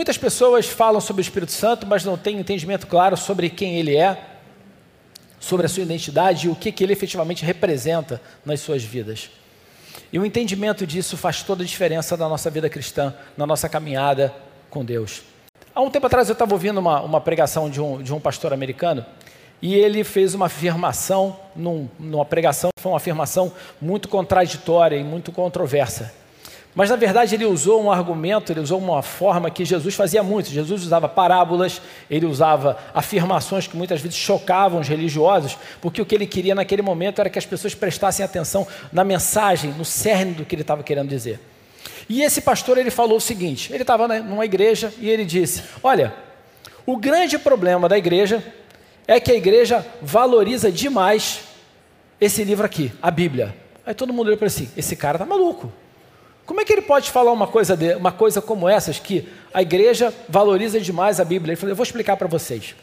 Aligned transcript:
Muitas 0.00 0.16
pessoas 0.16 0.66
falam 0.66 0.98
sobre 0.98 1.20
o 1.20 1.24
Espírito 1.24 1.52
Santo, 1.52 1.86
mas 1.86 2.06
não 2.06 2.16
têm 2.16 2.38
entendimento 2.38 2.86
claro 2.86 3.18
sobre 3.18 3.50
quem 3.50 3.76
ele 3.76 3.94
é, 3.94 4.18
sobre 5.38 5.66
a 5.66 5.68
sua 5.68 5.82
identidade 5.82 6.46
e 6.46 6.50
o 6.50 6.54
que, 6.54 6.72
que 6.72 6.82
ele 6.82 6.94
efetivamente 6.94 7.44
representa 7.44 8.18
nas 8.42 8.60
suas 8.60 8.82
vidas. 8.82 9.28
E 10.10 10.18
o 10.18 10.24
entendimento 10.24 10.86
disso 10.86 11.18
faz 11.18 11.42
toda 11.42 11.62
a 11.62 11.66
diferença 11.66 12.16
na 12.16 12.26
nossa 12.30 12.48
vida 12.48 12.70
cristã, 12.70 13.12
na 13.36 13.46
nossa 13.46 13.68
caminhada 13.68 14.34
com 14.70 14.82
Deus. 14.82 15.20
Há 15.74 15.82
um 15.82 15.90
tempo 15.90 16.06
atrás 16.06 16.30
eu 16.30 16.32
estava 16.32 16.54
ouvindo 16.54 16.78
uma, 16.78 17.02
uma 17.02 17.20
pregação 17.20 17.68
de 17.68 17.78
um, 17.78 18.02
de 18.02 18.14
um 18.14 18.18
pastor 18.18 18.54
americano 18.54 19.04
e 19.60 19.74
ele 19.74 20.02
fez 20.02 20.34
uma 20.34 20.46
afirmação, 20.46 21.38
num, 21.54 21.90
numa 21.98 22.24
pregação, 22.24 22.70
foi 22.80 22.90
uma 22.90 22.96
afirmação 22.96 23.52
muito 23.78 24.08
contraditória 24.08 24.96
e 24.96 25.04
muito 25.04 25.30
controversa. 25.30 26.19
Mas 26.74 26.88
na 26.88 26.96
verdade 26.96 27.34
ele 27.34 27.44
usou 27.44 27.82
um 27.82 27.90
argumento, 27.90 28.52
ele 28.52 28.60
usou 28.60 28.78
uma 28.78 29.02
forma 29.02 29.50
que 29.50 29.64
Jesus 29.64 29.94
fazia 29.94 30.22
muito. 30.22 30.50
Jesus 30.50 30.84
usava 30.84 31.08
parábolas, 31.08 31.82
ele 32.08 32.26
usava 32.26 32.78
afirmações 32.94 33.66
que 33.66 33.76
muitas 33.76 34.00
vezes 34.00 34.16
chocavam 34.16 34.80
os 34.80 34.86
religiosos, 34.86 35.58
porque 35.80 36.00
o 36.00 36.06
que 36.06 36.14
ele 36.14 36.26
queria 36.26 36.54
naquele 36.54 36.82
momento 36.82 37.20
era 37.20 37.28
que 37.28 37.38
as 37.38 37.46
pessoas 37.46 37.74
prestassem 37.74 38.24
atenção 38.24 38.66
na 38.92 39.02
mensagem, 39.02 39.72
no 39.72 39.84
cerne 39.84 40.32
do 40.32 40.44
que 40.44 40.54
ele 40.54 40.62
estava 40.62 40.82
querendo 40.84 41.08
dizer. 41.08 41.40
E 42.08 42.22
esse 42.22 42.40
pastor 42.40 42.78
ele 42.78 42.90
falou 42.90 43.18
o 43.18 43.20
seguinte: 43.20 43.72
ele 43.72 43.82
estava 43.82 44.06
numa 44.20 44.44
igreja 44.44 44.92
e 45.00 45.08
ele 45.08 45.24
disse: 45.24 45.64
Olha, 45.82 46.14
o 46.86 46.96
grande 46.96 47.36
problema 47.36 47.88
da 47.88 47.98
igreja 47.98 48.44
é 49.08 49.18
que 49.18 49.32
a 49.32 49.34
igreja 49.34 49.84
valoriza 50.00 50.70
demais 50.70 51.40
esse 52.20 52.44
livro 52.44 52.64
aqui, 52.64 52.92
a 53.02 53.10
Bíblia. 53.10 53.56
Aí 53.84 53.94
todo 53.94 54.12
mundo 54.12 54.26
olhou 54.26 54.38
para 54.38 54.48
si: 54.48 54.68
esse 54.76 54.94
cara 54.94 55.16
está 55.16 55.26
maluco. 55.26 55.72
Como 56.50 56.60
é 56.60 56.64
que 56.64 56.72
ele 56.72 56.82
pode 56.82 57.12
falar 57.12 57.30
uma 57.30 57.46
coisa, 57.46 57.76
de, 57.76 57.94
uma 57.94 58.10
coisa 58.10 58.42
como 58.42 58.68
essas, 58.68 58.98
que 58.98 59.28
a 59.54 59.62
igreja 59.62 60.12
valoriza 60.28 60.80
demais 60.80 61.20
a 61.20 61.24
Bíblia? 61.24 61.52
Ele 61.52 61.56
falou: 61.56 61.70
Eu 61.70 61.76
vou 61.76 61.84
explicar 61.84 62.16
para 62.16 62.26
vocês. 62.26 62.74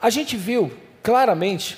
A 0.00 0.08
gente 0.08 0.34
viu 0.34 0.72
claramente 1.02 1.76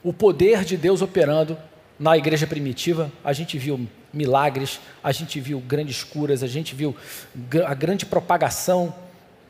o 0.00 0.12
poder 0.12 0.62
de 0.62 0.76
Deus 0.76 1.02
operando 1.02 1.58
na 1.98 2.16
igreja 2.16 2.46
primitiva, 2.46 3.10
a 3.24 3.32
gente 3.32 3.58
viu 3.58 3.84
milagres, 4.12 4.78
a 5.02 5.10
gente 5.10 5.40
viu 5.40 5.58
grandes 5.58 6.04
curas, 6.04 6.44
a 6.44 6.46
gente 6.46 6.72
viu 6.72 6.94
a 7.66 7.74
grande 7.74 8.06
propagação 8.06 8.94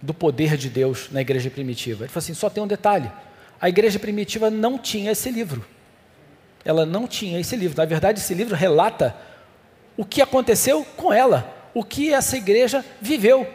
do 0.01 0.15
poder 0.15 0.57
de 0.57 0.71
Deus 0.71 1.11
na 1.11 1.21
igreja 1.21 1.51
primitiva. 1.51 2.05
Ele 2.05 2.09
falou 2.09 2.25
assim: 2.25 2.33
só 2.33 2.49
tem 2.49 2.63
um 2.63 2.67
detalhe: 2.67 3.13
a 3.61 3.69
igreja 3.69 3.99
primitiva 3.99 4.49
não 4.49 4.79
tinha 4.79 5.13
esse 5.13 5.31
livro 5.31 5.76
ela 6.67 6.85
não 6.85 7.07
tinha 7.07 7.39
esse 7.39 7.55
livro. 7.55 7.79
Na 7.79 7.85
verdade, 7.85 8.19
esse 8.19 8.35
livro 8.35 8.57
relata 8.57 9.15
o 9.97 10.05
que 10.05 10.21
aconteceu 10.21 10.85
com 10.97 11.13
ela, 11.13 11.55
o 11.73 11.85
que 11.85 12.13
essa 12.13 12.37
igreja 12.37 12.85
viveu. 13.01 13.47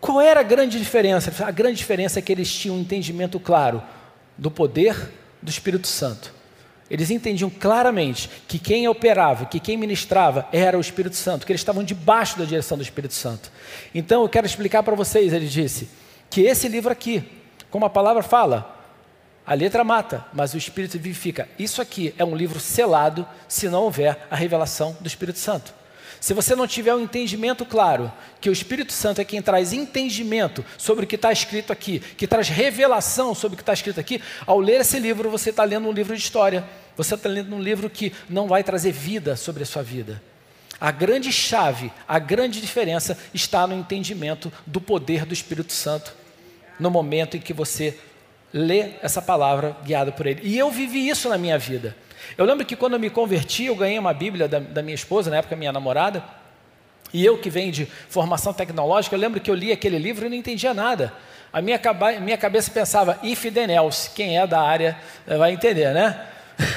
Qual 0.00 0.18
era 0.18 0.40
a 0.40 0.42
grande 0.42 0.78
diferença? 0.78 1.30
A 1.44 1.50
grande 1.50 1.76
diferença 1.76 2.18
é 2.18 2.22
que 2.22 2.32
eles 2.32 2.50
tinham 2.50 2.76
um 2.76 2.80
entendimento 2.80 3.38
claro 3.38 3.82
do 4.38 4.50
poder 4.50 5.12
do 5.42 5.50
Espírito 5.50 5.86
Santo. 5.86 6.32
Eles 6.90 7.10
entendiam 7.10 7.50
claramente 7.50 8.30
que 8.48 8.58
quem 8.58 8.88
operava, 8.88 9.44
que 9.44 9.60
quem 9.60 9.76
ministrava 9.76 10.48
era 10.50 10.78
o 10.78 10.80
Espírito 10.80 11.16
Santo, 11.16 11.44
que 11.44 11.52
eles 11.52 11.60
estavam 11.60 11.84
debaixo 11.84 12.38
da 12.38 12.46
direção 12.46 12.78
do 12.78 12.82
Espírito 12.82 13.12
Santo. 13.12 13.52
Então 13.94 14.22
eu 14.22 14.28
quero 14.30 14.46
explicar 14.46 14.82
para 14.82 14.96
vocês, 14.96 15.34
ele 15.34 15.46
disse, 15.46 15.90
que 16.30 16.40
esse 16.40 16.68
livro 16.68 16.90
aqui, 16.90 17.22
como 17.70 17.84
a 17.84 17.90
palavra 17.90 18.22
fala, 18.22 18.77
a 19.48 19.54
letra 19.54 19.82
mata, 19.82 20.26
mas 20.30 20.52
o 20.52 20.58
Espírito 20.58 20.98
vivifica. 20.98 21.48
Isso 21.58 21.80
aqui 21.80 22.14
é 22.18 22.24
um 22.24 22.36
livro 22.36 22.60
selado 22.60 23.26
se 23.48 23.66
não 23.66 23.84
houver 23.84 24.26
a 24.30 24.36
revelação 24.36 24.94
do 25.00 25.06
Espírito 25.06 25.38
Santo. 25.38 25.72
Se 26.20 26.34
você 26.34 26.54
não 26.54 26.66
tiver 26.66 26.94
um 26.94 27.00
entendimento 27.00 27.64
claro, 27.64 28.12
que 28.42 28.50
o 28.50 28.52
Espírito 28.52 28.92
Santo 28.92 29.22
é 29.22 29.24
quem 29.24 29.40
traz 29.40 29.72
entendimento 29.72 30.62
sobre 30.76 31.06
o 31.06 31.08
que 31.08 31.14
está 31.14 31.32
escrito 31.32 31.72
aqui, 31.72 31.98
que 31.98 32.26
traz 32.26 32.50
revelação 32.50 33.34
sobre 33.34 33.54
o 33.54 33.56
que 33.56 33.62
está 33.62 33.72
escrito 33.72 33.98
aqui, 33.98 34.20
ao 34.44 34.60
ler 34.60 34.82
esse 34.82 34.98
livro, 34.98 35.30
você 35.30 35.48
está 35.48 35.64
lendo 35.64 35.88
um 35.88 35.92
livro 35.92 36.14
de 36.14 36.22
história, 36.22 36.62
você 36.94 37.14
está 37.14 37.26
lendo 37.26 37.56
um 37.56 37.62
livro 37.62 37.88
que 37.88 38.12
não 38.28 38.48
vai 38.48 38.62
trazer 38.62 38.92
vida 38.92 39.34
sobre 39.34 39.62
a 39.62 39.66
sua 39.66 39.82
vida. 39.82 40.22
A 40.78 40.90
grande 40.90 41.32
chave, 41.32 41.90
a 42.06 42.18
grande 42.18 42.60
diferença 42.60 43.16
está 43.32 43.66
no 43.66 43.74
entendimento 43.74 44.52
do 44.66 44.78
poder 44.78 45.24
do 45.24 45.32
Espírito 45.32 45.72
Santo 45.72 46.18
no 46.78 46.90
momento 46.90 47.36
em 47.36 47.40
que 47.40 47.52
você 47.52 47.98
lê 48.52 48.90
essa 49.02 49.20
palavra 49.20 49.76
guiada 49.84 50.12
por 50.12 50.26
ele. 50.26 50.40
E 50.42 50.56
eu 50.58 50.70
vivi 50.70 51.08
isso 51.08 51.28
na 51.28 51.38
minha 51.38 51.58
vida. 51.58 51.94
Eu 52.36 52.44
lembro 52.44 52.64
que 52.64 52.76
quando 52.76 52.94
eu 52.94 53.00
me 53.00 53.10
converti, 53.10 53.64
eu 53.64 53.76
ganhei 53.76 53.98
uma 53.98 54.12
Bíblia 54.12 54.48
da, 54.48 54.58
da 54.58 54.82
minha 54.82 54.94
esposa, 54.94 55.30
na 55.30 55.38
época 55.38 55.56
minha 55.56 55.72
namorada, 55.72 56.22
e 57.12 57.24
eu 57.24 57.38
que 57.38 57.48
venho 57.48 57.72
de 57.72 57.86
formação 58.08 58.52
tecnológica, 58.52 59.14
eu 59.16 59.20
lembro 59.20 59.40
que 59.40 59.50
eu 59.50 59.54
li 59.54 59.72
aquele 59.72 59.98
livro 59.98 60.26
e 60.26 60.28
não 60.28 60.36
entendia 60.36 60.74
nada. 60.74 61.12
A 61.52 61.62
minha, 61.62 61.80
minha 62.20 62.36
cabeça 62.36 62.70
pensava 62.70 63.18
if 63.22 63.42
then 63.52 63.70
else, 63.72 64.10
quem 64.10 64.38
é 64.38 64.46
da 64.46 64.60
área 64.60 64.98
eh, 65.26 65.36
vai 65.38 65.52
entender, 65.52 65.94
né? 65.94 66.26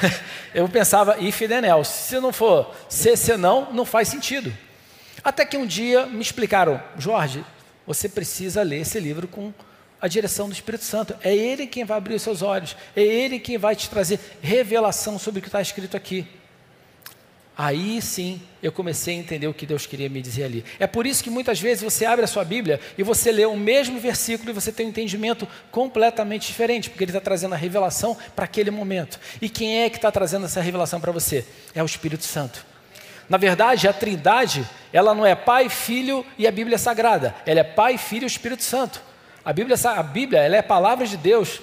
eu 0.54 0.66
pensava 0.68 1.18
if 1.20 1.38
then 1.40 1.66
else, 1.66 2.08
se 2.08 2.20
não 2.20 2.32
for 2.32 2.74
se, 2.88 3.14
se 3.16 3.36
não, 3.36 3.70
não 3.72 3.84
faz 3.84 4.08
sentido. 4.08 4.52
Até 5.22 5.44
que 5.44 5.56
um 5.56 5.66
dia 5.66 6.06
me 6.06 6.22
explicaram, 6.22 6.82
Jorge, 6.96 7.44
você 7.86 8.08
precisa 8.08 8.62
ler 8.62 8.80
esse 8.80 8.98
livro 8.98 9.28
com 9.28 9.52
a 10.02 10.08
direção 10.08 10.48
do 10.48 10.52
Espírito 10.52 10.82
Santo. 10.82 11.14
É 11.22 11.32
Ele 11.32 11.64
quem 11.64 11.84
vai 11.84 11.96
abrir 11.96 12.16
os 12.16 12.22
seus 12.22 12.42
olhos. 12.42 12.76
É 12.96 13.02
Ele 13.02 13.38
quem 13.38 13.56
vai 13.56 13.76
te 13.76 13.88
trazer 13.88 14.18
revelação 14.42 15.16
sobre 15.16 15.38
o 15.38 15.42
que 15.42 15.48
está 15.48 15.62
escrito 15.62 15.96
aqui. 15.96 16.26
Aí 17.56 18.00
sim 18.02 18.40
eu 18.62 18.72
comecei 18.72 19.14
a 19.14 19.18
entender 19.18 19.46
o 19.46 19.54
que 19.54 19.66
Deus 19.66 19.86
queria 19.86 20.08
me 20.08 20.20
dizer 20.20 20.44
ali. 20.44 20.64
É 20.80 20.86
por 20.86 21.06
isso 21.06 21.22
que 21.22 21.30
muitas 21.30 21.60
vezes 21.60 21.84
você 21.84 22.04
abre 22.04 22.24
a 22.24 22.28
sua 22.28 22.44
Bíblia 22.44 22.80
e 22.98 23.02
você 23.04 23.30
lê 23.30 23.44
o 23.44 23.56
mesmo 23.56 24.00
versículo 24.00 24.50
e 24.50 24.52
você 24.52 24.72
tem 24.72 24.86
um 24.86 24.88
entendimento 24.88 25.46
completamente 25.70 26.48
diferente, 26.48 26.90
porque 26.90 27.04
ele 27.04 27.10
está 27.10 27.20
trazendo 27.20 27.54
a 27.54 27.58
revelação 27.58 28.16
para 28.34 28.46
aquele 28.46 28.70
momento. 28.72 29.20
E 29.40 29.48
quem 29.48 29.82
é 29.82 29.90
que 29.90 29.96
está 29.96 30.10
trazendo 30.10 30.46
essa 30.46 30.60
revelação 30.60 31.00
para 31.00 31.12
você? 31.12 31.44
É 31.74 31.82
o 31.82 31.86
Espírito 31.86 32.24
Santo. 32.24 32.64
Na 33.28 33.36
verdade, 33.36 33.86
a 33.86 33.92
Trindade, 33.92 34.68
ela 34.92 35.14
não 35.14 35.24
é 35.24 35.36
Pai, 35.36 35.68
Filho 35.68 36.26
e 36.36 36.46
a 36.46 36.50
Bíblia 36.50 36.78
Sagrada. 36.78 37.34
Ela 37.46 37.60
é 37.60 37.64
Pai, 37.64 37.98
Filho 37.98 38.24
e 38.24 38.26
Espírito 38.26 38.64
Santo. 38.64 39.11
A 39.44 39.52
Bíblia, 39.52 39.76
a 39.84 40.02
Bíblia 40.02 40.40
ela 40.40 40.56
é 40.56 40.58
a 40.60 40.62
palavra 40.62 41.06
de 41.06 41.16
Deus, 41.16 41.60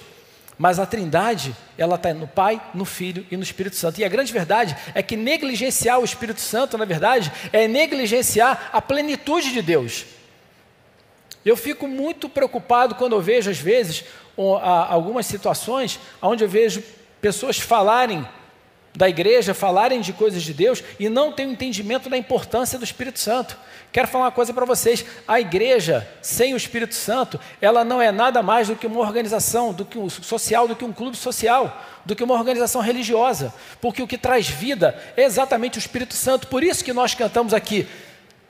mas 0.58 0.78
a 0.78 0.84
Trindade, 0.84 1.56
ela 1.78 1.94
está 1.94 2.12
no 2.12 2.28
Pai, 2.28 2.60
no 2.74 2.84
Filho 2.84 3.26
e 3.30 3.36
no 3.36 3.42
Espírito 3.42 3.76
Santo. 3.76 3.98
E 4.00 4.04
a 4.04 4.08
grande 4.08 4.30
verdade 4.32 4.76
é 4.94 5.02
que 5.02 5.16
negligenciar 5.16 5.98
o 5.98 6.04
Espírito 6.04 6.40
Santo, 6.40 6.76
na 6.76 6.84
verdade, 6.84 7.32
é 7.52 7.66
negligenciar 7.66 8.68
a 8.70 8.82
plenitude 8.82 9.52
de 9.52 9.62
Deus. 9.62 10.04
Eu 11.42 11.56
fico 11.56 11.88
muito 11.88 12.28
preocupado 12.28 12.94
quando 12.94 13.14
eu 13.14 13.22
vejo, 13.22 13.50
às 13.50 13.58
vezes, 13.58 14.04
algumas 14.36 15.24
situações 15.24 15.98
onde 16.20 16.44
eu 16.44 16.48
vejo 16.48 16.82
pessoas 17.22 17.58
falarem 17.58 18.26
da 18.94 19.08
igreja, 19.08 19.54
falarem 19.54 20.00
de 20.00 20.12
coisas 20.12 20.42
de 20.42 20.52
Deus 20.52 20.82
e 20.98 21.08
não 21.08 21.32
têm 21.32 21.46
o 21.46 21.52
entendimento 21.52 22.10
da 22.10 22.16
importância 22.16 22.78
do 22.78 22.84
Espírito 22.84 23.20
Santo. 23.20 23.56
Quero 23.92 24.08
falar 24.08 24.24
uma 24.24 24.32
coisa 24.32 24.52
para 24.52 24.64
vocês: 24.66 25.04
a 25.26 25.40
igreja 25.40 26.06
sem 26.20 26.54
o 26.54 26.56
Espírito 26.56 26.94
Santo, 26.94 27.38
ela 27.60 27.84
não 27.84 28.02
é 28.02 28.10
nada 28.10 28.42
mais 28.42 28.68
do 28.68 28.76
que 28.76 28.86
uma 28.86 29.00
organização, 29.00 29.72
do 29.72 29.84
que 29.84 29.98
um 29.98 30.10
social, 30.10 30.66
do 30.66 30.74
que 30.74 30.84
um 30.84 30.92
clube 30.92 31.16
social, 31.16 31.84
do 32.04 32.16
que 32.16 32.24
uma 32.24 32.34
organização 32.34 32.80
religiosa, 32.80 33.54
porque 33.80 34.02
o 34.02 34.06
que 34.06 34.18
traz 34.18 34.48
vida 34.48 34.98
é 35.16 35.24
exatamente 35.24 35.78
o 35.78 35.80
Espírito 35.80 36.14
Santo. 36.14 36.48
Por 36.48 36.62
isso 36.64 36.84
que 36.84 36.92
nós 36.92 37.14
cantamos 37.14 37.54
aqui: 37.54 37.86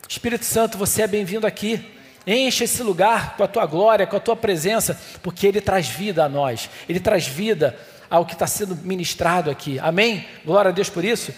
Espírito 0.09 0.45
Santo, 0.45 0.78
você 0.78 1.03
é 1.03 1.07
bem-vindo 1.07 1.47
aqui. 1.47 1.84
Enche 2.27 2.65
esse 2.65 2.83
lugar 2.83 3.37
com 3.37 3.45
a 3.45 3.49
tua 3.49 3.65
glória, 3.65 4.07
com 4.07 4.16
a 4.16 4.21
tua 4.21 4.36
presença, 4.36 5.01
porque 5.22 5.47
ele 5.47 5.60
traz 5.60 5.89
vida 5.89 6.25
a 6.25 6.28
nós, 6.28 6.69
ele 6.89 7.01
traz 7.01 7.27
vida 7.27 7.78
ao 8.10 8.27
que 8.27 8.33
está 8.33 8.47
sendo 8.47 8.74
ministrado 8.74 9.51
aqui. 9.51 9.78
Amém? 9.78 10.28
Glória 10.45 10.71
a 10.71 10.72
Deus 10.72 10.91
por 10.91 11.04
isso. 11.04 11.33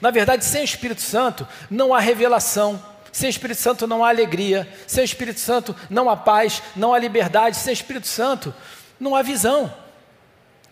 Na 0.00 0.10
verdade, 0.10 0.44
sem 0.44 0.60
o 0.60 0.64
Espírito 0.64 1.00
Santo 1.00 1.48
não 1.70 1.94
há 1.94 1.98
revelação, 1.98 2.80
sem 3.10 3.30
Espírito 3.30 3.60
Santo 3.60 3.86
não 3.86 4.04
há 4.04 4.10
alegria, 4.10 4.68
sem 4.86 5.02
Espírito 5.02 5.40
Santo 5.40 5.74
não 5.88 6.10
há 6.10 6.16
paz, 6.16 6.62
não 6.76 6.92
há 6.92 6.98
liberdade, 6.98 7.56
sem 7.56 7.72
Espírito 7.72 8.06
Santo 8.06 8.54
não 9.00 9.16
há 9.16 9.22
visão. 9.22 9.72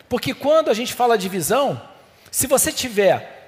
Porque 0.09 0.35
quando 0.35 0.71
a 0.71 0.75
gente 0.75 0.93
fala 0.93 1.17
de 1.17 1.29
visão, 1.29 1.81
se 2.31 2.47
você 2.47 2.71
tiver 2.71 3.41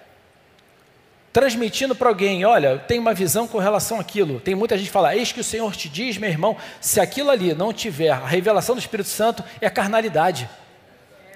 transmitindo 1.33 1.97
para 1.97 2.09
alguém, 2.09 2.45
olha, 2.45 2.79
tenho 2.79 3.03
uma 3.03 3.13
visão 3.13 3.49
com 3.49 3.59
relação 3.59 3.99
àquilo. 3.99 4.39
Tem 4.39 4.55
muita 4.55 4.79
gente 4.79 4.87
que 4.87 4.93
fala, 4.93 5.17
eis 5.17 5.33
que 5.33 5.41
o 5.41 5.45
Senhor 5.45 5.75
te 5.75 5.89
diz, 5.89 6.17
meu 6.17 6.31
irmão, 6.31 6.57
se 6.81 7.01
aquilo 7.01 7.29
ali 7.29 7.53
não 7.53 7.73
tiver 7.73 8.11
a 8.11 8.25
revelação 8.25 8.77
do 8.77 8.79
Espírito 8.79 9.09
Santo, 9.09 9.43
é 9.61 9.69
carnalidade. 9.69 10.49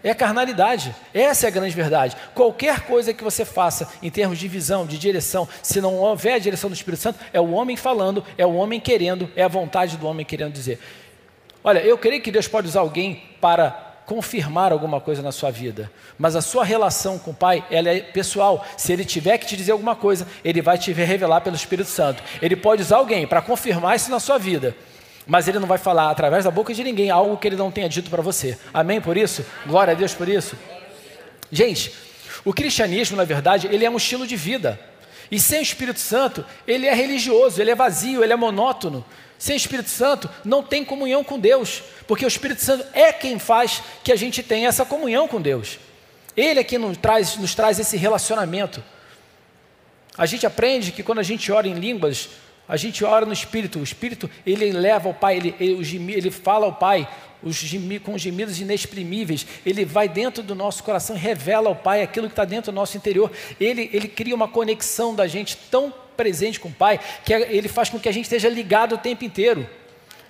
É 0.03 0.15
carnalidade. 0.15 0.95
Essa 1.13 1.47
é 1.47 1.49
a 1.49 1.51
grande 1.51 1.75
verdade. 1.75 2.17
Qualquer 2.35 2.81
coisa 2.81 3.13
que 3.13 3.25
você 3.25 3.45
faça 3.45 3.89
em 4.03 4.11
termos 4.11 4.39
de 4.39 4.49
visão, 4.49 4.87
de 4.87 4.99
direção, 4.99 5.49
se 5.63 5.81
não 5.81 5.97
houver 5.97 6.35
a 6.35 6.39
direção 6.39 6.71
do 6.71 6.75
Espírito 6.75 7.03
Santo, 7.03 7.19
é 7.33 7.41
o 7.41 7.51
homem 7.51 7.77
falando, 7.77 8.25
é 8.37 8.47
o 8.47 8.55
homem 8.55 8.81
querendo, 8.81 9.31
é 9.35 9.43
a 9.43 9.49
vontade 9.49 9.97
do 9.97 10.07
homem 10.07 10.25
querendo 10.25 10.53
dizer. 10.53 10.79
Olha, 11.63 11.81
eu 11.81 11.99
creio 11.99 12.23
que 12.23 12.31
Deus 12.31 12.47
pode 12.47 12.69
usar 12.69 12.81
alguém 12.81 13.23
para 13.41 13.89
confirmar 14.09 14.73
alguma 14.73 15.03
coisa 15.03 15.21
na 15.21 15.31
sua 15.31 15.51
vida, 15.51 15.91
mas 16.19 16.35
a 16.35 16.41
sua 16.41 16.65
relação 16.65 17.19
com 17.19 17.31
o 17.31 17.35
Pai, 17.35 17.63
ela 17.71 17.91
é 17.91 18.01
pessoal. 18.01 18.65
Se 18.75 18.91
ele 18.91 19.05
tiver 19.05 19.37
que 19.37 19.47
te 19.47 19.55
dizer 19.55 19.73
alguma 19.73 19.95
coisa, 19.95 20.27
ele 20.43 20.63
vai 20.63 20.79
te 20.79 20.91
revelar 20.95 21.43
pelo 21.43 21.55
Espírito 21.55 21.91
Santo. 21.91 22.23
Ele 22.41 22.57
pode 22.57 22.81
usar 22.81 22.97
alguém 22.97 23.27
para 23.27 23.43
confirmar 23.43 23.97
isso 23.97 24.11
na 24.11 24.19
sua 24.19 24.39
vida, 24.39 24.75
mas 25.29 25.47
ele 25.47 25.59
não 25.59 25.69
vai 25.69 25.77
falar 25.77 26.11
através 26.11 26.47
da 26.47 26.51
boca 26.51 26.73
de 26.73 26.83
ninguém 26.83 27.11
algo 27.11 27.37
que 27.37 27.47
ele 27.47 27.55
não 27.55 27.71
tenha 27.71 27.87
dito 27.87 28.09
para 28.09 28.23
você. 28.23 28.59
Amém 28.73 28.99
por 28.99 29.15
isso? 29.15 29.45
Glória 29.67 29.93
a 29.93 29.95
Deus 29.95 30.15
por 30.15 30.27
isso. 30.27 30.57
Gente, 31.53 31.93
o 32.47 32.53
cristianismo, 32.55 33.15
na 33.15 33.25
verdade, 33.25 33.69
ele 33.71 33.85
é 33.85 33.91
um 33.91 33.99
estilo 33.99 34.27
de 34.27 34.37
vida. 34.37 34.81
E 35.31 35.39
sem 35.39 35.59
o 35.59 35.63
Espírito 35.63 36.01
Santo, 36.01 36.47
ele 36.67 36.87
é 36.87 36.95
religioso, 36.95 37.61
ele 37.61 37.71
é 37.71 37.75
vazio, 37.75 38.25
ele 38.25 38.33
é 38.33 38.37
monótono. 38.37 39.05
Sem 39.39 39.55
o 39.55 39.59
Espírito 39.59 39.91
Santo, 39.91 40.31
não 40.43 40.63
tem 40.63 40.83
comunhão 40.83 41.23
com 41.23 41.39
Deus, 41.39 41.83
porque 42.07 42.25
o 42.25 42.29
Espírito 42.29 42.63
Santo 42.63 42.87
é 42.95 43.13
quem 43.13 43.39
faz 43.39 43.83
que 44.03 44.11
a 44.11 44.17
gente 44.17 44.43
tenha 44.43 44.67
essa 44.67 44.87
comunhão 44.87 45.29
com 45.29 45.43
Deus. 45.43 45.79
Ele 46.35 46.61
é 46.61 46.65
quem 46.65 46.79
nos 46.79 46.97
traz, 46.97 47.37
nos 47.37 47.55
traz 47.55 47.79
esse 47.79 47.99
relacionamento. 47.99 48.83
A 50.17 50.25
gente 50.25 50.47
aprende 50.47 50.91
que 50.91 51.03
quando 51.03 51.19
a 51.19 51.23
gente 51.23 51.53
ora 51.53 51.69
em 51.69 51.75
línguas, 51.75 52.31
a 52.69 52.77
gente 52.77 53.03
ora 53.05 53.25
no 53.25 53.33
Espírito. 53.33 53.79
O 53.79 53.83
Espírito, 53.83 54.31
ele 54.47 54.71
leva 54.71 55.09
ao 55.09 55.15
Pai, 55.15 55.37
ele, 55.37 55.55
ele, 55.59 56.13
ele 56.13 56.31
fala 56.31 56.67
ao 56.67 56.75
Pai 56.75 57.09
os 57.43 57.59
com 58.03 58.19
gemidos 58.19 58.61
inexprimíveis. 58.61 59.47
Ele 59.65 59.85
vai 59.85 60.09
dentro 60.09 60.43
do 60.43 60.55
nosso 60.55 60.85
coração 60.85 61.17
revela 61.17 61.69
ao 61.69 61.77
Pai 61.77 62.03
aquilo 62.03 62.27
que 62.27 62.33
está 62.33 62.45
dentro 62.45 62.71
do 62.71 62.75
nosso 62.75 62.97
interior. 62.97 63.31
Ele, 63.59 63.89
ele 63.93 64.09
cria 64.09 64.35
uma 64.35 64.49
conexão 64.49 65.15
da 65.15 65.27
gente 65.27 65.57
tão 65.71 65.93
presente 66.17 66.61
com 66.61 66.69
o 66.69 66.73
Pai 66.73 67.01
que 67.25 67.33
é, 67.33 67.53
ele 67.53 67.69
faz 67.69 67.89
com 67.89 67.99
que 67.99 68.09
a 68.09 68.13
gente 68.13 68.25
esteja 68.25 68.49
ligado 68.49 68.97
o 68.97 68.99
tempo 68.99 69.25
inteiro. 69.25 69.69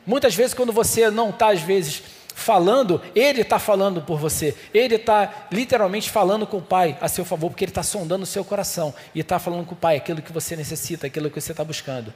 Muitas 0.06 0.34
vezes, 0.34 0.54
quando 0.54 0.72
você 0.72 1.10
não 1.10 1.30
está, 1.30 1.50
às 1.50 1.60
vezes, 1.60 2.02
falando, 2.38 3.02
Ele 3.14 3.42
está 3.42 3.58
falando 3.58 4.00
por 4.00 4.18
você. 4.18 4.56
Ele 4.72 4.94
está 4.94 5.48
literalmente 5.52 6.08
falando 6.08 6.46
com 6.46 6.58
o 6.58 6.62
Pai 6.62 6.96
a 7.00 7.08
seu 7.08 7.24
favor, 7.24 7.50
porque 7.50 7.64
Ele 7.64 7.70
está 7.70 7.82
sondando 7.82 8.22
o 8.22 8.26
seu 8.26 8.44
coração 8.44 8.94
e 9.14 9.20
está 9.20 9.38
falando 9.38 9.66
com 9.66 9.74
o 9.74 9.76
Pai 9.76 9.96
aquilo 9.96 10.22
que 10.22 10.32
você 10.32 10.54
necessita, 10.56 11.06
aquilo 11.06 11.30
que 11.30 11.40
você 11.40 11.52
está 11.52 11.64
buscando. 11.64 12.14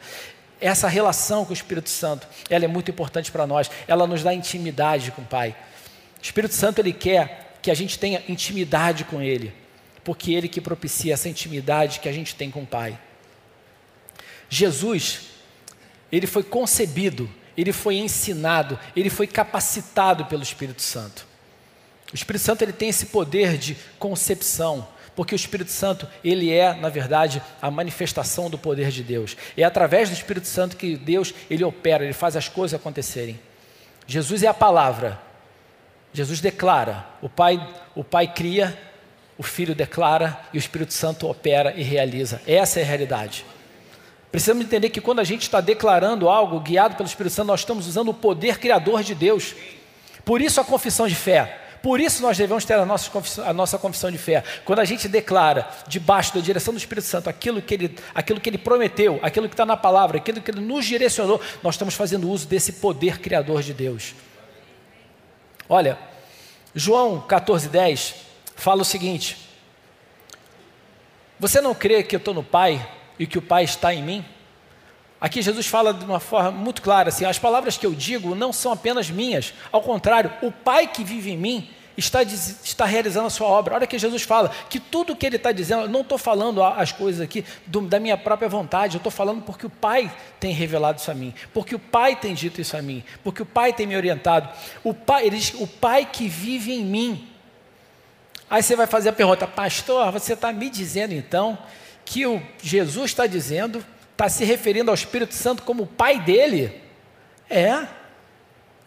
Essa 0.60 0.88
relação 0.88 1.44
com 1.44 1.50
o 1.50 1.54
Espírito 1.54 1.90
Santo, 1.90 2.26
ela 2.48 2.64
é 2.64 2.68
muito 2.68 2.90
importante 2.90 3.32
para 3.32 3.46
nós. 3.46 3.70
Ela 3.88 4.06
nos 4.06 4.22
dá 4.22 4.32
intimidade 4.32 5.10
com 5.10 5.22
o 5.22 5.26
Pai. 5.26 5.56
O 6.20 6.22
Espírito 6.22 6.54
Santo 6.54 6.78
ele 6.78 6.92
quer 6.92 7.56
que 7.60 7.70
a 7.70 7.74
gente 7.74 7.98
tenha 7.98 8.22
intimidade 8.28 9.04
com 9.04 9.20
Ele, 9.20 9.52
porque 10.04 10.32
Ele 10.32 10.48
que 10.48 10.60
propicia 10.60 11.14
essa 11.14 11.28
intimidade 11.28 12.00
que 12.00 12.08
a 12.08 12.12
gente 12.12 12.34
tem 12.34 12.50
com 12.50 12.62
o 12.62 12.66
Pai. 12.66 12.98
Jesus, 14.48 15.22
ele 16.10 16.26
foi 16.26 16.42
concebido, 16.42 17.28
ele 17.56 17.72
foi 17.72 17.96
ensinado, 17.96 18.78
ele 18.96 19.10
foi 19.10 19.26
capacitado 19.26 20.24
pelo 20.26 20.42
Espírito 20.42 20.82
Santo. 20.82 21.26
O 22.12 22.14
Espírito 22.14 22.42
Santo 22.42 22.62
ele 22.62 22.72
tem 22.72 22.88
esse 22.88 23.06
poder 23.06 23.56
de 23.56 23.76
concepção, 23.98 24.86
porque 25.14 25.34
o 25.34 25.36
Espírito 25.36 25.70
Santo, 25.70 26.06
ele 26.24 26.50
é, 26.50 26.74
na 26.74 26.88
verdade, 26.88 27.42
a 27.60 27.70
manifestação 27.70 28.48
do 28.48 28.58
poder 28.58 28.90
de 28.90 29.02
Deus. 29.02 29.36
É 29.56 29.62
através 29.62 30.08
do 30.08 30.14
Espírito 30.14 30.46
Santo 30.46 30.76
que 30.76 30.96
Deus, 30.96 31.34
ele 31.50 31.64
opera, 31.64 32.04
ele 32.04 32.12
faz 32.12 32.36
as 32.36 32.48
coisas 32.48 32.78
acontecerem. 32.78 33.38
Jesus 34.06 34.42
é 34.42 34.46
a 34.46 34.54
palavra. 34.54 35.20
Jesus 36.12 36.40
declara, 36.40 37.06
o 37.20 37.28
Pai, 37.28 37.66
o 37.94 38.04
Pai 38.04 38.26
cria, 38.26 38.78
o 39.38 39.42
Filho 39.42 39.74
declara 39.74 40.38
e 40.52 40.56
o 40.56 40.60
Espírito 40.60 40.92
Santo 40.92 41.26
opera 41.28 41.74
e 41.74 41.82
realiza. 41.82 42.40
Essa 42.46 42.80
é 42.80 42.82
a 42.82 42.86
realidade. 42.86 43.44
Precisamos 44.32 44.64
entender 44.64 44.88
que 44.88 45.00
quando 45.00 45.20
a 45.20 45.24
gente 45.24 45.42
está 45.42 45.60
declarando 45.60 46.26
algo 46.26 46.58
guiado 46.58 46.96
pelo 46.96 47.06
Espírito 47.06 47.34
Santo, 47.34 47.48
nós 47.48 47.60
estamos 47.60 47.86
usando 47.86 48.08
o 48.08 48.14
poder 48.14 48.58
criador 48.58 49.02
de 49.02 49.14
Deus. 49.14 49.54
Por 50.24 50.40
isso 50.40 50.58
a 50.58 50.64
confissão 50.64 51.06
de 51.06 51.14
fé. 51.14 51.58
Por 51.82 52.00
isso 52.00 52.22
nós 52.22 52.38
devemos 52.38 52.64
ter 52.64 52.74
a 52.74 52.86
nossa, 52.86 53.10
confissão, 53.10 53.46
a 53.46 53.52
nossa 53.52 53.76
confissão 53.76 54.10
de 54.10 54.16
fé. 54.16 54.42
Quando 54.64 54.78
a 54.78 54.86
gente 54.86 55.06
declara, 55.06 55.68
debaixo 55.86 56.34
da 56.34 56.40
direção 56.40 56.72
do 56.72 56.78
Espírito 56.78 57.06
Santo, 57.06 57.28
aquilo 57.28 57.60
que 57.60 57.74
ele, 57.74 57.98
aquilo 58.14 58.40
que 58.40 58.48
ele 58.48 58.56
prometeu, 58.56 59.20
aquilo 59.22 59.48
que 59.48 59.54
está 59.54 59.66
na 59.66 59.76
palavra, 59.76 60.16
aquilo 60.16 60.40
que 60.40 60.50
ele 60.50 60.60
nos 60.60 60.86
direcionou, 60.86 61.38
nós 61.62 61.74
estamos 61.74 61.94
fazendo 61.94 62.30
uso 62.30 62.48
desse 62.48 62.74
poder 62.74 63.18
criador 63.18 63.62
de 63.62 63.74
Deus. 63.74 64.14
Olha, 65.68 65.98
João 66.74 67.20
14,10 67.28 68.14
fala 68.56 68.80
o 68.80 68.84
seguinte: 68.84 69.36
Você 71.38 71.60
não 71.60 71.74
crê 71.74 72.02
que 72.02 72.16
eu 72.16 72.18
estou 72.18 72.32
no 72.32 72.42
Pai 72.42 72.88
e 73.22 73.26
que 73.26 73.38
o 73.38 73.42
Pai 73.42 73.62
está 73.62 73.94
em 73.94 74.02
mim? 74.02 74.24
Aqui 75.20 75.40
Jesus 75.40 75.68
fala 75.68 75.94
de 75.94 76.04
uma 76.04 76.18
forma 76.18 76.50
muito 76.50 76.82
clara 76.82 77.08
assim: 77.08 77.24
as 77.24 77.38
palavras 77.38 77.76
que 77.76 77.86
eu 77.86 77.94
digo 77.94 78.34
não 78.34 78.52
são 78.52 78.72
apenas 78.72 79.08
minhas, 79.08 79.54
ao 79.70 79.80
contrário, 79.80 80.32
o 80.42 80.50
Pai 80.50 80.88
que 80.88 81.04
vive 81.04 81.30
em 81.30 81.36
mim 81.36 81.70
está, 81.96 82.20
está 82.24 82.84
realizando 82.84 83.28
a 83.28 83.30
sua 83.30 83.46
obra. 83.46 83.76
Olha 83.76 83.86
que 83.86 83.96
Jesus 83.96 84.22
fala 84.22 84.50
que 84.68 84.80
tudo 84.80 85.14
que 85.14 85.24
ele 85.24 85.36
está 85.36 85.52
dizendo, 85.52 85.82
eu 85.82 85.88
não 85.88 86.00
estou 86.00 86.18
falando 86.18 86.64
as 86.64 86.90
coisas 86.90 87.20
aqui 87.20 87.44
do, 87.64 87.82
da 87.82 88.00
minha 88.00 88.18
própria 88.18 88.48
vontade, 88.48 88.96
eu 88.96 88.98
estou 88.98 89.12
falando 89.12 89.42
porque 89.42 89.66
o 89.66 89.70
Pai 89.70 90.12
tem 90.40 90.52
revelado 90.52 90.98
isso 90.98 91.10
a 91.12 91.14
mim, 91.14 91.32
porque 91.54 91.76
o 91.76 91.78
Pai 91.78 92.16
tem 92.16 92.34
dito 92.34 92.60
isso 92.60 92.76
a 92.76 92.82
mim, 92.82 93.04
porque 93.22 93.42
o 93.42 93.46
Pai 93.46 93.72
tem 93.72 93.86
me 93.86 93.96
orientado. 93.96 94.48
O 94.82 94.92
Pai, 94.92 95.28
ele 95.28 95.36
diz, 95.36 95.54
o 95.54 95.68
Pai 95.68 96.08
que 96.10 96.26
vive 96.26 96.72
em 96.72 96.84
mim. 96.84 97.28
Aí 98.50 98.64
você 98.64 98.74
vai 98.74 98.88
fazer 98.88 99.10
a 99.10 99.12
pergunta, 99.12 99.46
pastor, 99.46 100.10
você 100.10 100.32
está 100.32 100.52
me 100.52 100.68
dizendo 100.68 101.14
então 101.14 101.56
que 102.04 102.26
o 102.26 102.42
Jesus 102.62 103.10
está 103.10 103.26
dizendo 103.26 103.84
está 104.12 104.28
se 104.28 104.44
referindo 104.44 104.90
ao 104.90 104.94
Espírito 104.94 105.34
Santo 105.34 105.62
como 105.62 105.82
o 105.84 105.86
pai 105.86 106.20
dele? 106.20 106.80
É, 107.50 107.86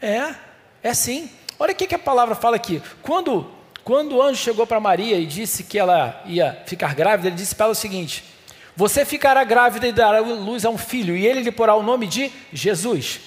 é, 0.02 0.36
é 0.82 0.94
sim. 0.94 1.30
Olha 1.60 1.74
o 1.74 1.76
que, 1.76 1.88
que 1.88 1.96
a 1.96 2.00
palavra 2.00 2.36
fala 2.36 2.56
aqui. 2.56 2.82
Quando, 3.02 3.50
quando 3.84 4.16
o 4.16 4.22
anjo 4.22 4.42
chegou 4.42 4.66
para 4.66 4.80
Maria 4.80 5.18
e 5.18 5.26
disse 5.26 5.64
que 5.64 5.78
ela 5.78 6.22
ia 6.26 6.62
ficar 6.66 6.96
grávida, 6.96 7.30
ele 7.30 7.36
disse 7.36 7.56
para 7.56 7.66
ela 7.66 7.74
o 7.74 7.76
seguinte: 7.76 8.24
Você 8.76 9.06
ficará 9.06 9.44
grávida 9.44 9.88
e 9.88 9.92
dará 9.92 10.20
luz 10.20 10.66
a 10.66 10.70
um 10.70 10.78
filho, 10.78 11.16
e 11.16 11.26
ele 11.26 11.42
lhe 11.42 11.52
porá 11.52 11.76
o 11.76 11.84
nome 11.84 12.08
de 12.08 12.32
Jesus. 12.52 13.20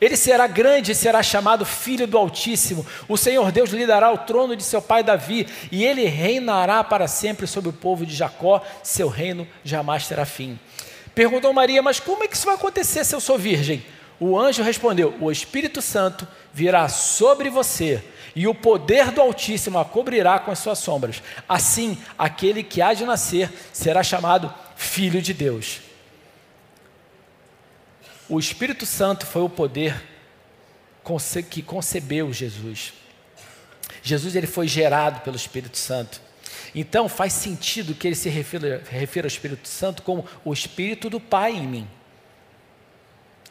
Ele 0.00 0.16
será 0.16 0.46
grande 0.46 0.92
e 0.92 0.94
será 0.94 1.22
chamado 1.22 1.64
Filho 1.64 2.06
do 2.06 2.18
Altíssimo. 2.18 2.84
O 3.08 3.16
Senhor 3.16 3.52
Deus 3.52 3.70
lhe 3.70 3.86
dará 3.86 4.10
o 4.10 4.18
trono 4.18 4.56
de 4.56 4.62
seu 4.62 4.82
pai 4.82 5.02
Davi, 5.02 5.46
e 5.70 5.84
ele 5.84 6.04
reinará 6.04 6.82
para 6.82 7.06
sempre 7.06 7.46
sobre 7.46 7.70
o 7.70 7.72
povo 7.72 8.04
de 8.04 8.14
Jacó. 8.14 8.62
Seu 8.82 9.08
reino 9.08 9.46
jamais 9.64 10.06
terá 10.06 10.24
fim. 10.24 10.58
Perguntou 11.14 11.52
Maria, 11.52 11.82
mas 11.82 12.00
como 12.00 12.24
é 12.24 12.28
que 12.28 12.34
isso 12.34 12.46
vai 12.46 12.54
acontecer 12.54 13.04
se 13.04 13.14
eu 13.14 13.20
sou 13.20 13.38
virgem? 13.38 13.84
O 14.18 14.38
anjo 14.38 14.62
respondeu: 14.62 15.14
O 15.20 15.30
Espírito 15.30 15.82
Santo 15.82 16.26
virá 16.52 16.88
sobre 16.88 17.50
você 17.50 18.02
e 18.34 18.46
o 18.46 18.54
poder 18.54 19.10
do 19.10 19.20
Altíssimo 19.20 19.78
a 19.78 19.84
cobrirá 19.84 20.38
com 20.38 20.50
as 20.50 20.58
suas 20.58 20.78
sombras. 20.78 21.22
Assim, 21.48 21.98
aquele 22.18 22.62
que 22.62 22.80
há 22.80 22.94
de 22.94 23.04
nascer 23.04 23.50
será 23.72 24.02
chamado 24.02 24.52
Filho 24.74 25.20
de 25.20 25.34
Deus. 25.34 25.80
O 28.32 28.40
Espírito 28.40 28.86
Santo 28.86 29.26
foi 29.26 29.42
o 29.42 29.48
poder 29.50 30.02
que 31.50 31.60
concebeu 31.60 32.32
Jesus. 32.32 32.94
Jesus 34.02 34.34
ele 34.34 34.46
foi 34.46 34.66
gerado 34.66 35.20
pelo 35.20 35.36
Espírito 35.36 35.76
Santo. 35.76 36.18
Então 36.74 37.10
faz 37.10 37.34
sentido 37.34 37.94
que 37.94 38.08
ele 38.08 38.14
se 38.14 38.30
refira, 38.30 38.82
refira 38.88 39.26
ao 39.26 39.28
Espírito 39.28 39.68
Santo 39.68 40.02
como 40.02 40.24
o 40.46 40.50
Espírito 40.50 41.10
do 41.10 41.20
Pai 41.20 41.52
em 41.52 41.66
mim. 41.66 41.88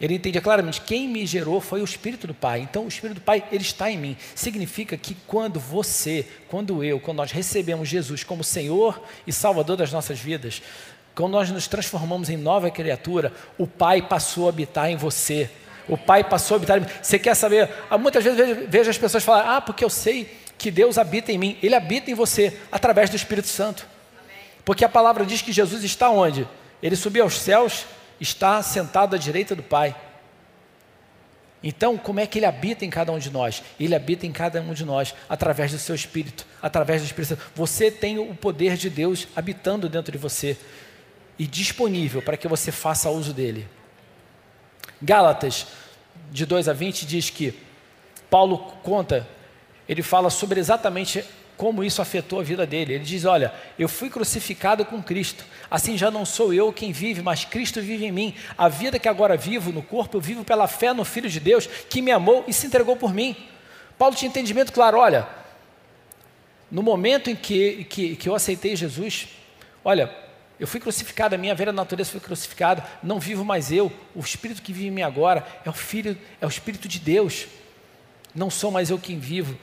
Ele 0.01 0.15
entende 0.15 0.41
claramente, 0.41 0.81
quem 0.81 1.07
me 1.07 1.27
gerou 1.27 1.61
foi 1.61 1.79
o 1.79 1.85
Espírito 1.85 2.25
do 2.25 2.33
Pai. 2.33 2.61
Então, 2.61 2.85
o 2.85 2.88
Espírito 2.88 3.19
do 3.19 3.21
Pai, 3.21 3.47
ele 3.51 3.61
está 3.61 3.91
em 3.91 4.00
mim. 4.00 4.17
Significa 4.33 4.97
que 4.97 5.15
quando 5.27 5.59
você, 5.59 6.27
quando 6.47 6.83
eu, 6.83 7.00
quando 7.00 7.17
nós 7.17 7.31
recebemos 7.31 7.88
Jesus 7.88 8.23
como 8.23 8.43
Senhor 8.43 9.00
e 9.27 9.31
Salvador 9.31 9.77
das 9.77 9.91
nossas 9.91 10.19
vidas, 10.19 10.59
quando 11.15 11.33
nós 11.33 11.49
nos 11.49 11.67
transformamos 11.67 12.29
em 12.29 12.37
nova 12.37 12.69
criatura, 12.71 13.33
o 13.57 13.67
Pai 13.67 14.01
passou 14.01 14.45
a 14.45 14.49
habitar 14.49 14.89
em 14.89 14.95
você. 14.95 15.49
O 15.87 15.97
Pai 15.97 16.23
passou 16.23 16.55
a 16.55 16.57
habitar 16.57 16.77
em. 16.77 16.85
Você 17.01 17.19
quer 17.19 17.35
saber? 17.35 17.69
Muitas 17.99 18.23
vezes 18.23 18.69
vejo 18.69 18.89
as 18.89 18.97
pessoas 18.97 19.23
falar, 19.23 19.57
ah, 19.57 19.61
porque 19.61 19.83
eu 19.83 19.89
sei 19.89 20.37
que 20.57 20.71
Deus 20.71 20.97
habita 20.97 21.31
em 21.31 21.37
mim, 21.37 21.57
Ele 21.61 21.75
habita 21.75 22.11
em 22.11 22.13
você 22.13 22.57
através 22.71 23.09
do 23.09 23.15
Espírito 23.15 23.47
Santo. 23.47 23.87
Porque 24.63 24.85
a 24.85 24.89
palavra 24.89 25.25
diz 25.25 25.41
que 25.41 25.51
Jesus 25.51 25.83
está 25.83 26.09
onde? 26.09 26.47
Ele 26.81 26.95
subiu 26.95 27.23
aos 27.23 27.39
céus, 27.39 27.85
está 28.19 28.61
sentado 28.61 29.15
à 29.15 29.19
direita 29.19 29.55
do 29.55 29.63
Pai. 29.63 29.95
Então, 31.63 31.97
como 31.97 32.19
é 32.19 32.25
que 32.25 32.39
Ele 32.39 32.45
habita 32.45 32.85
em 32.85 32.89
cada 32.89 33.11
um 33.11 33.19
de 33.19 33.29
nós? 33.29 33.61
Ele 33.79 33.93
habita 33.93 34.25
em 34.25 34.31
cada 34.31 34.61
um 34.61 34.73
de 34.73 34.83
nós 34.83 35.13
através 35.29 35.71
do 35.71 35.77
seu 35.77 35.93
Espírito, 35.93 36.45
através 36.61 37.01
do 37.01 37.05
Espírito 37.05 37.29
Santo. 37.29 37.41
Você 37.55 37.91
tem 37.91 38.17
o 38.17 38.33
poder 38.33 38.77
de 38.77 38.89
Deus 38.89 39.27
habitando 39.35 39.87
dentro 39.87 40.11
de 40.11 40.17
você 40.17 40.57
e 41.38 41.47
disponível 41.47 42.21
para 42.21 42.38
que 42.38 42.47
você 42.47 42.71
faça 42.71 43.09
uso 43.09 43.33
dele. 43.33 43.67
Gálatas, 45.01 45.67
de 46.31 46.45
2 46.45 46.69
a 46.69 46.73
20, 46.73 47.05
diz 47.05 47.29
que 47.29 47.53
Paulo 48.29 48.57
conta 48.83 49.27
ele 49.91 50.01
fala 50.01 50.29
sobre 50.29 50.57
exatamente 50.57 51.21
como 51.57 51.83
isso 51.83 52.01
afetou 52.01 52.39
a 52.39 52.43
vida 52.43 52.65
dele. 52.65 52.93
Ele 52.93 53.03
diz: 53.03 53.25
Olha, 53.25 53.53
eu 53.77 53.89
fui 53.89 54.09
crucificado 54.09 54.85
com 54.85 55.03
Cristo, 55.03 55.43
assim 55.69 55.97
já 55.97 56.09
não 56.09 56.25
sou 56.25 56.53
eu 56.53 56.71
quem 56.71 56.93
vive, 56.93 57.21
mas 57.21 57.43
Cristo 57.43 57.81
vive 57.81 58.05
em 58.05 58.11
mim. 58.11 58.33
A 58.57 58.69
vida 58.69 58.97
que 58.97 59.09
agora 59.09 59.35
vivo 59.35 59.71
no 59.73 59.83
corpo, 59.83 60.15
eu 60.15 60.21
vivo 60.21 60.45
pela 60.45 60.65
fé 60.65 60.93
no 60.93 61.03
Filho 61.03 61.29
de 61.29 61.41
Deus 61.41 61.67
que 61.67 62.01
me 62.01 62.09
amou 62.09 62.45
e 62.47 62.53
se 62.53 62.65
entregou 62.65 62.95
por 62.95 63.13
mim. 63.13 63.35
Paulo 63.97 64.15
tinha 64.15 64.29
entendimento 64.29 64.71
claro: 64.71 64.97
olha, 64.97 65.27
no 66.71 66.81
momento 66.81 67.29
em 67.29 67.35
que, 67.35 67.83
que, 67.83 68.15
que 68.15 68.29
eu 68.29 68.33
aceitei 68.33 68.77
Jesus, 68.77 69.27
olha, 69.83 70.07
eu 70.61 70.67
fui 70.67 70.79
crucificado, 70.79 71.33
a 71.33 71.39
minha 71.39 71.55
velha 71.55 71.71
natureza 71.73 72.11
foi 72.11 72.19
crucificada, 72.19 72.85
não 73.01 73.19
vivo 73.19 73.43
mais 73.43 73.71
eu, 73.71 73.91
o 74.13 74.19
Espírito 74.19 74.61
que 74.61 74.71
vive 74.71 74.89
em 74.89 74.91
mim 74.91 75.01
agora 75.01 75.43
é 75.65 75.69
o 75.71 75.73
Filho, 75.73 76.15
é 76.39 76.45
o 76.45 76.49
Espírito 76.49 76.87
de 76.87 76.99
Deus. 76.99 77.47
Não 78.35 78.51
sou 78.51 78.69
mais 78.69 78.91
eu 78.91 78.99
quem 78.99 79.17
vivo. 79.17 79.57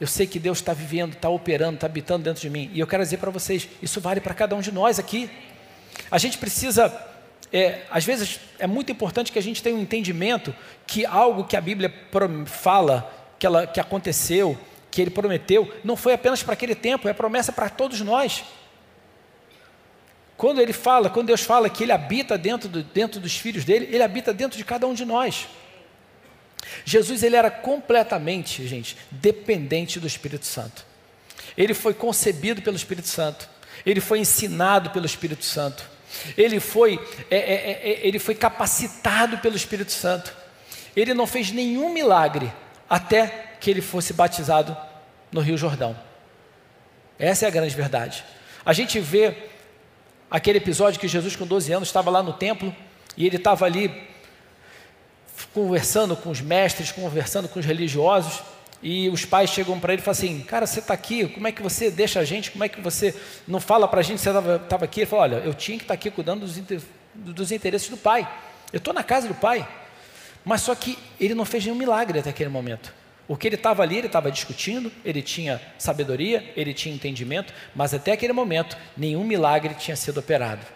Eu 0.00 0.06
sei 0.06 0.24
que 0.24 0.38
Deus 0.38 0.58
está 0.58 0.72
vivendo, 0.72 1.14
está 1.14 1.28
operando, 1.28 1.74
está 1.74 1.88
habitando 1.88 2.22
dentro 2.22 2.40
de 2.40 2.48
mim. 2.48 2.70
E 2.72 2.78
eu 2.78 2.86
quero 2.86 3.02
dizer 3.02 3.16
para 3.16 3.32
vocês, 3.32 3.68
isso 3.82 4.00
vale 4.00 4.20
para 4.20 4.32
cada 4.34 4.54
um 4.54 4.60
de 4.60 4.70
nós 4.70 5.00
aqui. 5.00 5.28
A 6.08 6.16
gente 6.16 6.38
precisa, 6.38 6.96
é, 7.52 7.80
às 7.90 8.04
vezes, 8.04 8.38
é 8.60 8.68
muito 8.68 8.92
importante 8.92 9.32
que 9.32 9.38
a 9.40 9.42
gente 9.42 9.60
tenha 9.64 9.74
um 9.74 9.80
entendimento 9.80 10.54
que 10.86 11.04
algo 11.04 11.42
que 11.42 11.56
a 11.56 11.60
Bíblia 11.60 11.92
fala, 12.46 13.12
que, 13.36 13.46
ela, 13.46 13.66
que 13.66 13.80
aconteceu, 13.80 14.56
que 14.92 15.02
Ele 15.02 15.10
prometeu, 15.10 15.74
não 15.82 15.96
foi 15.96 16.12
apenas 16.12 16.40
para 16.40 16.52
aquele 16.52 16.76
tempo, 16.76 17.08
é 17.08 17.12
promessa 17.12 17.50
para 17.50 17.68
todos 17.68 18.00
nós. 18.00 18.44
Quando 20.36 20.60
ele 20.60 20.72
fala, 20.72 21.08
quando 21.08 21.28
Deus 21.28 21.42
fala 21.42 21.70
que 21.70 21.84
ele 21.84 21.92
habita 21.92 22.36
dentro, 22.36 22.68
do, 22.68 22.82
dentro 22.82 23.20
dos 23.20 23.36
filhos 23.36 23.64
dele, 23.64 23.88
ele 23.90 24.02
habita 24.02 24.32
dentro 24.32 24.58
de 24.58 24.64
cada 24.64 24.86
um 24.86 24.94
de 24.94 25.04
nós. 25.04 25.46
Jesus 26.84 27.22
ele 27.22 27.36
era 27.36 27.50
completamente, 27.50 28.66
gente, 28.66 28.96
dependente 29.10 30.00
do 30.00 30.06
Espírito 30.06 30.46
Santo. 30.46 30.84
Ele 31.56 31.74
foi 31.74 31.94
concebido 31.94 32.62
pelo 32.62 32.76
Espírito 32.76 33.08
Santo. 33.08 33.48
Ele 33.86 34.00
foi 34.00 34.18
ensinado 34.18 34.90
pelo 34.90 35.06
Espírito 35.06 35.44
Santo. 35.44 35.88
Ele 36.36 36.58
foi, 36.58 36.98
é, 37.30 37.36
é, 37.36 37.54
é, 37.54 37.90
é 37.90 38.06
ele 38.06 38.18
foi 38.18 38.34
capacitado 38.34 39.38
pelo 39.38 39.56
Espírito 39.56 39.92
Santo. 39.92 40.34
Ele 40.96 41.14
não 41.14 41.26
fez 41.26 41.50
nenhum 41.50 41.92
milagre 41.92 42.52
até 42.88 43.52
que 43.60 43.70
ele 43.70 43.80
fosse 43.80 44.12
batizado 44.12 44.76
no 45.30 45.40
Rio 45.40 45.56
Jordão. 45.56 45.96
Essa 47.18 47.44
é 47.44 47.48
a 47.48 47.50
grande 47.50 47.74
verdade. 47.74 48.24
A 48.64 48.72
gente 48.72 48.98
vê 49.00 49.34
aquele 50.34 50.58
episódio 50.58 50.98
que 50.98 51.06
Jesus, 51.06 51.36
com 51.36 51.46
12 51.46 51.72
anos, 51.72 51.88
estava 51.88 52.10
lá 52.10 52.20
no 52.20 52.32
templo 52.32 52.74
e 53.16 53.24
ele 53.24 53.36
estava 53.36 53.66
ali 53.66 54.02
conversando 55.52 56.16
com 56.16 56.28
os 56.28 56.40
mestres, 56.40 56.90
conversando 56.90 57.48
com 57.48 57.60
os 57.60 57.64
religiosos. 57.64 58.42
E 58.82 59.08
os 59.10 59.24
pais 59.24 59.50
chegam 59.50 59.78
para 59.78 59.92
ele 59.92 60.02
e 60.02 60.04
falam 60.04 60.18
assim: 60.18 60.40
Cara, 60.40 60.66
você 60.66 60.80
está 60.80 60.92
aqui, 60.92 61.28
como 61.28 61.46
é 61.46 61.52
que 61.52 61.62
você 61.62 61.88
deixa 61.88 62.18
a 62.18 62.24
gente? 62.24 62.50
Como 62.50 62.64
é 62.64 62.68
que 62.68 62.80
você 62.80 63.14
não 63.46 63.60
fala 63.60 63.86
para 63.86 64.00
a 64.00 64.02
gente 64.02 64.16
que 64.18 64.24
você 64.24 64.30
estava 64.30 64.84
aqui? 64.84 65.00
Ele 65.00 65.06
falou: 65.06 65.22
Olha, 65.22 65.36
eu 65.36 65.54
tinha 65.54 65.78
que 65.78 65.84
estar 65.84 65.94
tá 65.94 66.00
aqui 66.00 66.10
cuidando 66.10 66.40
dos, 66.40 66.58
inter, 66.58 66.80
dos 67.14 67.52
interesses 67.52 67.88
do 67.88 67.96
pai. 67.96 68.28
Eu 68.72 68.78
estou 68.78 68.92
na 68.92 69.04
casa 69.04 69.28
do 69.28 69.34
pai. 69.34 69.66
Mas 70.44 70.62
só 70.62 70.74
que 70.74 70.98
ele 71.20 71.34
não 71.34 71.44
fez 71.44 71.64
nenhum 71.64 71.78
milagre 71.78 72.18
até 72.18 72.30
aquele 72.30 72.50
momento. 72.50 72.92
O 73.26 73.36
que 73.36 73.48
ele 73.48 73.54
estava 73.54 73.82
ali, 73.82 73.96
ele 73.96 74.06
estava 74.06 74.30
discutindo, 74.30 74.92
ele 75.04 75.22
tinha 75.22 75.60
sabedoria, 75.78 76.52
ele 76.56 76.74
tinha 76.74 76.94
entendimento, 76.94 77.54
mas 77.74 77.94
até 77.94 78.12
aquele 78.12 78.32
momento 78.32 78.76
nenhum 78.96 79.24
milagre 79.24 79.74
tinha 79.74 79.96
sido 79.96 80.18
operado. 80.18 80.66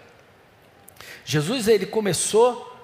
Jesus 1.25 1.69
ele 1.69 1.85
começou 1.85 2.75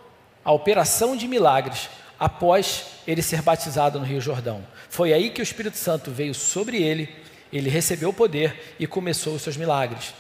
a 0.44 0.52
operação 0.52 1.16
de 1.16 1.26
milagres 1.26 1.88
após 2.20 2.84
ele 3.06 3.22
ser 3.22 3.40
batizado 3.40 3.98
no 3.98 4.04
Rio 4.04 4.20
Jordão. 4.20 4.62
Foi 4.90 5.12
aí 5.12 5.30
que 5.30 5.40
o 5.40 5.42
Espírito 5.42 5.78
Santo 5.78 6.10
veio 6.10 6.34
sobre 6.34 6.82
ele, 6.82 7.08
ele 7.50 7.70
recebeu 7.70 8.10
o 8.10 8.14
poder 8.14 8.74
e 8.78 8.86
começou 8.86 9.34
os 9.34 9.42
seus 9.42 9.56
milagres. 9.56 10.12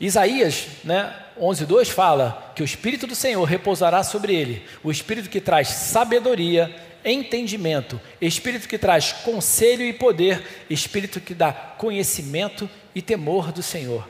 Isaías, 0.00 0.66
né, 0.84 1.14
11:2 1.40 1.88
fala 1.88 2.52
que 2.54 2.62
o 2.62 2.64
Espírito 2.64 3.06
do 3.06 3.14
Senhor 3.14 3.44
repousará 3.44 4.02
sobre 4.02 4.34
ele, 4.34 4.64
o 4.82 4.90
Espírito 4.90 5.28
que 5.28 5.40
traz 5.40 5.68
sabedoria 5.68 6.74
entendimento, 7.04 8.00
espírito 8.20 8.68
que 8.68 8.78
traz 8.78 9.12
conselho 9.12 9.82
e 9.82 9.92
poder, 9.92 10.42
espírito 10.68 11.20
que 11.20 11.34
dá 11.34 11.52
conhecimento 11.52 12.68
e 12.94 13.02
temor 13.02 13.52
do 13.52 13.62
Senhor. 13.62 14.08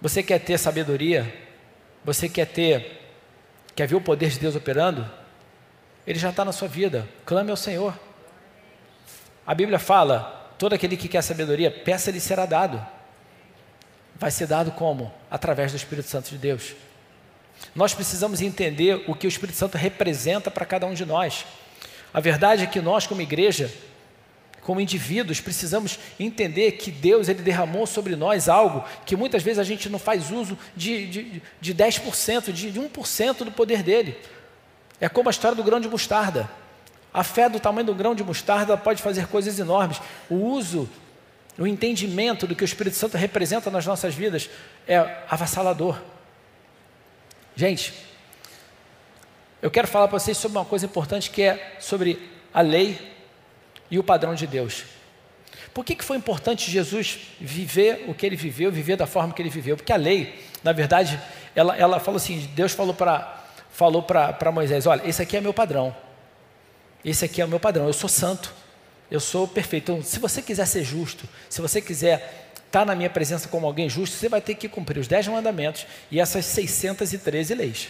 Você 0.00 0.22
quer 0.22 0.38
ter 0.38 0.58
sabedoria? 0.58 1.32
Você 2.04 2.28
quer 2.28 2.46
ter, 2.46 3.00
quer 3.74 3.86
ver 3.86 3.96
o 3.96 4.00
poder 4.00 4.30
de 4.30 4.38
Deus 4.38 4.54
operando? 4.54 5.08
Ele 6.06 6.18
já 6.18 6.30
está 6.30 6.44
na 6.44 6.52
sua 6.52 6.68
vida. 6.68 7.08
Clame 7.24 7.50
ao 7.50 7.56
Senhor. 7.56 7.98
A 9.46 9.54
Bíblia 9.54 9.78
fala: 9.78 10.54
todo 10.58 10.74
aquele 10.74 10.96
que 10.96 11.08
quer 11.08 11.22
sabedoria, 11.22 11.70
peça-lhe 11.70 12.20
será 12.20 12.46
dado. 12.46 12.84
Vai 14.14 14.30
ser 14.30 14.46
dado 14.46 14.70
como? 14.72 15.12
Através 15.30 15.72
do 15.72 15.76
Espírito 15.76 16.08
Santo 16.08 16.30
de 16.30 16.38
Deus. 16.38 16.74
Nós 17.74 17.94
precisamos 17.94 18.40
entender 18.40 19.04
o 19.06 19.14
que 19.14 19.26
o 19.26 19.28
Espírito 19.28 19.56
Santo 19.56 19.76
representa 19.76 20.50
para 20.50 20.64
cada 20.64 20.86
um 20.86 20.94
de 20.94 21.04
nós. 21.04 21.44
A 22.12 22.20
verdade 22.20 22.62
é 22.64 22.66
que 22.66 22.80
nós, 22.80 23.06
como 23.06 23.20
igreja, 23.20 23.70
como 24.62 24.80
indivíduos, 24.80 25.40
precisamos 25.40 25.98
entender 26.18 26.72
que 26.72 26.90
Deus 26.90 27.28
ele 27.28 27.40
derramou 27.40 27.86
sobre 27.86 28.16
nós 28.16 28.48
algo 28.48 28.84
que 29.04 29.14
muitas 29.14 29.42
vezes 29.42 29.60
a 29.60 29.64
gente 29.64 29.88
não 29.88 29.98
faz 29.98 30.32
uso 30.32 30.58
de, 30.74 31.06
de, 31.06 31.42
de 31.60 31.74
10%, 31.74 32.50
de, 32.50 32.72
de 32.72 32.80
1% 32.80 33.44
do 33.44 33.52
poder 33.52 33.84
dele. 33.84 34.18
É 35.00 35.08
como 35.08 35.28
a 35.28 35.30
história 35.30 35.54
do 35.54 35.62
grão 35.62 35.78
de 35.78 35.88
mostarda. 35.88 36.50
A 37.14 37.22
fé 37.22 37.48
do 37.48 37.60
tamanho 37.60 37.86
do 37.86 37.94
grão 37.94 38.14
de 38.14 38.24
mostarda 38.24 38.76
pode 38.76 39.00
fazer 39.02 39.28
coisas 39.28 39.56
enormes. 39.58 40.00
O 40.28 40.34
uso, 40.34 40.88
o 41.56 41.66
entendimento 41.66 42.44
do 42.44 42.56
que 42.56 42.64
o 42.64 42.66
Espírito 42.66 42.96
Santo 42.96 43.16
representa 43.16 43.70
nas 43.70 43.86
nossas 43.86 44.14
vidas 44.14 44.50
é 44.88 44.96
avassalador. 45.28 45.96
Gente, 47.56 47.94
eu 49.62 49.70
quero 49.70 49.88
falar 49.88 50.08
para 50.08 50.18
vocês 50.18 50.36
sobre 50.36 50.58
uma 50.58 50.64
coisa 50.66 50.84
importante 50.84 51.30
que 51.30 51.40
é 51.40 51.76
sobre 51.80 52.30
a 52.52 52.60
lei 52.60 53.00
e 53.90 53.98
o 53.98 54.04
padrão 54.04 54.34
de 54.34 54.46
Deus. 54.46 54.84
Por 55.72 55.82
que, 55.82 55.94
que 55.94 56.04
foi 56.04 56.18
importante 56.18 56.70
Jesus 56.70 57.18
viver 57.40 58.04
o 58.08 58.14
que 58.14 58.26
ele 58.26 58.36
viveu, 58.36 58.70
viver 58.70 58.96
da 58.96 59.06
forma 59.06 59.32
que 59.32 59.40
ele 59.40 59.48
viveu? 59.48 59.74
Porque 59.74 59.90
a 59.90 59.96
lei, 59.96 60.38
na 60.62 60.72
verdade, 60.72 61.18
ela, 61.54 61.74
ela 61.76 61.98
falou 61.98 62.18
assim: 62.18 62.40
Deus 62.54 62.72
falou 62.72 62.92
para 62.92 63.44
falou 63.70 64.02
para 64.02 64.52
Moisés: 64.52 64.86
Olha, 64.86 65.08
esse 65.08 65.22
aqui 65.22 65.34
é 65.34 65.40
meu 65.40 65.54
padrão. 65.54 65.96
Esse 67.02 67.24
aqui 67.24 67.40
é 67.40 67.44
o 67.46 67.48
meu 67.48 67.60
padrão. 67.60 67.86
Eu 67.86 67.92
sou 67.94 68.08
santo. 68.08 68.52
Eu 69.10 69.20
sou 69.20 69.48
perfeito. 69.48 69.92
Então, 69.92 70.02
se 70.02 70.18
você 70.18 70.42
quiser 70.42 70.66
ser 70.66 70.84
justo, 70.84 71.26
se 71.48 71.62
você 71.62 71.80
quiser 71.80 72.45
está 72.66 72.84
na 72.84 72.94
minha 72.94 73.10
presença 73.10 73.48
como 73.48 73.66
alguém 73.66 73.88
justo, 73.88 74.16
você 74.16 74.28
vai 74.28 74.40
ter 74.40 74.54
que 74.54 74.68
cumprir 74.68 74.98
os 75.00 75.08
dez 75.08 75.26
mandamentos 75.26 75.86
e 76.10 76.20
essas 76.20 76.44
613 76.46 77.54
leis. 77.54 77.88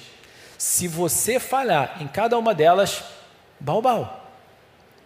Se 0.58 0.88
você 0.88 1.38
falhar 1.38 1.98
em 2.00 2.06
cada 2.06 2.38
uma 2.38 2.54
delas, 2.54 3.02
balbal. 3.58 4.24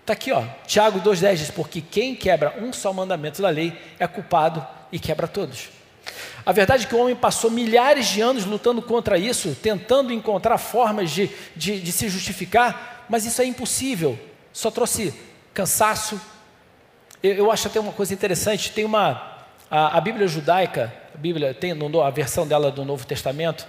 Está 0.00 0.12
aqui, 0.12 0.32
ó, 0.32 0.44
Tiago 0.66 1.00
2,10 1.00 1.36
diz: 1.36 1.50
Porque 1.50 1.80
quem 1.80 2.14
quebra 2.14 2.56
um 2.60 2.72
só 2.72 2.92
mandamento 2.92 3.40
da 3.40 3.48
lei 3.48 3.76
é 3.98 4.06
culpado 4.06 4.66
e 4.90 4.98
quebra 4.98 5.28
todos. 5.28 5.68
A 6.44 6.52
verdade 6.52 6.84
é 6.84 6.88
que 6.88 6.94
o 6.94 6.98
homem 6.98 7.14
passou 7.14 7.50
milhares 7.50 8.06
de 8.08 8.20
anos 8.20 8.44
lutando 8.44 8.80
contra 8.80 9.18
isso, 9.18 9.56
tentando 9.62 10.12
encontrar 10.12 10.58
formas 10.58 11.10
de, 11.10 11.30
de, 11.54 11.80
de 11.80 11.92
se 11.92 12.08
justificar, 12.08 13.06
mas 13.08 13.24
isso 13.26 13.42
é 13.42 13.44
impossível, 13.44 14.18
só 14.52 14.70
trouxe 14.70 15.14
cansaço. 15.52 16.20
Eu, 17.22 17.34
eu 17.34 17.52
acho 17.52 17.68
até 17.68 17.78
uma 17.78 17.92
coisa 17.92 18.14
interessante: 18.14 18.72
tem 18.72 18.84
uma, 18.84 19.29
a, 19.70 19.96
a 19.96 20.00
Bíblia 20.00 20.26
judaica, 20.26 20.92
a 21.14 21.18
Bíblia 21.18 21.54
tem 21.54 21.72
a 21.72 22.10
versão 22.10 22.46
dela 22.46 22.70
do 22.70 22.84
Novo 22.84 23.06
Testamento, 23.06 23.66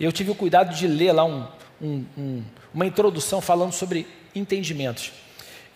eu 0.00 0.10
tive 0.10 0.30
o 0.30 0.34
cuidado 0.34 0.74
de 0.74 0.86
ler 0.86 1.12
lá 1.12 1.24
um, 1.24 1.46
um, 1.80 2.04
um, 2.16 2.44
uma 2.72 2.86
introdução 2.86 3.40
falando 3.40 3.72
sobre 3.72 4.06
entendimentos. 4.34 5.12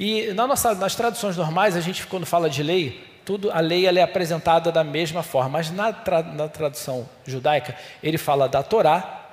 E 0.00 0.33
na 0.33 0.47
nossa, 0.47 0.75
nas 0.75 0.95
traduções 0.95 1.37
normais, 1.37 1.76
a 1.76 1.80
gente, 1.80 2.06
quando 2.06 2.26
fala 2.26 2.49
de 2.49 2.62
lei, 2.62 3.04
tudo, 3.25 3.50
a 3.50 3.61
lei 3.61 3.87
ela 3.87 3.99
é 3.99 4.02
apresentada 4.02 4.71
da 4.71 4.85
mesma 4.85 5.23
forma, 5.23 5.50
mas 5.50 5.71
na, 5.71 5.92
tra, 5.92 6.23
na 6.23 6.49
tradução 6.49 7.09
judaica, 7.26 7.76
ele 8.02 8.16
fala 8.18 8.49
da 8.49 8.62
Torá 8.62 9.26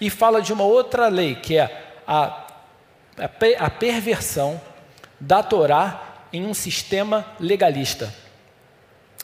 e 0.00 0.08
fala 0.08 0.40
de 0.40 0.52
uma 0.52 0.64
outra 0.64 1.08
lei, 1.08 1.34
que 1.34 1.56
é 1.56 1.84
a, 2.06 2.46
a, 3.18 3.28
a 3.58 3.70
perversão 3.70 4.60
da 5.18 5.42
Torá 5.42 6.26
em 6.32 6.46
um 6.46 6.54
sistema 6.54 7.26
legalista. 7.38 8.14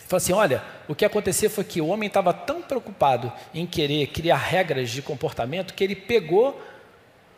Fala 0.07 0.19
assim: 0.19 0.33
olha, 0.33 0.63
o 0.89 0.95
que 0.95 1.05
aconteceu 1.05 1.51
foi 1.51 1.65
que 1.65 1.81
o 1.81 1.89
homem 1.89 2.07
estava 2.07 2.33
tão 2.33 2.63
preocupado 2.63 3.33
em 3.53 3.67
querer 3.67 4.07
criar 4.09 4.37
regras 4.37 4.91
de 4.91 5.03
comportamento 5.03 5.75
que 5.75 5.83
ele 5.83 5.97
pegou 5.97 6.61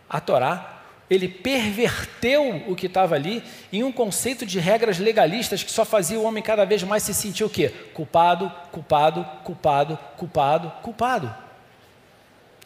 a 0.08 0.20
Torá, 0.20 0.82
ele 1.08 1.28
perverteu 1.28 2.64
o 2.68 2.76
que 2.76 2.86
estava 2.86 3.14
ali 3.14 3.42
em 3.72 3.82
um 3.82 3.90
conceito 3.90 4.44
de 4.44 4.58
regras 4.58 4.98
legalistas 4.98 5.62
que 5.62 5.70
só 5.70 5.84
fazia 5.84 6.18
o 6.18 6.24
homem 6.24 6.42
cada 6.42 6.66
vez 6.66 6.82
mais 6.82 7.02
se 7.02 7.14
sentir 7.14 7.44
o 7.44 7.50
quê? 7.50 7.70
Culpado, 7.94 8.52
culpado, 8.70 9.24
culpado, 9.42 9.98
culpado, 10.18 10.72
culpado. 10.82 11.34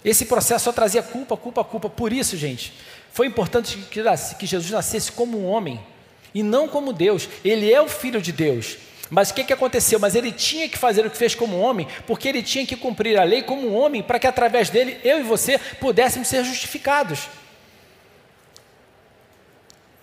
Esse 0.05 0.27
processo 0.27 0.65
só 0.65 0.73
trazia 0.73 1.03
culpa, 1.03 1.37
culpa, 1.37 1.63
culpa. 1.63 1.89
Por 1.89 2.13
isso, 2.13 2.37
gente, 2.37 2.73
foi 3.13 3.29
importante 3.29 3.79
que 4.37 4.47
Jesus 4.47 4.71
nascesse 4.73 5.13
como 5.13 5.39
um 5.39 5.47
homem 5.47 5.81
e 6.35 6.43
não 6.43 6.67
como 6.67 6.93
Deus. 6.93 7.29
Ele 7.45 7.73
é 7.73 7.81
o 7.81 7.89
filho 7.89 8.21
de 8.21 8.33
Deus. 8.33 8.77
Mas 9.13 9.29
o 9.29 9.35
que, 9.35 9.45
que 9.45 9.53
aconteceu? 9.53 10.01
Mas 10.01 10.15
ele 10.15 10.33
tinha 10.33 10.67
que 10.67 10.79
fazer 10.79 11.05
o 11.05 11.11
que 11.11 11.19
fez 11.19 11.35
como 11.35 11.61
homem, 11.61 11.87
porque 12.07 12.27
ele 12.27 12.43
tinha 12.43 12.65
que 12.65 12.75
cumprir 12.75 13.21
a 13.21 13.25
lei 13.25 13.43
como 13.43 13.71
homem, 13.75 14.03
para 14.03 14.19
que 14.19 14.27
através 14.27 14.71
dele, 14.71 14.99
eu 15.05 15.21
e 15.21 15.23
você, 15.23 15.59
pudéssemos 15.59 16.29
ser 16.29 16.43
justificados. 16.43 17.29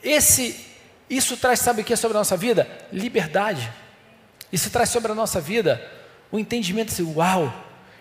Esse, 0.03 0.63
Isso 1.09 1.35
traz, 1.37 1.59
sabe 1.59 1.81
o 1.81 1.83
que 1.83 1.91
é 1.91 1.95
sobre 1.95 2.17
a 2.17 2.19
nossa 2.19 2.37
vida? 2.37 2.69
Liberdade. 2.93 3.67
Isso 4.51 4.69
traz 4.69 4.89
sobre 4.89 5.11
a 5.11 5.15
nossa 5.15 5.41
vida 5.41 5.83
o 6.31 6.37
entendimento 6.37 6.89
assim: 6.91 7.11
uau, 7.15 7.51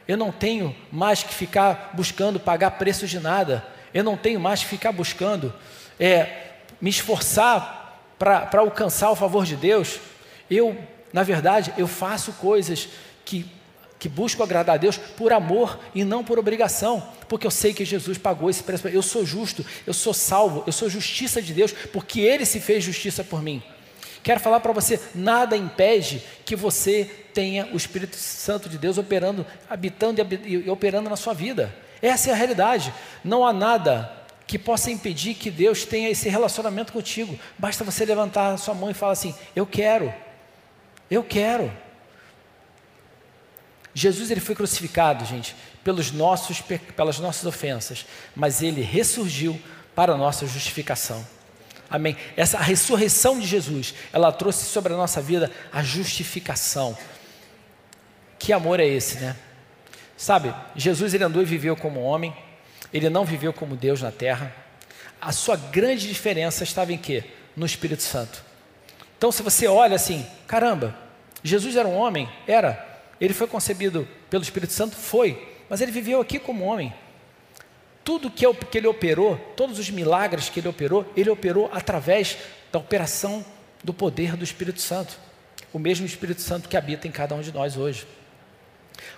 eu 0.06 0.18
não 0.18 0.30
tenho 0.30 0.76
mais 0.92 1.22
que 1.22 1.32
ficar 1.32 1.92
buscando 1.94 2.38
pagar 2.38 2.72
preço 2.72 3.06
de 3.06 3.18
nada, 3.18 3.66
eu 3.94 4.04
não 4.04 4.14
tenho 4.14 4.38
mais 4.38 4.60
que 4.60 4.66
ficar 4.66 4.92
buscando 4.92 5.54
é, 5.98 6.50
me 6.78 6.90
esforçar 6.90 7.98
para 8.18 8.60
alcançar 8.60 9.10
o 9.10 9.16
favor 9.16 9.46
de 9.46 9.56
Deus. 9.56 10.00
Eu, 10.50 10.76
na 11.12 11.22
verdade, 11.22 11.72
eu 11.76 11.86
faço 11.86 12.32
coisas 12.32 12.88
que 13.24 13.46
que 13.98 14.08
busco 14.08 14.42
agradar 14.42 14.76
a 14.76 14.78
Deus 14.78 14.96
por 14.96 15.32
amor 15.32 15.78
e 15.94 16.04
não 16.04 16.22
por 16.22 16.38
obrigação, 16.38 17.02
porque 17.28 17.46
eu 17.46 17.50
sei 17.50 17.74
que 17.74 17.84
Jesus 17.84 18.16
pagou 18.16 18.48
esse 18.48 18.62
preço. 18.62 18.86
Eu 18.88 19.02
sou 19.02 19.26
justo, 19.26 19.64
eu 19.86 19.92
sou 19.92 20.14
salvo, 20.14 20.62
eu 20.66 20.72
sou 20.72 20.88
justiça 20.88 21.42
de 21.42 21.52
Deus, 21.52 21.72
porque 21.92 22.20
Ele 22.20 22.46
se 22.46 22.60
fez 22.60 22.84
justiça 22.84 23.24
por 23.24 23.42
mim. 23.42 23.62
Quero 24.22 24.40
falar 24.40 24.60
para 24.60 24.72
você: 24.72 25.00
nada 25.14 25.56
impede 25.56 26.22
que 26.44 26.54
você 26.54 27.10
tenha 27.34 27.68
o 27.72 27.76
Espírito 27.76 28.16
Santo 28.16 28.68
de 28.68 28.78
Deus 28.78 28.98
operando, 28.98 29.44
habitando 29.68 30.20
e 30.44 30.70
operando 30.70 31.10
na 31.10 31.16
sua 31.16 31.34
vida. 31.34 31.74
Essa 32.00 32.30
é 32.30 32.32
a 32.32 32.36
realidade. 32.36 32.92
Não 33.24 33.44
há 33.44 33.52
nada 33.52 34.12
que 34.46 34.58
possa 34.58 34.90
impedir 34.90 35.34
que 35.34 35.50
Deus 35.50 35.84
tenha 35.84 36.08
esse 36.08 36.28
relacionamento 36.28 36.92
contigo. 36.92 37.38
Basta 37.58 37.84
você 37.84 38.04
levantar 38.04 38.52
a 38.52 38.56
sua 38.56 38.74
mão 38.74 38.90
e 38.90 38.94
falar 38.94 39.12
assim: 39.12 39.34
Eu 39.54 39.66
quero, 39.66 40.12
eu 41.10 41.22
quero. 41.22 41.72
Jesus 43.94 44.30
ele 44.30 44.40
foi 44.40 44.54
crucificado, 44.54 45.24
gente, 45.24 45.56
pelos 45.82 46.12
nossos, 46.12 46.60
pelas 46.94 47.18
nossas 47.18 47.44
ofensas, 47.46 48.06
mas 48.36 48.62
ele 48.62 48.80
ressurgiu 48.80 49.60
para 49.94 50.12
a 50.12 50.16
nossa 50.16 50.46
justificação. 50.46 51.26
Amém. 51.90 52.16
Essa 52.36 52.58
ressurreição 52.58 53.40
de 53.40 53.46
Jesus, 53.46 53.94
ela 54.12 54.30
trouxe 54.30 54.66
sobre 54.66 54.92
a 54.92 54.96
nossa 54.96 55.20
vida 55.20 55.50
a 55.72 55.82
justificação. 55.82 56.96
Que 58.38 58.52
amor 58.52 58.78
é 58.78 58.86
esse, 58.86 59.18
né? 59.18 59.34
Sabe, 60.16 60.54
Jesus 60.76 61.14
ele 61.14 61.24
andou 61.24 61.40
e 61.40 61.46
viveu 61.46 61.76
como 61.76 62.00
homem, 62.00 62.36
ele 62.92 63.08
não 63.08 63.24
viveu 63.24 63.52
como 63.52 63.76
Deus 63.76 64.02
na 64.02 64.10
terra. 64.10 64.54
A 65.20 65.32
sua 65.32 65.56
grande 65.56 66.06
diferença 66.06 66.62
estava 66.62 66.92
em 66.92 66.98
quê? 66.98 67.24
No 67.56 67.66
Espírito 67.66 68.02
Santo. 68.02 68.44
Então, 69.18 69.32
se 69.32 69.42
você 69.42 69.66
olha 69.66 69.96
assim, 69.96 70.24
caramba, 70.46 70.96
Jesus 71.42 71.74
era 71.74 71.86
um 71.86 71.96
homem? 71.96 72.28
Era. 72.46 72.86
Ele 73.20 73.34
foi 73.34 73.48
concebido 73.48 74.06
pelo 74.30 74.44
Espírito 74.44 74.72
Santo? 74.72 74.94
Foi. 74.94 75.56
Mas 75.68 75.80
ele 75.80 75.90
viveu 75.90 76.20
aqui 76.20 76.38
como 76.38 76.64
homem. 76.64 76.94
Tudo 78.04 78.30
que, 78.30 78.50
que 78.70 78.78
ele 78.78 78.86
operou, 78.86 79.36
todos 79.56 79.78
os 79.78 79.90
milagres 79.90 80.48
que 80.48 80.60
ele 80.60 80.68
operou, 80.68 81.04
ele 81.16 81.28
operou 81.28 81.68
através 81.72 82.38
da 82.72 82.78
operação 82.78 83.44
do 83.82 83.92
poder 83.92 84.36
do 84.36 84.44
Espírito 84.44 84.80
Santo. 84.80 85.18
O 85.72 85.80
mesmo 85.80 86.06
Espírito 86.06 86.40
Santo 86.40 86.68
que 86.68 86.76
habita 86.76 87.08
em 87.08 87.10
cada 87.10 87.34
um 87.34 87.40
de 87.40 87.52
nós 87.52 87.76
hoje. 87.76 88.06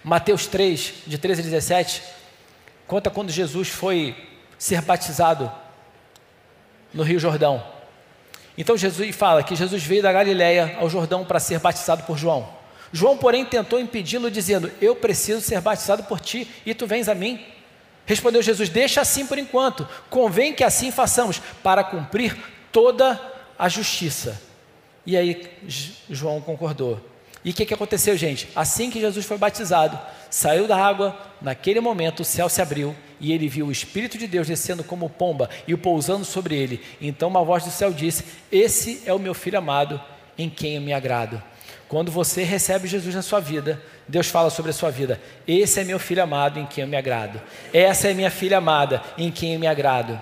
Mateus 0.03 0.47
3, 0.47 0.95
de 1.07 1.19
13 1.19 1.43
a 1.43 1.45
17, 1.45 2.03
conta 2.87 3.11
quando 3.11 3.31
Jesus 3.31 3.69
foi 3.69 4.17
ser 4.59 4.81
batizado 4.83 5.51
no 6.93 7.03
Rio 7.03 7.21
Jordão. 7.21 7.80
Então 8.61 8.77
Jesus 8.77 9.17
fala 9.17 9.43
que 9.43 9.57
Jesus 9.57 9.83
veio 9.83 10.03
da 10.03 10.13
Galiléia 10.13 10.77
ao 10.79 10.91
Jordão 10.91 11.25
para 11.25 11.41
ser 11.41 11.59
batizado 11.59 12.03
por 12.03 12.19
João. 12.19 12.47
João, 12.93 13.17
porém, 13.17 13.43
tentou 13.43 13.81
impedi-lo, 13.81 14.31
dizendo: 14.31 14.71
Eu 14.83 14.95
preciso 14.95 15.41
ser 15.41 15.59
batizado 15.63 16.03
por 16.03 16.21
ti 16.21 16.47
e 16.67 16.75
tu 16.75 16.87
vens 16.87 17.09
a 17.09 17.15
mim. 17.15 17.41
Respondeu 18.05 18.43
Jesus: 18.43 18.69
Deixa 18.69 19.01
assim 19.01 19.27
por 19.27 19.39
enquanto, 19.39 19.89
convém 20.11 20.53
que 20.53 20.63
assim 20.63 20.93
façamos, 20.93 21.41
para 21.63 21.83
cumprir 21.83 22.37
toda 22.71 23.19
a 23.59 23.67
justiça. 23.67 24.39
E 25.07 25.17
aí 25.17 25.51
João 26.11 26.39
concordou. 26.43 27.01
E 27.43 27.53
o 27.53 27.55
que, 27.55 27.65
que 27.65 27.73
aconteceu, 27.73 28.15
gente? 28.15 28.47
Assim 28.55 28.91
que 28.91 29.01
Jesus 29.01 29.25
foi 29.25 29.39
batizado, 29.39 29.99
saiu 30.29 30.69
da 30.69 30.77
água, 30.77 31.19
naquele 31.41 31.81
momento 31.81 32.21
o 32.21 32.27
céu 32.27 32.47
se 32.51 32.61
abriu 32.61 32.95
e 33.21 33.33
ele 33.33 33.49
viu 33.49 33.67
o 33.67 33.73
Espírito 33.73 34.17
de 34.17 34.27
Deus 34.27 34.49
descendo 34.49 34.83
como 34.83 35.11
pomba 35.11 35.51
e 35.69 35.75
o 35.75 35.79
pousando 35.79 36.25
sobre 36.25 36.57
ele. 36.57 36.81
Então 37.01 37.29
uma 37.29 37.45
voz 37.45 37.65
do 37.65 37.71
céu 37.71 37.93
disse: 37.93 38.25
Esse 38.51 39.03
é 39.05 39.13
o 39.13 39.19
meu 39.19 39.35
filho 39.35 39.59
amado, 39.59 40.01
em 40.39 40.49
quem 40.49 40.77
eu 40.77 40.81
me 40.81 40.93
agrado. 40.93 41.43
Quando 41.87 42.11
você 42.11 42.45
recebe 42.45 42.87
Jesus 42.87 43.15
na 43.15 43.23
sua 43.23 43.41
vida, 43.41 43.83
Deus 44.07 44.29
fala 44.29 44.49
sobre 44.49 44.71
a 44.71 44.75
sua 44.75 44.91
vida. 44.91 45.21
Esse 45.47 45.81
é 45.81 45.85
meu 45.85 45.99
filho 45.99 46.23
amado 46.23 46.59
em 46.59 46.67
quem 46.67 46.83
eu 46.83 46.89
me 46.89 46.97
agrado. 46.97 47.41
Essa 47.73 48.09
é 48.09 48.15
minha 48.15 48.31
filha 48.31 48.59
amada 48.59 49.03
em 49.19 49.31
quem 49.31 49.55
eu 49.55 49.61
me 49.61 49.67
agrado. 49.67 50.19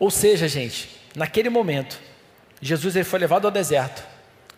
Ou 0.00 0.10
seja, 0.10 0.48
gente, 0.48 0.88
naquele 1.14 1.48
momento, 1.48 2.00
Jesus 2.60 2.96
ele 2.96 3.04
foi 3.04 3.20
levado 3.20 3.44
ao 3.44 3.50
deserto. 3.50 4.02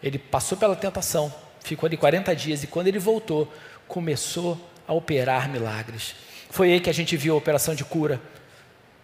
Ele 0.03 0.19
passou 0.19 0.57
pela 0.57 0.75
tentação, 0.75 1.33
ficou 1.61 1.87
ali 1.87 1.97
40 1.97 2.35
dias 2.35 2.65
e 2.65 2.67
quando 2.67 2.89
ele 2.89 2.99
voltou, 2.99 3.53
começou 3.87 4.55
a 4.55 4.72
operar 4.89 5.49
milagres. 5.49 6.15
Foi 6.51 6.73
aí 6.73 6.81
que 6.81 6.91
a 6.91 6.95
gente 6.95 7.17
viu 7.17 7.35
a 7.35 7.39
operação 7.39 7.75
de 7.75 7.85
cura, 7.85 8.21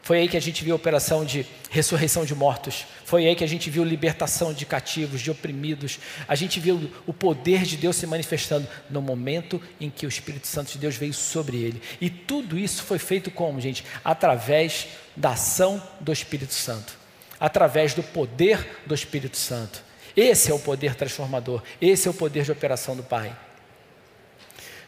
foi 0.09 0.21
aí 0.21 0.29
que 0.29 0.39
a 0.39 0.41
gente 0.41 0.65
viu 0.65 0.73
a 0.73 0.77
operação 0.77 1.23
de 1.23 1.45
ressurreição 1.71 2.25
de 2.25 2.35
mortos. 2.35 2.87
Foi 3.05 3.27
aí 3.27 3.37
que 3.37 3.45
a 3.45 3.47
gente 3.47 3.69
viu 3.69 3.85
libertação 3.85 4.55
de 4.55 4.65
cativos, 4.65 5.21
de 5.21 5.31
oprimidos. 5.31 5.99
A 6.27 6.35
gente 6.35 6.59
viu 6.59 6.91
o 7.07 7.13
poder 7.13 7.65
de 7.65 7.77
Deus 7.77 7.97
se 7.97 8.07
manifestando 8.07 8.67
no 8.89 9.03
momento 9.03 9.61
em 9.79 9.91
que 9.91 10.07
o 10.07 10.09
Espírito 10.09 10.47
Santo 10.47 10.73
de 10.73 10.79
Deus 10.79 10.97
veio 10.97 11.13
sobre 11.13 11.59
ele. 11.59 11.83
E 12.01 12.09
tudo 12.09 12.59
isso 12.59 12.85
foi 12.85 12.99
feito 12.99 13.31
como, 13.31 13.61
gente? 13.61 13.85
Através 14.03 14.89
da 15.15 15.33
ação 15.33 15.83
do 16.01 16.11
Espírito 16.11 16.55
Santo. 16.55 16.97
Através 17.39 17.93
do 17.93 18.03
poder 18.03 18.81
do 18.87 18.95
Espírito 18.95 19.37
Santo. 19.37 19.85
Esse 20.17 20.51
é 20.51 20.55
o 20.55 20.59
poder 20.59 20.95
transformador. 20.95 21.63
Esse 21.83 22.09
é 22.09 22.11
o 22.11 22.15
poder 22.15 22.45
de 22.45 22.53
operação 22.53 22.97
do 22.97 23.03
Pai. 23.03 23.37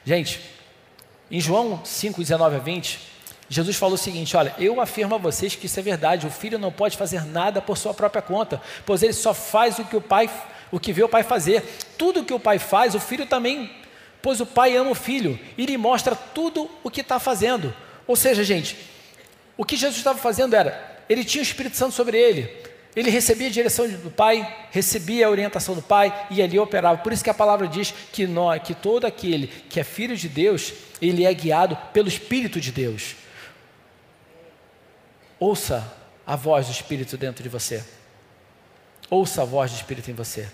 Gente, 0.03 0.41
em 1.31 1.41
João 1.41 1.81
5, 1.85 2.21
19 2.21 2.57
a 2.57 2.59
20, 2.59 2.99
Jesus 3.49 3.77
falou 3.77 3.95
o 3.95 3.99
seguinte: 3.99 4.37
Olha, 4.37 4.55
eu 4.59 4.81
afirmo 4.81 5.15
a 5.15 5.19
vocês 5.19 5.55
que 5.57 5.67
isso 5.67 5.79
é 5.79 5.83
verdade. 5.83 6.27
O 6.27 6.31
filho 6.31 6.59
não 6.59 6.71
pode 6.71 6.97
fazer 6.97 7.25
nada 7.25 7.61
por 7.61 7.77
sua 7.77 7.93
própria 7.93 8.23
conta, 8.23 8.63
pois 8.87 9.03
ele 9.03 9.13
só 9.13 9.35
faz 9.35 9.79
o 9.79 9.85
que 9.85 9.97
o 9.97 10.01
pai, 10.01 10.31
o 10.71 10.79
que 10.79 10.93
vê 10.93 11.03
o 11.03 11.09
pai 11.09 11.23
fazer. 11.23 11.63
Tudo 11.99 12.25
que 12.25 12.33
o 12.33 12.41
pai 12.41 12.59
faz, 12.59 12.95
o 12.95 13.01
filho 13.01 13.27
também, 13.27 13.71
pois 14.23 14.41
o 14.41 14.47
pai 14.47 14.77
ama 14.77 14.93
o 14.93 14.95
filho 14.95 15.39
e 15.59 15.67
lhe 15.67 15.77
mostra 15.77 16.15
tudo 16.15 16.71
o 16.85 16.91
que 16.91 17.01
está 17.01 17.19
fazendo. 17.19 17.75
Ou 18.07 18.15
seja, 18.15 18.45
gente, 18.45 18.77
o 19.57 19.65
que 19.65 19.77
Jesus 19.77 19.99
estava 19.99 20.19
fazendo 20.19 20.55
era, 20.55 20.99
ele 21.09 21.25
tinha 21.25 21.43
o 21.43 21.45
Espírito 21.45 21.77
Santo 21.77 21.95
sobre 21.95 22.17
ele. 22.17 22.70
Ele 22.95 23.09
recebia 23.09 23.47
a 23.47 23.51
direção 23.51 23.89
do 23.89 24.11
Pai, 24.11 24.67
recebia 24.71 25.27
a 25.27 25.31
orientação 25.31 25.75
do 25.75 25.83
Pai 25.83 26.27
e 26.31 26.43
ali 26.43 26.59
operava. 26.59 26.99
Por 26.99 27.13
isso 27.13 27.23
que 27.23 27.31
a 27.31 27.35
palavra 27.35 27.69
diz 27.69 27.95
que, 28.13 28.27
nós, 28.27 28.61
que 28.63 28.75
todo 28.75 29.05
aquele 29.05 29.47
que 29.47 29.79
é 29.79 29.85
filho 29.85 30.17
de 30.17 30.29
Deus, 30.29 30.73
ele 31.01 31.25
é 31.25 31.33
guiado 31.33 31.77
pelo 31.93 32.09
Espírito 32.09 32.61
de 32.61 32.73
Deus. 32.73 33.15
Ouça 35.39 35.91
a 36.27 36.35
voz 36.35 36.67
do 36.67 36.73
Espírito 36.73 37.17
dentro 37.17 37.43
de 37.43 37.49
você. 37.49 37.85
Ouça 39.09 39.43
a 39.43 39.45
voz 39.45 39.71
do 39.71 39.77
Espírito 39.77 40.11
em 40.11 40.15
você. 40.15 40.49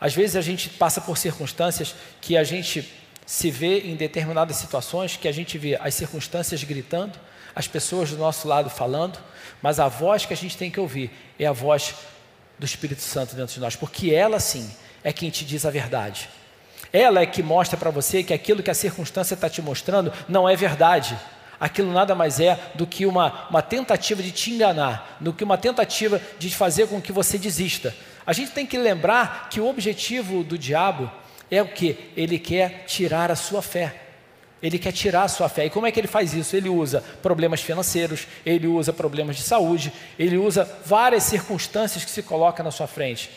Às 0.00 0.14
vezes 0.14 0.34
a 0.34 0.40
gente 0.40 0.70
passa 0.70 1.00
por 1.00 1.16
circunstâncias 1.16 1.94
que 2.20 2.36
a 2.36 2.42
gente 2.42 2.99
se 3.30 3.48
vê 3.48 3.78
em 3.82 3.94
determinadas 3.94 4.56
situações, 4.56 5.16
que 5.16 5.28
a 5.28 5.32
gente 5.32 5.56
vê 5.56 5.76
as 5.80 5.94
circunstâncias 5.94 6.64
gritando, 6.64 7.16
as 7.54 7.68
pessoas 7.68 8.10
do 8.10 8.16
nosso 8.16 8.48
lado 8.48 8.68
falando, 8.68 9.20
mas 9.62 9.78
a 9.78 9.86
voz 9.86 10.26
que 10.26 10.34
a 10.34 10.36
gente 10.36 10.56
tem 10.56 10.68
que 10.68 10.80
ouvir 10.80 11.12
é 11.38 11.46
a 11.46 11.52
voz 11.52 11.94
do 12.58 12.66
Espírito 12.66 13.02
Santo 13.02 13.36
dentro 13.36 13.54
de 13.54 13.60
nós, 13.60 13.76
porque 13.76 14.12
ela 14.12 14.40
sim 14.40 14.68
é 15.04 15.12
quem 15.12 15.30
te 15.30 15.44
diz 15.44 15.64
a 15.64 15.70
verdade. 15.70 16.28
Ela 16.92 17.20
é 17.20 17.26
que 17.26 17.40
mostra 17.40 17.78
para 17.78 17.92
você 17.92 18.24
que 18.24 18.34
aquilo 18.34 18.64
que 18.64 18.70
a 18.70 18.74
circunstância 18.74 19.34
está 19.34 19.48
te 19.48 19.62
mostrando 19.62 20.12
não 20.28 20.48
é 20.48 20.56
verdade 20.56 21.16
aquilo 21.60 21.92
nada 21.92 22.16
mais 22.16 22.40
é 22.40 22.58
do 22.74 22.84
que 22.84 23.06
uma, 23.06 23.46
uma 23.48 23.60
tentativa 23.60 24.22
de 24.22 24.32
te 24.32 24.50
enganar, 24.50 25.18
do 25.20 25.32
que 25.32 25.44
uma 25.44 25.58
tentativa 25.58 26.20
de 26.38 26.52
fazer 26.52 26.88
com 26.88 27.00
que 27.00 27.12
você 27.12 27.36
desista. 27.38 27.94
A 28.26 28.32
gente 28.32 28.50
tem 28.52 28.66
que 28.66 28.78
lembrar 28.78 29.48
que 29.50 29.60
o 29.60 29.68
objetivo 29.68 30.42
do 30.42 30.56
diabo 30.56 31.12
é 31.50 31.62
o 31.62 31.68
que? 31.68 31.96
Ele 32.16 32.38
quer 32.38 32.84
tirar 32.86 33.30
a 33.30 33.36
sua 33.36 33.62
fé. 33.62 33.94
Ele 34.62 34.78
quer 34.78 34.92
tirar 34.92 35.22
a 35.22 35.28
sua 35.28 35.48
fé. 35.48 35.66
E 35.66 35.70
como 35.70 35.86
é 35.86 35.92
que 35.92 35.98
ele 35.98 36.06
faz 36.06 36.34
isso? 36.34 36.54
Ele 36.54 36.68
usa 36.68 37.02
problemas 37.22 37.62
financeiros, 37.62 38.26
ele 38.44 38.66
usa 38.66 38.92
problemas 38.92 39.36
de 39.36 39.42
saúde, 39.42 39.92
ele 40.18 40.36
usa 40.36 40.68
várias 40.84 41.22
circunstâncias 41.24 42.04
que 42.04 42.10
se 42.10 42.22
colocam 42.22 42.64
na 42.64 42.70
sua 42.70 42.86
frente. 42.86 43.30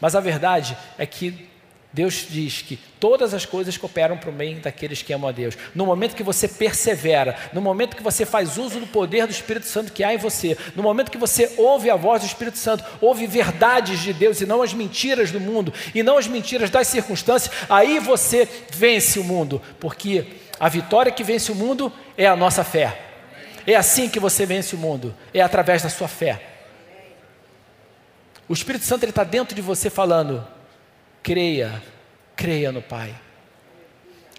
Mas 0.00 0.14
a 0.16 0.20
verdade 0.20 0.76
é 0.98 1.04
que 1.04 1.48
Deus 1.94 2.26
diz 2.28 2.60
que 2.60 2.76
todas 2.98 3.32
as 3.32 3.46
coisas 3.46 3.76
cooperam 3.76 4.16
para 4.16 4.28
o 4.28 4.32
bem 4.32 4.58
daqueles 4.58 5.00
que 5.00 5.12
amam 5.12 5.28
a 5.28 5.32
Deus. 5.32 5.56
No 5.76 5.86
momento 5.86 6.16
que 6.16 6.24
você 6.24 6.48
persevera, 6.48 7.38
no 7.52 7.60
momento 7.60 7.94
que 7.94 8.02
você 8.02 8.26
faz 8.26 8.58
uso 8.58 8.80
do 8.80 8.86
poder 8.88 9.28
do 9.28 9.30
Espírito 9.30 9.66
Santo 9.66 9.92
que 9.92 10.02
há 10.02 10.12
em 10.12 10.16
você, 10.16 10.58
no 10.74 10.82
momento 10.82 11.08
que 11.08 11.16
você 11.16 11.54
ouve 11.56 11.88
a 11.88 11.94
voz 11.94 12.22
do 12.22 12.26
Espírito 12.26 12.58
Santo, 12.58 12.84
ouve 13.00 13.28
verdades 13.28 14.00
de 14.00 14.12
Deus 14.12 14.40
e 14.40 14.46
não 14.46 14.60
as 14.60 14.74
mentiras 14.74 15.30
do 15.30 15.38
mundo, 15.38 15.72
e 15.94 16.02
não 16.02 16.18
as 16.18 16.26
mentiras 16.26 16.68
das 16.68 16.88
circunstâncias, 16.88 17.54
aí 17.68 18.00
você 18.00 18.48
vence 18.72 19.20
o 19.20 19.24
mundo, 19.24 19.62
porque 19.78 20.26
a 20.58 20.68
vitória 20.68 21.12
que 21.12 21.22
vence 21.22 21.52
o 21.52 21.54
mundo 21.54 21.92
é 22.18 22.26
a 22.26 22.34
nossa 22.34 22.64
fé. 22.64 23.00
É 23.64 23.76
assim 23.76 24.08
que 24.08 24.18
você 24.18 24.44
vence 24.44 24.74
o 24.74 24.78
mundo, 24.78 25.14
é 25.32 25.40
através 25.40 25.80
da 25.80 25.88
sua 25.88 26.08
fé. 26.08 26.42
O 28.48 28.52
Espírito 28.52 28.84
Santo 28.84 29.06
está 29.06 29.22
dentro 29.22 29.54
de 29.54 29.62
você 29.62 29.88
falando: 29.88 30.44
creia, 31.24 31.82
creia 32.36 32.70
no 32.70 32.82
Pai. 32.82 33.12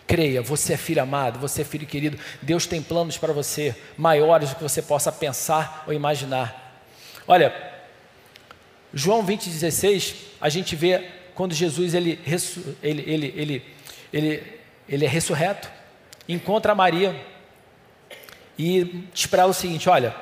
Creia, 0.07 0.41
você 0.41 0.73
é 0.73 0.77
filho 0.77 1.01
amado, 1.01 1.39
você 1.39 1.63
é 1.63 1.65
filho 1.65 1.87
querido. 1.87 2.17
Deus 2.41 2.67
tem 2.67 2.81
planos 2.81 3.17
para 3.17 3.33
você 3.33 3.75
maiores 3.97 4.51
do 4.51 4.55
que 4.55 4.63
você 4.63 4.81
possa 4.81 5.11
pensar 5.11 5.83
ou 5.87 5.93
imaginar. 5.93 6.83
Olha, 7.27 7.53
João 8.93 9.23
20, 9.23 9.49
16, 9.49 10.15
a 10.39 10.47
gente 10.47 10.75
vê 10.75 11.09
quando 11.33 11.55
Jesus 11.55 11.95
ele, 11.95 12.19
ele, 12.83 13.03
ele, 13.07 13.33
ele, 13.35 13.65
ele, 14.13 14.43
ele 14.87 15.05
é 15.05 15.07
ressurreto, 15.07 15.69
encontra 16.29 16.75
Maria 16.75 17.15
e 18.57 19.07
diz 19.11 19.25
para 19.25 19.41
ela 19.41 19.51
o 19.51 19.55
seguinte: 19.55 19.89
Olha, 19.89 20.15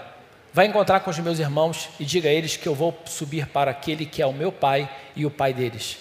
vai 0.54 0.66
encontrar 0.66 1.02
com 1.02 1.12
os 1.12 1.20
meus 1.20 1.40
irmãos 1.40 1.90
e 2.00 2.06
diga 2.06 2.30
a 2.30 2.32
eles 2.32 2.56
que 2.56 2.68
eu 2.68 2.74
vou 2.74 2.98
subir 3.06 3.48
para 3.48 3.70
aquele 3.70 4.06
que 4.06 4.22
é 4.22 4.26
o 4.26 4.32
meu 4.34 4.52
Pai 4.52 4.90
e 5.14 5.26
o 5.26 5.30
Pai 5.30 5.54
deles, 5.54 5.98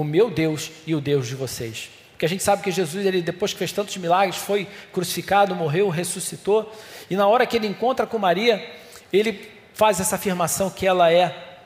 o 0.00 0.04
meu 0.04 0.30
Deus 0.30 0.70
e 0.86 0.94
o 0.94 1.00
Deus 1.00 1.26
de 1.26 1.34
vocês. 1.34 1.90
Porque 2.12 2.26
a 2.26 2.28
gente 2.28 2.42
sabe 2.42 2.62
que 2.62 2.70
Jesus, 2.70 3.04
ele, 3.04 3.22
depois 3.22 3.52
que 3.52 3.58
fez 3.58 3.72
tantos 3.72 3.96
milagres, 3.96 4.36
foi 4.36 4.66
crucificado, 4.92 5.54
morreu, 5.54 5.88
ressuscitou, 5.88 6.72
e 7.10 7.16
na 7.16 7.26
hora 7.26 7.46
que 7.46 7.56
ele 7.56 7.66
encontra 7.66 8.06
com 8.06 8.18
Maria, 8.18 8.64
ele 9.12 9.50
faz 9.74 10.00
essa 10.00 10.16
afirmação 10.16 10.70
que 10.70 10.86
ela 10.86 11.12
é 11.12 11.58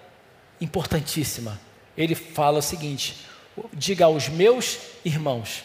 importantíssima. 0.61 1.61
Ele 1.97 2.15
fala 2.15 2.59
o 2.59 2.63
seguinte: 2.63 3.27
diga 3.73 4.05
aos 4.05 4.29
meus 4.29 4.79
irmãos. 5.05 5.63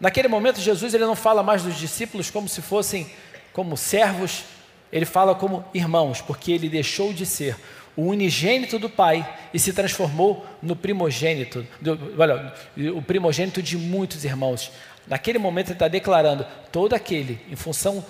Naquele 0.00 0.28
momento, 0.28 0.60
Jesus 0.60 0.94
ele 0.94 1.06
não 1.06 1.16
fala 1.16 1.42
mais 1.42 1.62
dos 1.62 1.76
discípulos 1.76 2.30
como 2.30 2.48
se 2.48 2.60
fossem 2.60 3.10
como 3.52 3.76
servos, 3.76 4.44
ele 4.90 5.04
fala 5.04 5.34
como 5.34 5.64
irmãos, 5.72 6.20
porque 6.20 6.52
ele 6.52 6.68
deixou 6.68 7.12
de 7.12 7.24
ser 7.24 7.56
o 7.96 8.02
unigênito 8.06 8.78
do 8.78 8.88
Pai 8.88 9.38
e 9.52 9.58
se 9.58 9.72
transformou 9.72 10.46
no 10.62 10.74
primogênito, 10.74 11.66
do, 11.80 12.14
olha, 12.18 12.54
o 12.94 13.02
primogênito 13.02 13.62
de 13.62 13.76
muitos 13.76 14.24
irmãos. 14.24 14.72
Naquele 15.06 15.38
momento 15.38 15.68
ele 15.68 15.74
está 15.74 15.88
declarando: 15.88 16.46
todo 16.70 16.94
aquele, 16.94 17.38
em 17.50 17.56
função 17.56 18.04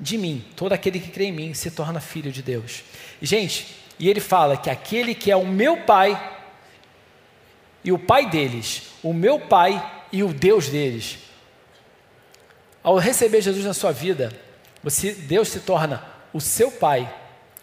de 0.00 0.16
mim, 0.16 0.44
todo 0.54 0.72
aquele 0.72 1.00
que 1.00 1.10
crê 1.10 1.26
em 1.26 1.32
mim 1.32 1.54
se 1.54 1.70
torna 1.70 2.00
filho 2.00 2.32
de 2.32 2.42
Deus. 2.42 2.82
Gente, 3.20 3.76
e 3.98 4.08
ele 4.08 4.20
fala 4.20 4.56
que 4.56 4.70
aquele 4.70 5.14
que 5.14 5.30
é 5.30 5.36
o 5.36 5.46
meu 5.46 5.78
Pai 5.78 6.34
e 7.84 7.92
o 7.92 7.98
Pai 7.98 8.28
deles, 8.28 8.90
o 9.02 9.12
meu 9.12 9.38
Pai 9.40 10.02
e 10.12 10.22
o 10.22 10.32
Deus 10.32 10.68
deles. 10.68 11.18
Ao 12.82 12.96
receber 12.96 13.42
Jesus 13.42 13.64
na 13.64 13.74
sua 13.74 13.92
vida, 13.92 14.32
você, 14.82 15.12
Deus 15.12 15.48
se 15.48 15.60
torna 15.60 16.04
o 16.32 16.40
seu 16.40 16.70
Pai 16.70 17.12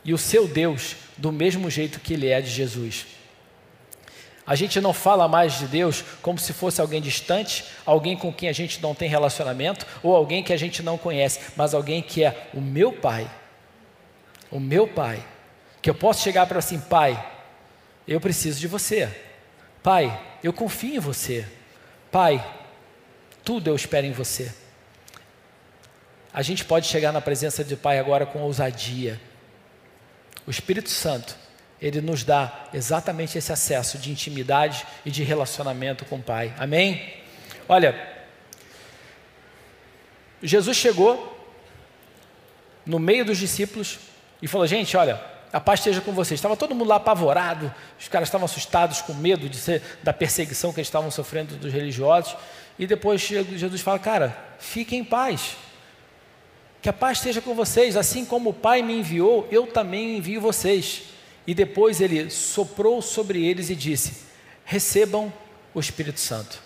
e 0.03 0.13
o 0.13 0.17
seu 0.17 0.47
Deus 0.47 0.95
do 1.23 1.31
mesmo 1.31 1.69
jeito 1.69 2.01
que 2.01 2.15
ele 2.15 2.27
é 2.27 2.41
de 2.41 2.49
Jesus. 2.49 3.05
A 4.45 4.55
gente 4.55 4.81
não 4.81 4.91
fala 4.91 5.25
mais 5.25 5.57
de 5.57 5.67
Deus 5.67 6.03
como 6.21 6.37
se 6.37 6.51
fosse 6.51 6.81
alguém 6.81 7.01
distante, 7.01 7.63
alguém 7.85 8.17
com 8.17 8.33
quem 8.33 8.49
a 8.49 8.51
gente 8.51 8.81
não 8.81 8.93
tem 8.93 9.07
relacionamento, 9.07 9.87
ou 10.03 10.13
alguém 10.13 10.43
que 10.43 10.51
a 10.51 10.57
gente 10.57 10.83
não 10.83 10.97
conhece, 10.97 11.39
mas 11.55 11.73
alguém 11.73 12.01
que 12.01 12.25
é 12.25 12.49
o 12.53 12.59
meu 12.59 12.91
Pai. 12.91 13.31
O 14.51 14.59
meu 14.59 14.85
Pai. 14.85 15.25
Que 15.81 15.89
eu 15.89 15.95
posso 15.95 16.21
chegar 16.21 16.45
para 16.45 16.59
assim, 16.59 16.77
Pai, 16.77 17.25
eu 18.05 18.19
preciso 18.19 18.59
de 18.59 18.67
você. 18.67 19.09
Pai, 19.81 20.21
eu 20.43 20.51
confio 20.51 20.97
em 20.97 20.99
você. 20.99 21.47
Pai, 22.11 22.45
tudo 23.45 23.69
eu 23.69 23.77
espero 23.77 24.05
em 24.05 24.11
você. 24.11 24.53
A 26.33 26.41
gente 26.41 26.65
pode 26.65 26.85
chegar 26.87 27.13
na 27.13 27.21
presença 27.21 27.63
de 27.63 27.77
Pai 27.77 27.97
agora 27.97 28.25
com 28.25 28.41
ousadia 28.41 29.21
o 30.45 30.51
Espírito 30.51 30.89
Santo, 30.89 31.35
ele 31.81 32.01
nos 32.01 32.23
dá 32.23 32.69
exatamente 32.73 33.37
esse 33.37 33.51
acesso 33.51 33.97
de 33.97 34.11
intimidade 34.11 34.85
e 35.05 35.11
de 35.11 35.23
relacionamento 35.23 36.05
com 36.05 36.15
o 36.15 36.23
Pai. 36.23 36.53
Amém? 36.57 37.13
Olha, 37.67 38.13
Jesus 40.41 40.77
chegou 40.77 41.29
no 42.85 42.99
meio 42.99 43.25
dos 43.25 43.37
discípulos 43.37 43.99
e 44.41 44.47
falou: 44.47 44.67
Gente, 44.67 44.95
olha, 44.97 45.21
a 45.51 45.59
paz 45.59 45.79
esteja 45.79 46.01
com 46.01 46.11
vocês. 46.11 46.37
Estava 46.37 46.57
todo 46.57 46.73
mundo 46.73 46.87
lá 46.87 46.95
apavorado, 46.95 47.73
os 47.99 48.07
caras 48.07 48.27
estavam 48.27 48.45
assustados, 48.45 49.01
com 49.01 49.13
medo 49.13 49.47
de 49.47 49.57
ser, 49.57 49.81
da 50.01 50.11
perseguição 50.11 50.73
que 50.73 50.79
eles 50.79 50.87
estavam 50.87 51.11
sofrendo 51.11 51.55
dos 51.55 51.71
religiosos. 51.71 52.35
E 52.77 52.87
depois 52.87 53.21
Jesus 53.21 53.81
fala: 53.81 53.99
Cara, 53.99 54.37
fiquem 54.59 54.99
em 54.99 55.03
paz. 55.03 55.55
Que 56.83 56.89
a 56.89 56.93
paz 56.93 57.19
esteja 57.19 57.39
com 57.39 57.55
vocês, 57.55 57.95
assim 57.95 58.25
como 58.25 58.49
o 58.49 58.53
Pai 58.53 58.81
me 58.81 58.99
enviou, 58.99 59.47
eu 59.49 59.65
também 59.65 60.17
envio 60.17 60.41
vocês. 60.41 61.03
E 61.47 61.55
depois 61.55 62.01
ele 62.01 62.29
soprou 62.29 63.01
sobre 63.01 63.45
eles 63.45 63.69
e 63.69 63.75
disse: 63.75 64.25
Recebam 64.65 65.31
o 65.73 65.79
Espírito 65.79 66.19
Santo. 66.19 66.61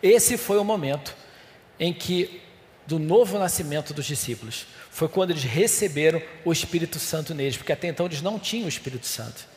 Esse 0.00 0.38
foi 0.38 0.56
o 0.56 0.64
momento 0.64 1.16
em 1.80 1.92
que, 1.92 2.40
do 2.86 3.00
novo 3.00 3.40
nascimento 3.40 3.92
dos 3.92 4.06
discípulos, 4.06 4.68
foi 4.88 5.08
quando 5.08 5.32
eles 5.32 5.42
receberam 5.42 6.22
o 6.44 6.52
Espírito 6.52 7.00
Santo 7.00 7.34
neles, 7.34 7.56
porque 7.56 7.72
até 7.72 7.88
então 7.88 8.06
eles 8.06 8.22
não 8.22 8.38
tinham 8.38 8.66
o 8.66 8.68
Espírito 8.68 9.08
Santo. 9.08 9.48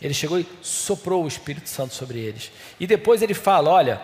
Ele 0.00 0.14
chegou 0.14 0.40
e 0.40 0.46
soprou 0.62 1.22
o 1.22 1.28
Espírito 1.28 1.68
Santo 1.68 1.92
sobre 1.92 2.18
eles. 2.18 2.50
E 2.80 2.86
depois 2.86 3.20
ele 3.20 3.34
fala: 3.34 3.68
Olha, 3.68 4.00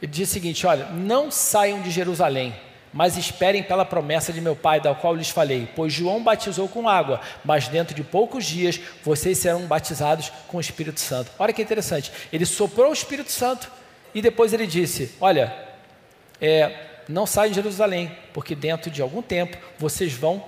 ele 0.00 0.12
diz 0.12 0.28
o 0.28 0.32
seguinte: 0.32 0.66
Olha, 0.66 0.86
não 0.86 1.30
saiam 1.30 1.80
de 1.82 1.90
Jerusalém, 1.90 2.54
mas 2.92 3.16
esperem 3.16 3.62
pela 3.62 3.84
promessa 3.84 4.32
de 4.32 4.40
meu 4.40 4.56
Pai, 4.56 4.80
da 4.80 4.94
qual 4.94 5.14
lhes 5.14 5.30
falei. 5.30 5.68
Pois 5.76 5.92
João 5.92 6.22
batizou 6.22 6.68
com 6.68 6.88
água, 6.88 7.20
mas 7.44 7.68
dentro 7.68 7.94
de 7.94 8.02
poucos 8.02 8.44
dias 8.44 8.80
vocês 9.04 9.38
serão 9.38 9.66
batizados 9.66 10.32
com 10.48 10.56
o 10.56 10.60
Espírito 10.60 11.00
Santo. 11.00 11.30
Olha 11.38 11.52
que 11.52 11.62
interessante. 11.62 12.10
Ele 12.32 12.46
soprou 12.46 12.90
o 12.90 12.94
Espírito 12.94 13.30
Santo 13.30 13.70
e 14.14 14.22
depois 14.22 14.52
ele 14.52 14.66
disse: 14.66 15.14
Olha, 15.20 15.54
é, 16.40 16.86
não 17.08 17.26
saiam 17.26 17.50
de 17.50 17.56
Jerusalém, 17.56 18.16
porque 18.32 18.54
dentro 18.54 18.90
de 18.90 19.02
algum 19.02 19.22
tempo 19.22 19.56
vocês 19.78 20.12
vão 20.12 20.44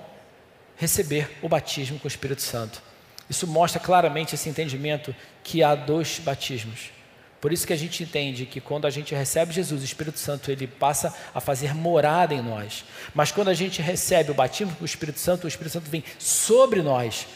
receber 0.75 1.29
o 1.41 1.47
batismo 1.47 1.99
com 1.99 2.05
o 2.05 2.07
Espírito 2.07 2.41
Santo. 2.41 2.81
Isso 3.29 3.47
mostra 3.47 3.79
claramente 3.79 4.35
esse 4.35 4.49
entendimento 4.49 5.15
que 5.43 5.63
há 5.63 5.75
dois 5.75 6.19
batismos 6.19 6.91
por 7.43 7.51
isso 7.51 7.67
que 7.67 7.73
a 7.73 7.77
gente 7.77 8.01
entende 8.01 8.45
que 8.45 8.61
quando 8.61 8.87
a 8.87 8.89
gente 8.89 9.13
recebe 9.13 9.51
Jesus, 9.51 9.81
o 9.81 9.83
Espírito 9.83 10.17
Santo, 10.17 10.49
ele 10.49 10.65
passa 10.65 11.13
a 11.35 11.41
fazer 11.41 11.75
morada 11.75 12.33
em 12.33 12.41
nós. 12.41 12.85
Mas 13.13 13.33
quando 13.33 13.49
a 13.49 13.53
gente 13.53 13.81
recebe 13.81 14.31
o 14.31 14.33
batismo 14.33 14.73
com 14.73 14.81
o 14.81 14.85
Espírito 14.85 15.19
Santo, 15.19 15.43
o 15.43 15.47
Espírito 15.49 15.73
Santo 15.73 15.89
vem 15.89 16.05
sobre 16.17 16.81
nós. 16.81 17.27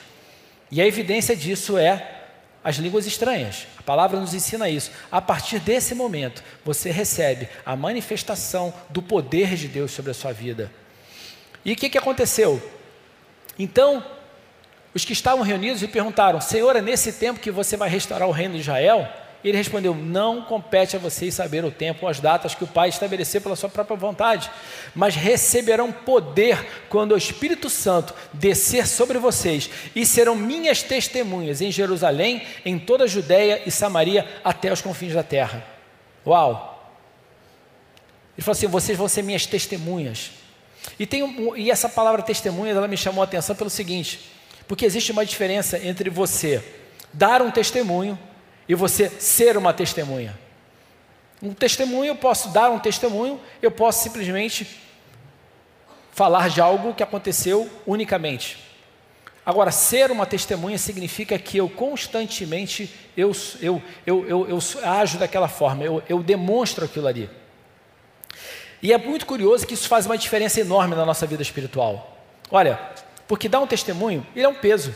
E 0.72 0.82
a 0.82 0.88
evidência 0.88 1.36
disso 1.36 1.78
é 1.78 2.22
as 2.64 2.78
línguas 2.78 3.06
estranhas. 3.06 3.68
A 3.78 3.84
palavra 3.84 4.18
nos 4.18 4.34
ensina 4.34 4.70
isso. 4.70 4.92
A 5.12 5.20
partir 5.20 5.60
desse 5.60 5.94
momento, 5.94 6.42
você 6.64 6.90
recebe 6.90 7.50
a 7.66 7.76
manifestação 7.76 8.74
do 8.90 9.02
poder 9.02 9.56
de 9.56 9.68
Deus 9.68 9.92
sobre 9.92 10.12
a 10.12 10.14
sua 10.14 10.32
vida. 10.32 10.72
E 11.66 11.74
o 11.74 11.76
que, 11.76 11.90
que 11.90 11.98
aconteceu? 11.98 12.64
Então, 13.60 14.02
os 14.94 15.04
que 15.04 15.12
estavam 15.12 15.44
reunidos 15.44 15.84
e 15.84 15.88
perguntaram: 15.90 16.40
Senhor, 16.40 16.78
é 16.78 16.82
nesse 16.82 17.12
tempo 17.12 17.42
que 17.42 17.52
você 17.52 17.76
vai 17.76 17.90
restaurar 17.90 18.30
o 18.30 18.32
reino 18.32 18.54
de 18.54 18.62
Israel? 18.62 19.27
Ele 19.48 19.58
respondeu: 19.58 19.96
Não 19.96 20.42
compete 20.42 20.98
a 20.98 21.00
vocês 21.00 21.34
saber 21.34 21.64
o 21.64 21.72
tempo 21.72 22.06
ou 22.06 22.10
as 22.10 22.20
datas 22.20 22.54
que 22.54 22.66
o 22.66 22.68
Pai 22.68 22.90
estabeleceu 22.90 23.40
pela 23.40 23.56
sua 23.56 23.70
própria 23.70 23.96
vontade, 23.96 24.52
mas 24.94 25.16
receberão 25.16 25.90
poder 25.90 26.86
quando 26.90 27.14
o 27.14 27.18
Espírito 27.18 27.70
Santo 27.70 28.14
descer 28.34 28.86
sobre 28.86 29.18
vocês 29.18 29.70
e 29.96 30.06
serão 30.06 30.36
minhas 30.36 30.84
testemunhas 30.84 31.62
em 31.62 31.72
Jerusalém, 31.72 32.46
em 32.66 32.78
toda 32.78 33.06
a 33.06 33.08
Judéia 33.08 33.62
e 33.66 33.72
Samaria, 33.72 34.28
até 34.44 34.72
os 34.72 34.82
confins 34.82 35.14
da 35.14 35.24
terra. 35.24 35.66
Uau! 36.26 36.94
Ele 38.36 38.44
falou 38.44 38.58
assim: 38.58 38.68
Vocês 38.68 38.98
vão 38.98 39.08
ser 39.08 39.22
minhas 39.22 39.46
testemunhas. 39.46 40.32
E, 41.00 41.06
tem, 41.06 41.54
e 41.56 41.72
essa 41.72 41.88
palavra 41.88 42.22
testemunha, 42.22 42.74
ela 42.74 42.88
me 42.88 42.98
chamou 42.98 43.22
a 43.22 43.26
atenção 43.26 43.56
pelo 43.56 43.70
seguinte: 43.70 44.30
porque 44.68 44.86
existe 44.86 45.14
uma 45.14 45.26
diferença 45.26 45.80
entre 45.80 46.10
você 46.10 46.62
dar 47.14 47.42
um 47.42 47.50
testemunho 47.50 48.20
e 48.68 48.76
você 48.76 49.10
ser 49.10 49.58
uma 49.58 49.74
testemunha. 49.74 50.38
Um 51.42 51.54
testemunho, 51.54 52.10
eu 52.10 52.16
posso 52.16 52.50
dar 52.50 52.70
um 52.70 52.80
testemunho, 52.80 53.40
eu 53.62 53.72
posso 53.72 54.04
simplesmente 54.04 54.68
falar 56.12 56.50
de 56.50 56.60
algo 56.60 56.94
que 56.94 57.04
aconteceu 57.04 57.70
unicamente. 57.86 58.58
Agora, 59.46 59.72
ser 59.72 60.12
uma 60.12 60.26
testemunha 60.26 60.78
significa 60.78 61.40
que 61.40 61.58
eu 61.58 61.70
constantemente 61.70 62.94
eu, 63.16 63.32
eu, 63.62 63.82
eu, 64.06 64.28
eu, 64.28 64.50
eu 64.50 64.60
ajo 64.84 65.18
daquela 65.18 65.48
forma, 65.48 65.84
eu, 65.84 66.04
eu 66.10 66.22
demonstro 66.22 66.86
aquilo 66.86 67.08
ali. 67.08 67.30
E 68.82 68.92
é 68.92 68.98
muito 68.98 69.26
curioso 69.26 69.66
que 69.66 69.74
isso 69.74 69.88
faz 69.88 70.06
uma 70.06 70.18
diferença 70.18 70.60
enorme 70.60 70.96
na 70.96 71.06
nossa 71.06 71.26
vida 71.26 71.42
espiritual. 71.42 72.18
Olha, 72.52 72.80
porque 73.28 73.48
dar 73.48 73.60
um 73.60 73.68
testemunho, 73.68 74.26
ele 74.36 74.46
é 74.46 74.50
um 74.50 74.56
peso. 74.56 74.94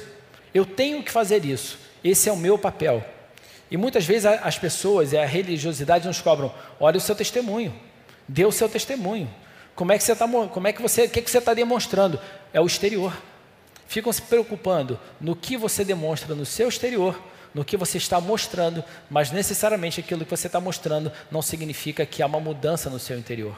Eu 0.53 0.65
tenho 0.65 1.01
que 1.01 1.11
fazer 1.11 1.45
isso. 1.45 1.79
Esse 2.03 2.29
é 2.29 2.31
o 2.31 2.37
meu 2.37 2.57
papel. 2.57 3.03
E 3.71 3.77
muitas 3.77 4.05
vezes 4.05 4.25
as 4.25 4.59
pessoas 4.59 5.13
e 5.13 5.17
a 5.17 5.25
religiosidade 5.25 6.05
nos 6.05 6.19
cobram: 6.19 6.53
olha 6.77 6.97
o 6.97 7.01
seu 7.01 7.15
testemunho, 7.15 7.73
dê 8.27 8.45
o 8.45 8.51
seu 8.51 8.67
testemunho. 8.67 9.33
Como 9.73 9.93
é 9.93 9.97
que 9.97 10.03
você 10.03 10.11
está, 10.11 10.27
como 10.27 10.67
é 10.67 10.73
que 10.73 10.81
você, 10.81 11.05
o 11.05 11.09
que, 11.09 11.19
é 11.19 11.21
que 11.21 11.31
você 11.31 11.37
está 11.37 11.53
demonstrando? 11.53 12.19
É 12.51 12.59
o 12.59 12.65
exterior. 12.65 13.13
ficam 13.87 14.11
se 14.11 14.21
preocupando 14.21 14.99
no 15.19 15.35
que 15.35 15.55
você 15.55 15.85
demonstra 15.85 16.35
no 16.35 16.45
seu 16.45 16.67
exterior, 16.67 17.17
no 17.53 17.63
que 17.63 17.77
você 17.77 17.97
está 17.97 18.19
mostrando, 18.19 18.83
mas 19.09 19.31
necessariamente 19.31 20.01
aquilo 20.01 20.25
que 20.25 20.31
você 20.31 20.47
está 20.47 20.59
mostrando 20.59 21.11
não 21.31 21.41
significa 21.41 22.05
que 22.05 22.21
há 22.21 22.25
uma 22.25 22.39
mudança 22.39 22.89
no 22.89 22.99
seu 22.99 23.17
interior. 23.17 23.57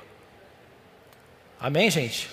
Amém, 1.60 1.90
gente? 1.90 2.30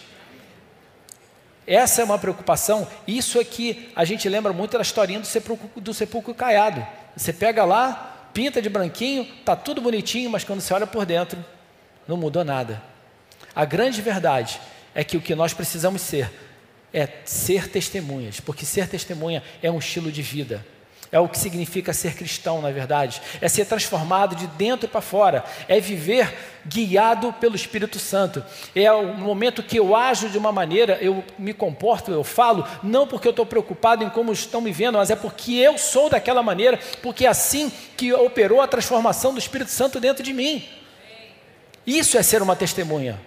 Essa 1.66 2.02
é 2.02 2.04
uma 2.04 2.18
preocupação. 2.18 2.86
Isso 3.06 3.38
é 3.38 3.44
que 3.44 3.90
a 3.94 4.04
gente 4.04 4.28
lembra 4.28 4.52
muito 4.52 4.72
da 4.72 4.82
historinha 4.82 5.20
do 5.20 5.26
sepulcro, 5.26 5.80
do 5.80 5.94
sepulcro 5.94 6.34
caiado. 6.34 6.86
Você 7.20 7.34
pega 7.34 7.66
lá, 7.66 8.30
pinta 8.32 8.62
de 8.62 8.70
branquinho, 8.70 9.26
tá 9.44 9.54
tudo 9.54 9.82
bonitinho, 9.82 10.30
mas 10.30 10.42
quando 10.42 10.62
você 10.62 10.72
olha 10.72 10.86
por 10.86 11.04
dentro, 11.04 11.44
não 12.08 12.16
mudou 12.16 12.42
nada. 12.42 12.82
A 13.54 13.66
grande 13.66 14.00
verdade 14.00 14.58
é 14.94 15.04
que 15.04 15.18
o 15.18 15.20
que 15.20 15.34
nós 15.34 15.52
precisamos 15.52 16.00
ser 16.00 16.32
é 16.94 17.06
ser 17.26 17.68
testemunhas, 17.68 18.40
porque 18.40 18.64
ser 18.64 18.88
testemunha 18.88 19.42
é 19.62 19.70
um 19.70 19.78
estilo 19.78 20.10
de 20.10 20.22
vida. 20.22 20.64
É 21.12 21.18
o 21.18 21.28
que 21.28 21.38
significa 21.38 21.92
ser 21.92 22.14
cristão, 22.14 22.62
na 22.62 22.70
verdade. 22.70 23.20
É 23.40 23.48
ser 23.48 23.64
transformado 23.64 24.36
de 24.36 24.46
dentro 24.46 24.88
para 24.88 25.00
fora. 25.00 25.44
É 25.66 25.80
viver 25.80 26.32
guiado 26.64 27.32
pelo 27.32 27.56
Espírito 27.56 27.98
Santo. 27.98 28.44
É 28.76 28.92
o 28.92 29.14
momento 29.14 29.62
que 29.62 29.76
eu 29.76 29.96
ajo 29.96 30.28
de 30.28 30.38
uma 30.38 30.52
maneira, 30.52 30.98
eu 31.00 31.24
me 31.36 31.52
comporto, 31.52 32.12
eu 32.12 32.22
falo, 32.22 32.64
não 32.80 33.08
porque 33.08 33.26
eu 33.26 33.30
estou 33.30 33.44
preocupado 33.44 34.04
em 34.04 34.10
como 34.10 34.32
estão 34.32 34.60
me 34.60 34.70
vendo, 34.70 34.98
mas 34.98 35.10
é 35.10 35.16
porque 35.16 35.54
eu 35.54 35.76
sou 35.76 36.08
daquela 36.08 36.44
maneira, 36.44 36.78
porque 37.02 37.26
é 37.26 37.28
assim 37.28 37.72
que 37.96 38.12
operou 38.12 38.60
a 38.60 38.68
transformação 38.68 39.32
do 39.32 39.38
Espírito 39.40 39.70
Santo 39.72 39.98
dentro 39.98 40.22
de 40.22 40.32
mim. 40.32 40.64
Isso 41.84 42.18
é 42.18 42.22
ser 42.22 42.40
uma 42.40 42.54
testemunha. 42.54 43.20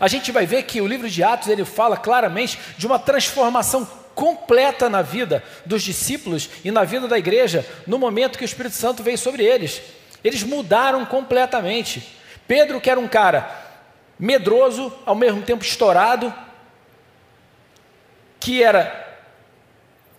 A 0.00 0.08
gente 0.08 0.32
vai 0.32 0.46
ver 0.46 0.62
que 0.62 0.80
o 0.80 0.86
livro 0.86 1.10
de 1.10 1.22
Atos 1.22 1.48
ele 1.48 1.64
fala 1.64 1.96
claramente 1.96 2.58
de 2.78 2.86
uma 2.86 2.98
transformação 2.98 3.86
completa 4.14 4.88
na 4.88 5.02
vida 5.02 5.42
dos 5.66 5.82
discípulos 5.82 6.48
e 6.64 6.70
na 6.70 6.84
vida 6.84 7.08
da 7.08 7.18
igreja 7.18 7.66
no 7.86 7.98
momento 7.98 8.38
que 8.38 8.44
o 8.44 8.46
Espírito 8.46 8.76
Santo 8.76 9.02
veio 9.02 9.18
sobre 9.18 9.44
eles. 9.44 9.82
Eles 10.22 10.42
mudaram 10.42 11.04
completamente. 11.04 12.16
Pedro, 12.46 12.80
que 12.80 12.90
era 12.90 13.00
um 13.00 13.08
cara 13.08 13.62
medroso, 14.18 14.92
ao 15.04 15.14
mesmo 15.14 15.42
tempo 15.42 15.64
estourado, 15.64 16.32
que 18.38 18.62
era 18.62 19.02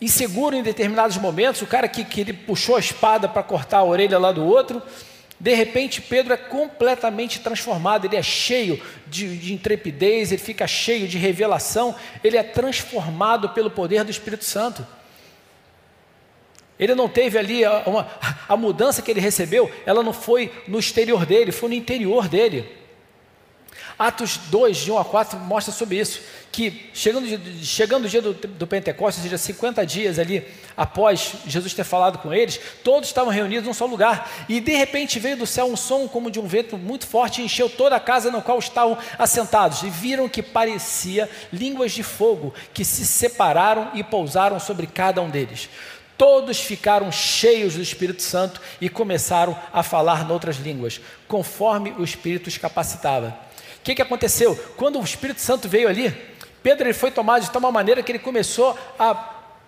inseguro 0.01 0.55
em 0.55 0.63
determinados 0.63 1.17
momentos, 1.17 1.61
o 1.61 1.67
cara 1.67 1.87
que, 1.87 2.03
que 2.03 2.21
ele 2.21 2.33
puxou 2.33 2.75
a 2.75 2.79
espada 2.79 3.27
para 3.27 3.43
cortar 3.43 3.77
a 3.77 3.83
orelha 3.83 4.19
lá 4.19 4.31
do 4.31 4.45
outro, 4.45 4.81
de 5.39 5.53
repente, 5.53 6.01
Pedro 6.01 6.33
é 6.33 6.37
completamente 6.37 7.41
transformado, 7.41 8.05
ele 8.05 8.15
é 8.15 8.23
cheio 8.23 8.81
de, 9.05 9.37
de, 9.37 9.53
intrepidez, 9.53 10.31
ele 10.31 10.41
fica 10.41 10.65
cheio 10.65 11.07
de 11.07 11.17
revelação, 11.17 11.93
ele 12.23 12.37
é 12.37 12.43
transformado 12.43 13.49
pelo 13.49 13.69
poder 13.69 14.03
do 14.03 14.11
Espírito 14.11 14.45
Santo. 14.45 14.85
Ele 16.79 16.95
não 16.95 17.07
teve 17.09 17.37
ali 17.37 17.61
uma, 17.85 18.07
a 18.47 18.55
mudança 18.55 19.01
que 19.01 19.11
ele 19.11 19.19
recebeu, 19.19 19.71
ela 19.85 20.01
não 20.01 20.13
foi 20.13 20.51
no 20.67 20.79
exterior 20.79 21.25
dele, 21.25 21.51
foi 21.51 21.69
no 21.69 21.75
interior 21.75 22.27
dele. 22.27 22.84
Atos 23.97 24.37
2, 24.49 24.77
de 24.77 24.91
1 24.91 24.97
a 24.97 25.05
4, 25.05 25.39
mostra 25.39 25.73
sobre 25.73 25.97
isso, 25.97 26.19
que 26.51 26.89
chegando, 26.93 27.27
chegando 27.63 28.05
o 28.05 28.09
dia 28.09 28.21
do, 28.21 28.33
do 28.33 28.67
Pentecostes, 28.67 29.23
ou 29.23 29.29
seja, 29.29 29.37
50 29.37 29.85
dias 29.85 30.19
ali 30.19 30.45
após 30.75 31.33
Jesus 31.47 31.73
ter 31.73 31.85
falado 31.85 32.17
com 32.19 32.33
eles, 32.33 32.59
todos 32.83 33.07
estavam 33.07 33.31
reunidos 33.31 33.65
num 33.65 33.73
só 33.73 33.85
lugar, 33.85 34.29
e 34.49 34.59
de 34.59 34.75
repente 34.75 35.17
veio 35.17 35.37
do 35.37 35.47
céu 35.47 35.65
um 35.65 35.77
som 35.77 36.07
como 36.07 36.29
de 36.29 36.39
um 36.39 36.47
vento 36.47 36.77
muito 36.77 37.07
forte 37.07 37.41
e 37.41 37.45
encheu 37.45 37.69
toda 37.69 37.95
a 37.95 37.99
casa 37.99 38.29
no 38.29 38.41
qual 38.41 38.59
estavam 38.59 38.97
assentados, 39.17 39.83
e 39.83 39.89
viram 39.89 40.27
que 40.27 40.43
parecia 40.43 41.29
línguas 41.51 41.93
de 41.93 42.03
fogo, 42.03 42.53
que 42.73 42.83
se 42.83 43.05
separaram 43.05 43.91
e 43.93 44.03
pousaram 44.03 44.59
sobre 44.59 44.87
cada 44.87 45.21
um 45.21 45.29
deles. 45.29 45.69
Todos 46.17 46.59
ficaram 46.59 47.11
cheios 47.11 47.75
do 47.75 47.81
Espírito 47.81 48.21
Santo 48.21 48.61
e 48.79 48.89
começaram 48.89 49.57
a 49.73 49.83
falar 49.83 50.25
noutras 50.25 50.57
línguas, 50.57 50.99
conforme 51.27 51.93
o 51.97 52.03
Espírito 52.03 52.47
os 52.47 52.57
capacitava 52.57 53.44
que, 53.85 53.93
que 53.93 54.01
aconteceu? 54.01 54.55
Quando 54.75 54.99
o 54.99 55.03
Espírito 55.03 55.39
Santo 55.39 55.69
veio 55.69 55.87
ali, 55.87 56.09
Pedro 56.63 56.87
ele 56.87 56.93
foi 56.93 57.11
tomado 57.11 57.43
de 57.43 57.51
tal 57.51 57.61
maneira 57.71 58.01
que 58.01 58.11
ele 58.11 58.17
começou 58.17 58.75
a 58.97 59.13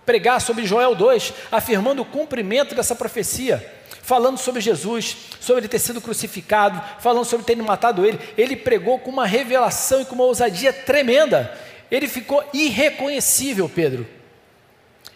pregar 0.07 0.41
sobre 0.41 0.65
Joel 0.65 0.95
2, 0.95 1.33
afirmando 1.51 2.01
o 2.01 2.05
cumprimento 2.05 2.73
dessa 2.73 2.95
profecia, 2.95 3.63
falando 4.01 4.39
sobre 4.39 4.59
Jesus, 4.59 5.17
sobre 5.39 5.61
ele 5.61 5.67
ter 5.67 5.77
sido 5.77 6.01
crucificado, 6.01 6.81
falando 6.99 7.25
sobre 7.25 7.45
ter 7.45 7.55
matado 7.57 8.03
ele. 8.03 8.19
Ele 8.35 8.55
pregou 8.55 8.97
com 8.97 9.11
uma 9.11 9.27
revelação 9.27 10.01
e 10.01 10.05
com 10.05 10.15
uma 10.15 10.23
ousadia 10.23 10.73
tremenda. 10.73 11.55
Ele 11.91 12.07
ficou 12.07 12.43
irreconhecível, 12.51 13.69
Pedro. 13.69 14.07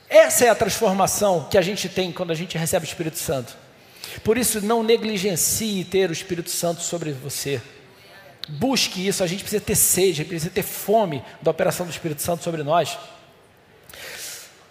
Essa 0.07 0.45
é 0.45 0.49
a 0.49 0.55
transformação 0.55 1.47
que 1.49 1.57
a 1.57 1.61
gente 1.61 1.89
tem 1.89 2.11
quando 2.11 2.29
a 2.29 2.35
gente 2.35 2.55
recebe 2.55 2.85
o 2.85 2.87
Espírito 2.87 3.17
Santo. 3.17 3.57
Por 4.23 4.37
isso, 4.37 4.61
não 4.61 4.83
negligencie 4.83 5.85
ter 5.85 6.11
o 6.11 6.13
Espírito 6.13 6.51
Santo 6.51 6.83
sobre 6.83 7.11
você. 7.11 7.59
Busque 8.51 9.07
isso, 9.07 9.23
a 9.23 9.27
gente 9.27 9.43
precisa 9.43 9.63
ter 9.63 9.75
sede, 9.75 10.25
precisa 10.25 10.51
ter 10.51 10.63
fome 10.63 11.23
da 11.41 11.51
operação 11.51 11.85
do 11.85 11.89
Espírito 11.89 12.21
Santo 12.21 12.43
sobre 12.43 12.63
nós. 12.63 12.97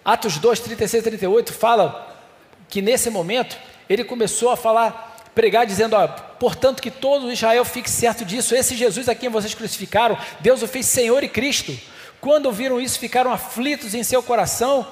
Atos 0.05 0.37
2, 0.37 0.59
36 0.59 1.01
e 1.01 1.09
38 1.09 1.51
fala 1.51 2.15
que 2.69 2.79
nesse 2.79 3.09
momento 3.09 3.57
ele 3.89 4.03
começou 4.03 4.51
a 4.51 4.55
falar, 4.55 5.31
pregar, 5.33 5.65
dizendo: 5.65 5.95
ó, 5.95 6.07
portanto, 6.07 6.79
que 6.79 6.91
todo 6.91 7.31
Israel 7.31 7.65
fique 7.65 7.89
certo 7.89 8.23
disso, 8.23 8.53
esse 8.53 8.75
Jesus 8.75 9.09
a 9.09 9.15
quem 9.15 9.29
vocês 9.29 9.55
crucificaram, 9.55 10.15
Deus 10.39 10.61
o 10.61 10.67
fez 10.67 10.85
Senhor 10.85 11.23
e 11.23 11.29
Cristo. 11.29 11.75
Quando 12.19 12.45
ouviram 12.45 12.79
isso, 12.79 12.99
ficaram 12.99 13.33
aflitos 13.33 13.95
em 13.95 14.03
seu 14.03 14.21
coração, 14.21 14.85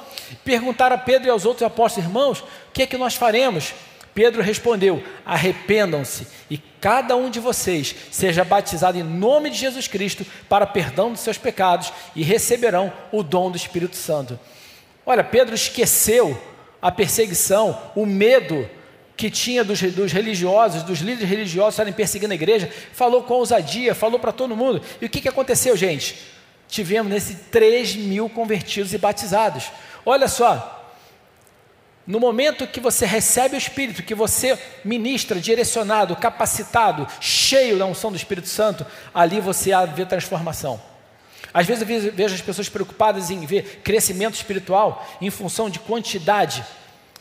perguntaram 0.44 0.96
a 0.96 1.00
Pedro 1.00 1.28
e 1.28 1.30
aos 1.30 1.46
outros 1.46 1.66
apóstolos: 1.66 2.08
irmãos, 2.08 2.40
o 2.40 2.46
que 2.74 2.82
é 2.82 2.88
que 2.88 2.98
nós 2.98 3.14
faremos? 3.14 3.72
Pedro 4.14 4.42
respondeu: 4.42 5.04
Arrependam-se 5.26 6.28
e 6.50 6.58
cada 6.58 7.16
um 7.16 7.30
de 7.30 7.40
vocês 7.40 7.96
seja 8.12 8.44
batizado 8.44 8.98
em 8.98 9.04
nome 9.04 9.50
de 9.50 9.58
Jesus 9.58 9.88
Cristo 9.88 10.26
para 10.48 10.66
perdão 10.66 11.12
dos 11.12 11.22
seus 11.22 11.38
pecados 11.38 11.92
e 12.16 12.24
receberão 12.24 12.92
o 13.12 13.24
dom 13.24 13.52
do 13.52 13.58
Espírito 13.58 13.96
Santo. 13.96 14.40
Olha, 15.06 15.24
Pedro 15.24 15.56
esqueceu 15.56 16.40
a 16.82 16.92
perseguição, 16.92 17.78
o 17.96 18.06
medo 18.06 18.70
que 19.18 19.30
tinha 19.30 19.66
dos, 19.66 19.82
dos 19.82 20.14
religiosos, 20.14 20.84
dos 20.84 21.00
líderes 21.00 21.30
religiosos 21.30 21.74
estarem 21.74 21.92
perseguindo 21.92 22.32
a 22.32 22.36
igreja, 22.36 22.72
falou 22.94 23.24
com 23.24 23.34
ousadia, 23.34 23.94
falou 23.94 24.18
para 24.18 24.32
todo 24.32 24.56
mundo. 24.56 24.82
E 25.02 25.06
o 25.06 25.10
que, 25.10 25.20
que 25.20 25.28
aconteceu, 25.28 25.76
gente? 25.76 26.16
Tivemos 26.70 27.12
nesse 27.12 27.36
3 27.36 27.96
mil 27.96 28.30
convertidos 28.30 28.94
e 28.94 28.98
batizados. 28.98 29.66
Olha 30.06 30.28
só, 30.30 30.79
no 32.10 32.20
momento 32.20 32.66
que 32.66 32.80
você 32.80 33.06
recebe 33.06 33.54
o 33.54 33.58
Espírito, 33.58 34.02
que 34.02 34.16
você 34.16 34.58
ministra, 34.84 35.40
direcionado, 35.40 36.16
capacitado, 36.16 37.08
cheio 37.22 37.78
da 37.78 37.86
unção 37.86 38.10
do 38.10 38.18
Espírito 38.18 38.48
Santo, 38.48 38.84
ali 39.14 39.40
você 39.40 39.70
vê 39.96 40.04
transformação. 40.08 40.82
Às 41.54 41.68
vezes 41.68 41.88
eu 41.88 42.12
vejo 42.12 42.34
as 42.34 42.42
pessoas 42.42 42.68
preocupadas 42.68 43.30
em 43.30 43.46
ver 43.46 43.82
crescimento 43.84 44.34
espiritual 44.34 45.08
em 45.22 45.30
função 45.30 45.70
de 45.70 45.78
quantidade. 45.78 46.66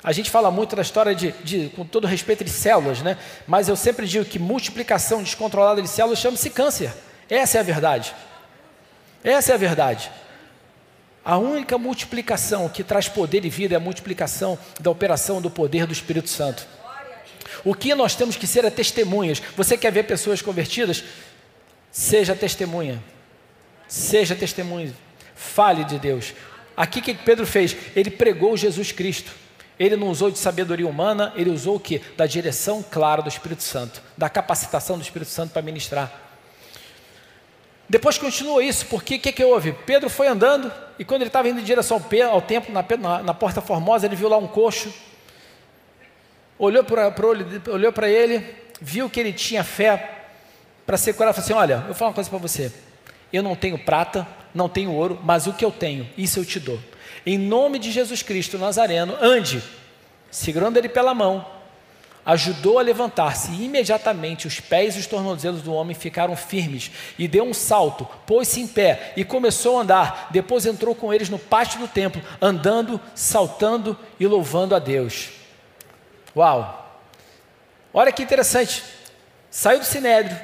A 0.03 0.11
gente 0.11 0.31
fala 0.31 0.51
muito 0.51 0.75
da 0.75 0.81
história 0.81 1.15
de, 1.15 1.33
de, 1.45 1.69
com 1.77 1.85
todo 1.85 2.07
respeito, 2.07 2.43
de 2.43 2.51
células, 2.51 3.03
né? 3.03 3.19
Mas 3.47 3.69
eu 3.69 3.77
sempre 3.77 4.07
digo 4.07 4.25
que 4.25 4.39
multiplicação 4.39 5.23
descontrolada 5.23 5.83
de 5.83 5.89
células 5.89 6.19
chama-se 6.19 6.49
câncer. 6.49 6.91
Essa 7.29 7.59
é 7.59 7.61
a 7.61 7.65
verdade. 7.65 8.15
Essa 9.23 9.53
é 9.53 9.55
a 9.55 9.59
verdade. 9.59 10.11
A 11.29 11.37
única 11.37 11.77
multiplicação 11.77 12.71
que 12.71 12.83
traz 12.83 13.07
poder 13.07 13.45
e 13.45 13.51
vida 13.51 13.75
é 13.75 13.77
a 13.77 13.81
multiplicação 13.81 14.59
da 14.81 14.91
operação 14.91 15.43
do 15.43 15.51
poder 15.51 15.87
do 15.87 15.93
Espírito 15.93 16.31
Santo. 16.31 16.67
O 17.63 17.75
que 17.75 17.95
nós 17.95 18.15
temos 18.15 18.35
que 18.35 18.47
ser 18.47 18.65
é 18.65 18.71
testemunhas. 18.71 19.43
Você 19.55 19.77
quer 19.77 19.93
ver 19.93 20.05
pessoas 20.05 20.41
convertidas? 20.41 21.05
Seja 21.93 22.35
testemunha. 22.35 23.05
Seja 23.87 24.35
testemunha. 24.35 24.91
Fale 25.35 25.85
de 25.85 25.99
Deus. 25.99 26.33
Aqui 26.75 27.01
o 27.01 27.03
que 27.03 27.13
Pedro 27.13 27.47
fez? 27.47 27.77
Ele 27.95 28.11
pregou 28.11 28.57
Jesus 28.57 28.91
Cristo. 28.91 29.31
Ele 29.79 29.97
não 29.97 30.09
usou 30.09 30.31
de 30.31 30.39
sabedoria 30.39 30.89
humana, 30.89 31.35
ele 31.37 31.51
usou 31.51 31.77
o 31.77 31.81
que? 31.81 32.01
Da 32.17 32.25
direção 32.25 32.83
clara 32.83 33.21
do 33.21 33.29
Espírito 33.29 33.63
Santo, 33.63 34.01
da 34.17 34.31
capacitação 34.31 34.97
do 34.97 35.03
Espírito 35.03 35.31
Santo 35.31 35.53
para 35.53 35.61
ministrar. 35.61 36.28
Depois 37.89 38.19
continua 38.19 38.63
isso, 38.63 38.87
porque 38.87 39.15
o 39.15 39.19
que, 39.19 39.33
que 39.33 39.43
houve? 39.43 39.73
Pedro 39.73 40.11
foi 40.11 40.29
andando 40.29 40.71
e 40.99 41.05
quando 41.05 41.23
ele 41.23 41.29
estava 41.29 41.49
indo 41.49 41.61
em 41.61 41.65
direção 41.65 42.03
ao, 42.31 42.43
templo, 42.43 42.73
na, 42.73 42.85
na, 42.99 43.23
na, 43.23 43.35
porta 43.35 43.63
formosa, 43.63 44.05
ele 44.05 44.15
viu 44.15 44.29
lá 44.29 44.37
um 44.37 44.47
coxo, 44.47 44.93
olhou 46.59 46.85
para 46.85 48.11
ele, 48.11 48.45
viu 48.81 49.09
que 49.09 49.19
ele 49.19 49.33
tinha 49.33 49.65
fé 49.65 50.27
para 50.85 50.99
ser 50.99 51.15
curado, 51.15 51.35
falou 51.35 51.45
assim: 51.45 51.55
Olha, 51.55 51.75
eu 51.75 51.87
vou 51.87 51.95
falar 51.95 52.11
uma 52.11 52.15
coisa 52.15 52.29
para 52.29 52.39
você. 52.39 52.73
Eu 53.33 53.43
não 53.43 53.57
tenho 53.57 53.79
prata, 53.79 54.27
não 54.55 54.69
tenho 54.69 54.93
ouro, 54.93 55.19
mas 55.23 55.47
o 55.47 55.53
que 55.53 55.65
eu 55.65 55.71
tenho, 55.71 56.09
isso 56.17 56.41
eu 56.41 56.45
te 56.45 56.61
dou. 56.61 56.79
Em 57.25 57.39
nome 57.39 57.79
de 57.79 57.91
Jesus 57.91 58.23
Cristo 58.23 58.59
Nazareno, 58.59 59.17
ande, 59.21 59.63
segurando 60.31 60.77
ele 60.77 60.89
pela 60.89 61.15
mão. 61.15 61.58
Ajudou 62.29 62.79
a 62.79 62.83
levantar-se, 62.83 63.51
imediatamente 63.53 64.47
os 64.47 64.61
pés 64.61 64.95
e 64.95 64.99
os 64.99 65.07
tornozelos 65.07 65.63
do 65.63 65.73
homem 65.73 65.95
ficaram 65.95 66.37
firmes, 66.37 66.91
e 67.19 67.27
deu 67.27 67.43
um 67.43 67.55
salto, 67.55 68.07
pôs-se 68.27 68.61
em 68.61 68.67
pé 68.67 69.15
e 69.17 69.25
começou 69.25 69.79
a 69.79 69.81
andar. 69.81 70.29
Depois 70.31 70.67
entrou 70.67 70.95
com 70.95 71.13
eles 71.13 71.31
no 71.31 71.39
pátio 71.39 71.81
do 71.81 71.89
templo, 71.89 72.23
andando, 72.39 73.01
saltando 73.15 73.99
e 74.21 74.27
louvando 74.27 74.75
a 74.75 74.79
Deus. 74.79 75.31
Uau! 76.37 77.03
Olha 77.95 78.13
que 78.13 78.23
interessante. 78.23 78.85
Saiu 79.51 79.79
do 79.79 79.87
sinédrio, 79.87 80.39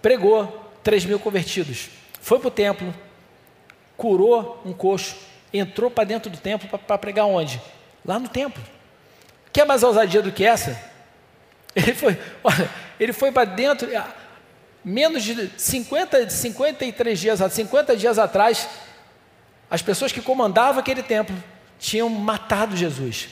pregou, 0.00 0.70
3 0.84 1.06
mil 1.06 1.18
convertidos. 1.18 1.90
Foi 2.20 2.38
para 2.38 2.46
o 2.46 2.52
templo, 2.52 2.94
curou 3.96 4.62
um 4.64 4.72
coxo, 4.72 5.16
entrou 5.52 5.90
para 5.90 6.04
dentro 6.04 6.30
do 6.30 6.38
templo 6.38 6.68
para 6.78 6.98
pregar 6.98 7.26
onde? 7.26 7.60
Lá 8.04 8.16
no 8.16 8.28
templo. 8.28 8.62
Quer 9.52 9.66
mais 9.66 9.82
ousadia 9.82 10.22
do 10.22 10.30
que 10.30 10.44
essa? 10.44 10.94
Ele 11.76 11.92
foi, 11.92 12.18
olha, 12.42 12.70
ele 12.98 13.12
foi 13.12 13.30
para 13.30 13.44
dentro, 13.44 13.86
ah, 13.94 14.08
menos 14.82 15.22
de 15.22 15.50
50, 15.58 16.30
53 16.30 17.20
dias, 17.20 17.40
50 17.52 17.94
dias 17.94 18.18
atrás, 18.18 18.66
as 19.70 19.82
pessoas 19.82 20.10
que 20.10 20.22
comandavam 20.22 20.80
aquele 20.80 21.02
templo 21.02 21.36
tinham 21.78 22.08
matado 22.08 22.74
Jesus. 22.74 23.28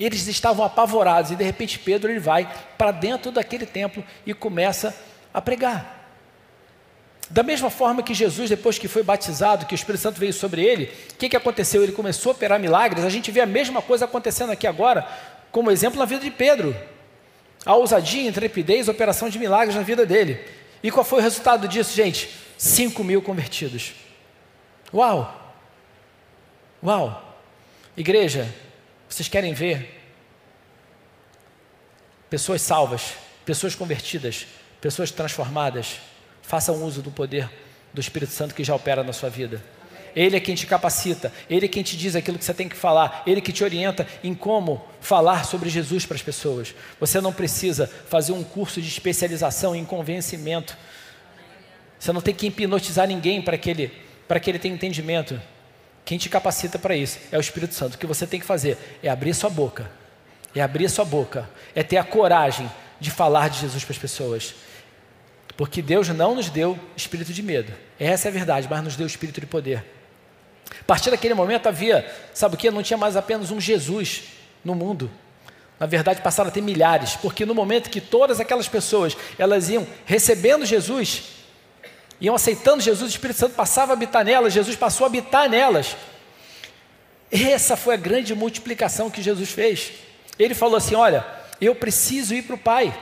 Eles 0.00 0.26
estavam 0.26 0.64
apavorados 0.64 1.32
e 1.32 1.36
de 1.36 1.44
repente 1.44 1.78
Pedro 1.78 2.10
ele 2.10 2.18
vai 2.18 2.50
para 2.78 2.90
dentro 2.90 3.30
daquele 3.30 3.66
templo 3.66 4.02
e 4.24 4.32
começa 4.32 4.96
a 5.32 5.42
pregar. 5.42 6.02
Da 7.28 7.42
mesma 7.42 7.68
forma 7.68 8.02
que 8.02 8.14
Jesus, 8.14 8.48
depois 8.48 8.78
que 8.78 8.88
foi 8.88 9.02
batizado, 9.02 9.66
que 9.66 9.74
o 9.74 9.76
Espírito 9.76 10.00
Santo 10.00 10.18
veio 10.18 10.32
sobre 10.32 10.62
ele, 10.64 10.92
o 11.12 11.16
que, 11.16 11.28
que 11.28 11.36
aconteceu? 11.36 11.82
Ele 11.82 11.92
começou 11.92 12.32
a 12.32 12.34
operar 12.34 12.58
milagres. 12.58 13.04
A 13.04 13.10
gente 13.10 13.30
vê 13.30 13.40
a 13.40 13.46
mesma 13.46 13.82
coisa 13.82 14.04
acontecendo 14.04 14.50
aqui 14.50 14.66
agora, 14.66 15.06
como 15.50 15.70
exemplo 15.70 15.98
na 15.98 16.04
vida 16.04 16.22
de 16.22 16.30
Pedro. 16.30 16.74
A 17.64 17.74
ousadia, 17.74 18.28
intrepidez, 18.28 18.88
operação 18.88 19.28
de 19.28 19.38
milagres 19.38 19.74
na 19.74 19.82
vida 19.82 20.04
dele. 20.04 20.44
E 20.82 20.90
qual 20.90 21.04
foi 21.04 21.20
o 21.20 21.22
resultado 21.22 21.66
disso, 21.66 21.94
gente? 21.94 22.28
5 22.58 23.02
mil 23.02 23.22
convertidos. 23.22 23.94
Uau! 24.92 25.56
Uau! 26.82 27.38
Igreja, 27.96 28.52
vocês 29.08 29.28
querem 29.28 29.54
ver 29.54 30.02
pessoas 32.28 32.60
salvas, 32.60 33.14
pessoas 33.44 33.74
convertidas, 33.74 34.46
pessoas 34.80 35.10
transformadas? 35.10 36.00
Façam 36.42 36.84
uso 36.84 37.00
do 37.00 37.10
poder 37.10 37.50
do 37.94 38.00
Espírito 38.00 38.32
Santo 38.32 38.54
que 38.54 38.64
já 38.64 38.74
opera 38.74 39.02
na 39.02 39.12
sua 39.12 39.30
vida. 39.30 39.62
Ele 40.14 40.36
é 40.36 40.40
quem 40.40 40.54
te 40.54 40.66
capacita, 40.66 41.32
Ele 41.50 41.66
é 41.66 41.68
quem 41.68 41.82
te 41.82 41.96
diz 41.96 42.14
aquilo 42.14 42.38
que 42.38 42.44
você 42.44 42.54
tem 42.54 42.68
que 42.68 42.76
falar, 42.76 43.22
Ele 43.26 43.40
que 43.40 43.52
te 43.52 43.64
orienta 43.64 44.06
em 44.22 44.34
como 44.34 44.84
falar 45.00 45.44
sobre 45.44 45.68
Jesus 45.68 46.06
para 46.06 46.14
as 46.14 46.22
pessoas. 46.22 46.74
Você 47.00 47.20
não 47.20 47.32
precisa 47.32 47.90
fazer 48.08 48.32
um 48.32 48.44
curso 48.44 48.80
de 48.80 48.88
especialização 48.88 49.74
em 49.74 49.84
convencimento. 49.84 50.76
Você 51.98 52.12
não 52.12 52.20
tem 52.20 52.34
que 52.34 52.46
hipnotizar 52.46 53.08
ninguém 53.08 53.42
para 53.42 53.58
que 53.58 53.70
ele, 53.70 53.92
para 54.28 54.38
que 54.38 54.50
ele 54.50 54.58
tenha 54.58 54.74
entendimento. 54.74 55.40
Quem 56.04 56.18
te 56.18 56.28
capacita 56.28 56.78
para 56.78 56.94
isso 56.94 57.18
é 57.32 57.38
o 57.38 57.40
Espírito 57.40 57.74
Santo. 57.74 57.94
O 57.94 57.98
que 57.98 58.06
você 58.06 58.26
tem 58.26 58.38
que 58.38 58.46
fazer 58.46 58.76
é 59.02 59.08
abrir 59.08 59.34
sua 59.34 59.48
boca, 59.48 59.90
é 60.54 60.60
abrir 60.60 60.88
sua 60.90 61.04
boca, 61.04 61.48
é 61.74 61.82
ter 61.82 61.96
a 61.96 62.04
coragem 62.04 62.70
de 63.00 63.10
falar 63.10 63.48
de 63.48 63.58
Jesus 63.60 63.84
para 63.84 63.92
as 63.92 63.98
pessoas. 63.98 64.54
Porque 65.56 65.80
Deus 65.80 66.08
não 66.08 66.34
nos 66.34 66.50
deu 66.50 66.78
espírito 66.96 67.32
de 67.32 67.42
medo. 67.42 67.72
Essa 67.98 68.28
é 68.28 68.30
a 68.30 68.32
verdade, 68.32 68.66
mas 68.68 68.82
nos 68.82 68.96
deu 68.96 69.06
espírito 69.06 69.40
de 69.40 69.46
poder. 69.46 69.84
A 70.70 70.84
partir 70.84 71.10
daquele 71.10 71.34
momento 71.34 71.66
havia, 71.66 72.10
sabe 72.32 72.54
o 72.54 72.58
que? 72.58 72.70
Não 72.70 72.82
tinha 72.82 72.96
mais 72.96 73.16
apenas 73.16 73.50
um 73.50 73.60
Jesus 73.60 74.24
no 74.64 74.74
mundo. 74.74 75.10
Na 75.78 75.86
verdade, 75.86 76.22
passaram 76.22 76.48
a 76.48 76.52
ter 76.52 76.60
milhares, 76.60 77.16
porque 77.16 77.44
no 77.44 77.54
momento 77.54 77.90
que 77.90 78.00
todas 78.00 78.40
aquelas 78.40 78.68
pessoas 78.68 79.16
elas 79.38 79.68
iam 79.68 79.86
recebendo 80.04 80.64
Jesus, 80.64 81.24
iam 82.20 82.34
aceitando 82.34 82.82
Jesus, 82.82 83.10
o 83.10 83.14
Espírito 83.14 83.38
Santo 83.40 83.54
passava 83.54 83.92
a 83.92 83.94
habitar 83.94 84.24
nelas, 84.24 84.52
Jesus 84.52 84.76
passou 84.76 85.04
a 85.04 85.08
habitar 85.08 85.48
nelas. 85.48 85.96
Essa 87.30 87.76
foi 87.76 87.94
a 87.94 87.98
grande 87.98 88.34
multiplicação 88.34 89.10
que 89.10 89.22
Jesus 89.22 89.50
fez. 89.50 89.92
Ele 90.38 90.54
falou 90.54 90.76
assim: 90.76 90.94
Olha, 90.94 91.26
eu 91.60 91.74
preciso 91.74 92.34
ir 92.34 92.42
para 92.42 92.54
o 92.54 92.58
Pai 92.58 92.96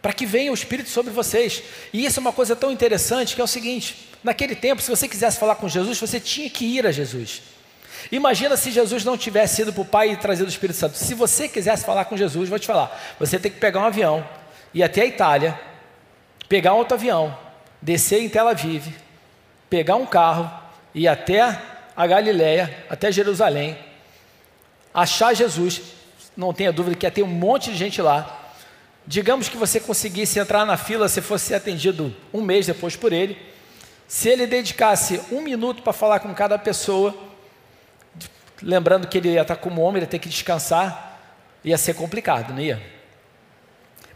para 0.00 0.12
que 0.12 0.26
venha 0.26 0.50
o 0.50 0.54
Espírito 0.54 0.90
sobre 0.90 1.12
vocês. 1.12 1.62
E 1.92 2.04
isso 2.04 2.18
é 2.18 2.20
uma 2.20 2.32
coisa 2.32 2.56
tão 2.56 2.72
interessante 2.72 3.34
que 3.34 3.40
é 3.40 3.44
o 3.44 3.48
seguinte: 3.48 4.08
naquele 4.22 4.54
tempo, 4.54 4.82
se 4.82 4.90
você 4.90 5.08
quisesse 5.08 5.38
falar 5.38 5.56
com 5.56 5.68
Jesus, 5.68 5.98
você 5.98 6.20
tinha 6.20 6.48
que 6.48 6.64
ir 6.64 6.86
a 6.86 6.92
Jesus. 6.92 7.42
Imagina 8.10 8.56
se 8.56 8.70
Jesus 8.70 9.04
não 9.04 9.16
tivesse 9.16 9.62
ido 9.62 9.72
para 9.72 9.82
o 9.82 9.84
Pai 9.84 10.10
e 10.10 10.16
trazido 10.16 10.46
o 10.46 10.50
Espírito 10.50 10.78
Santo. 10.78 10.96
Se 10.96 11.14
você 11.14 11.48
quisesse 11.48 11.84
falar 11.84 12.04
com 12.04 12.16
Jesus, 12.16 12.48
vou 12.48 12.58
te 12.58 12.66
falar, 12.66 13.14
você 13.18 13.38
tem 13.38 13.50
que 13.50 13.58
pegar 13.58 13.80
um 13.80 13.84
avião, 13.84 14.26
ir 14.74 14.82
até 14.82 15.02
a 15.02 15.06
Itália, 15.06 15.58
pegar 16.48 16.74
um 16.74 16.78
outro 16.78 16.94
avião, 16.94 17.36
descer 17.80 18.20
em 18.22 18.28
Tel 18.28 18.48
Aviv, 18.48 18.88
pegar 19.70 19.96
um 19.96 20.06
carro, 20.06 20.50
ir 20.94 21.06
até 21.08 21.40
a 21.96 22.06
Galiléia, 22.06 22.84
até 22.90 23.12
Jerusalém, 23.12 23.78
achar 24.92 25.34
Jesus. 25.34 25.80
Não 26.36 26.52
tenha 26.52 26.72
dúvida 26.72 26.96
que 26.96 27.06
ia 27.06 27.10
ter 27.10 27.22
um 27.22 27.26
monte 27.26 27.70
de 27.70 27.76
gente 27.76 28.00
lá 28.00 28.40
Digamos 29.06 29.48
que 29.48 29.56
você 29.56 29.80
conseguisse 29.80 30.38
entrar 30.38 30.64
na 30.64 30.76
fila, 30.76 31.08
se 31.08 31.20
fosse 31.20 31.54
atendido 31.54 32.14
um 32.32 32.40
mês 32.40 32.66
depois 32.66 32.94
por 32.94 33.12
ele. 33.12 33.36
Se 34.12 34.28
ele 34.28 34.46
dedicasse 34.46 35.22
um 35.32 35.40
minuto 35.40 35.82
para 35.82 35.94
falar 35.94 36.20
com 36.20 36.34
cada 36.34 36.58
pessoa, 36.58 37.16
lembrando 38.60 39.08
que 39.08 39.16
ele 39.16 39.30
ia 39.30 39.40
estar 39.40 39.56
como 39.56 39.80
homem, 39.80 40.00
ele 40.00 40.04
ia 40.04 40.10
ter 40.10 40.18
que 40.18 40.28
descansar, 40.28 41.18
ia 41.64 41.78
ser 41.78 41.94
complicado, 41.94 42.52
não 42.52 42.60
ia? 42.60 42.78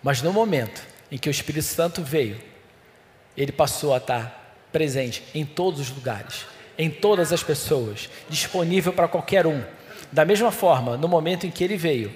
Mas 0.03 0.21
no 0.21 0.35
momento 0.35 0.83
em 1.11 1.17
que 1.17 1.31
o 1.31 1.33
Espírito 1.33 1.65
Santo 1.65 2.03
veio, 2.03 2.39
ele 3.35 3.51
passou 3.51 3.95
a 3.95 3.97
estar 3.97 4.55
presente 4.71 5.25
em 5.35 5.47
todos 5.47 5.81
os 5.81 5.89
lugares, 5.89 6.45
em 6.77 6.91
todas 6.91 7.33
as 7.33 7.43
pessoas, 7.43 8.11
disponível 8.29 8.93
para 8.93 9.09
qualquer 9.09 9.47
um. 9.47 9.65
Da 10.13 10.27
mesma 10.27 10.53
forma, 10.53 10.99
no 10.99 11.09
momento 11.09 11.47
em 11.47 11.51
que 11.51 11.65
ele 11.65 11.79
veio, 11.79 12.15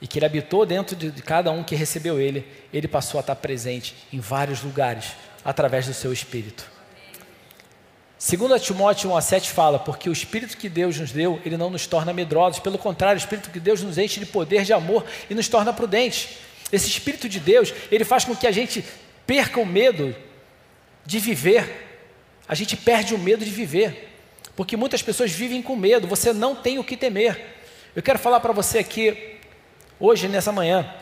e 0.00 0.06
que 0.06 0.18
ele 0.18 0.24
habitou 0.24 0.64
dentro 0.64 0.96
de 0.96 1.12
cada 1.20 1.50
um 1.50 1.62
que 1.62 1.74
recebeu 1.74 2.18
ele, 2.18 2.48
ele 2.72 2.88
passou 2.88 3.18
a 3.18 3.20
estar 3.20 3.36
presente 3.36 3.94
em 4.10 4.18
vários 4.18 4.62
lugares 4.62 5.12
através 5.44 5.86
do 5.86 5.92
seu 5.92 6.10
espírito. 6.10 6.71
Segundo 8.24 8.56
Timóteo 8.60 9.10
1 9.10 9.16
a 9.16 9.20
7 9.20 9.50
fala, 9.50 9.80
porque 9.80 10.08
o 10.08 10.12
espírito 10.12 10.56
que 10.56 10.68
Deus 10.68 10.96
nos 10.96 11.10
deu, 11.10 11.42
ele 11.44 11.56
não 11.56 11.68
nos 11.68 11.88
torna 11.88 12.12
medrosos, 12.12 12.60
pelo 12.60 12.78
contrário, 12.78 13.18
o 13.18 13.18
espírito 13.18 13.50
que 13.50 13.58
Deus 13.58 13.82
nos 13.82 13.98
enche 13.98 14.20
de 14.20 14.26
poder, 14.26 14.62
de 14.62 14.72
amor 14.72 15.04
e 15.28 15.34
nos 15.34 15.48
torna 15.48 15.72
prudentes. 15.72 16.38
Esse 16.70 16.88
espírito 16.88 17.28
de 17.28 17.40
Deus, 17.40 17.74
ele 17.90 18.04
faz 18.04 18.24
com 18.24 18.36
que 18.36 18.46
a 18.46 18.52
gente 18.52 18.84
perca 19.26 19.58
o 19.58 19.66
medo 19.66 20.14
de 21.04 21.18
viver. 21.18 22.06
A 22.46 22.54
gente 22.54 22.76
perde 22.76 23.12
o 23.12 23.18
medo 23.18 23.44
de 23.44 23.50
viver. 23.50 24.16
Porque 24.54 24.76
muitas 24.76 25.02
pessoas 25.02 25.32
vivem 25.32 25.60
com 25.60 25.74
medo, 25.74 26.06
você 26.06 26.32
não 26.32 26.54
tem 26.54 26.78
o 26.78 26.84
que 26.84 26.96
temer. 26.96 27.56
Eu 27.96 28.04
quero 28.04 28.20
falar 28.20 28.38
para 28.38 28.52
você 28.52 28.78
aqui 28.78 29.40
Hoje, 29.98 30.28
nessa 30.28 30.50
manhã, 30.50 30.92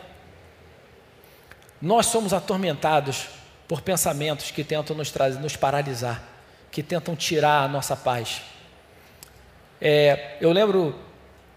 nós 1.80 2.06
somos 2.06 2.32
atormentados 2.32 3.28
por 3.68 3.80
pensamentos 3.80 4.50
que 4.50 4.62
tentam 4.62 4.94
nos 4.94 5.10
trazer, 5.10 5.38
nos 5.38 5.56
paralisar, 5.56 6.22
que 6.70 6.82
tentam 6.82 7.16
tirar 7.16 7.64
a 7.64 7.68
nossa 7.68 7.96
paz. 7.96 8.42
É, 9.80 10.36
eu 10.40 10.52
lembro 10.52 10.94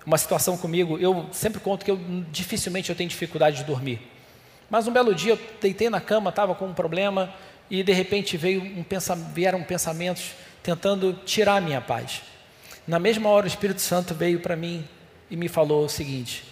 uma 0.06 0.18
situação 0.18 0.58
comigo, 0.58 0.98
eu 0.98 1.28
sempre 1.32 1.60
conto 1.60 1.86
que 1.86 1.92
eu 1.92 2.00
dificilmente 2.32 2.90
eu 2.90 2.96
tenho 2.96 3.10
dificuldade 3.10 3.58
de 3.58 3.64
dormir. 3.64 4.02
Mas 4.70 4.88
um 4.88 4.92
belo 4.92 5.14
dia 5.14 5.34
eu 5.34 5.40
deitei 5.62 5.90
na 5.90 6.02
cama, 6.02 6.30
estava 6.30 6.56
com 6.56 6.66
um 6.66 6.74
problema 6.74 7.34
e 7.70 7.84
de 7.84 7.94
repente 7.94 8.38
veio 8.38 8.62
um 8.62 8.86
vieram 9.34 9.64
pensamentos 9.64 10.32
tentando 10.62 11.14
tirar 11.26 11.58
a 11.58 11.62
minha 11.62 11.82
paz. 11.82 12.22
Na 12.88 13.00
mesma 13.00 13.30
hora 13.30 13.46
o 13.46 13.48
Espírito 13.48 13.82
Santo 13.82 14.14
veio 14.14 14.40
para 14.40 14.56
mim 14.56 14.88
e 15.30 15.38
me 15.38 15.48
falou 15.48 15.86
o 15.86 15.90
seguinte: 15.90 16.44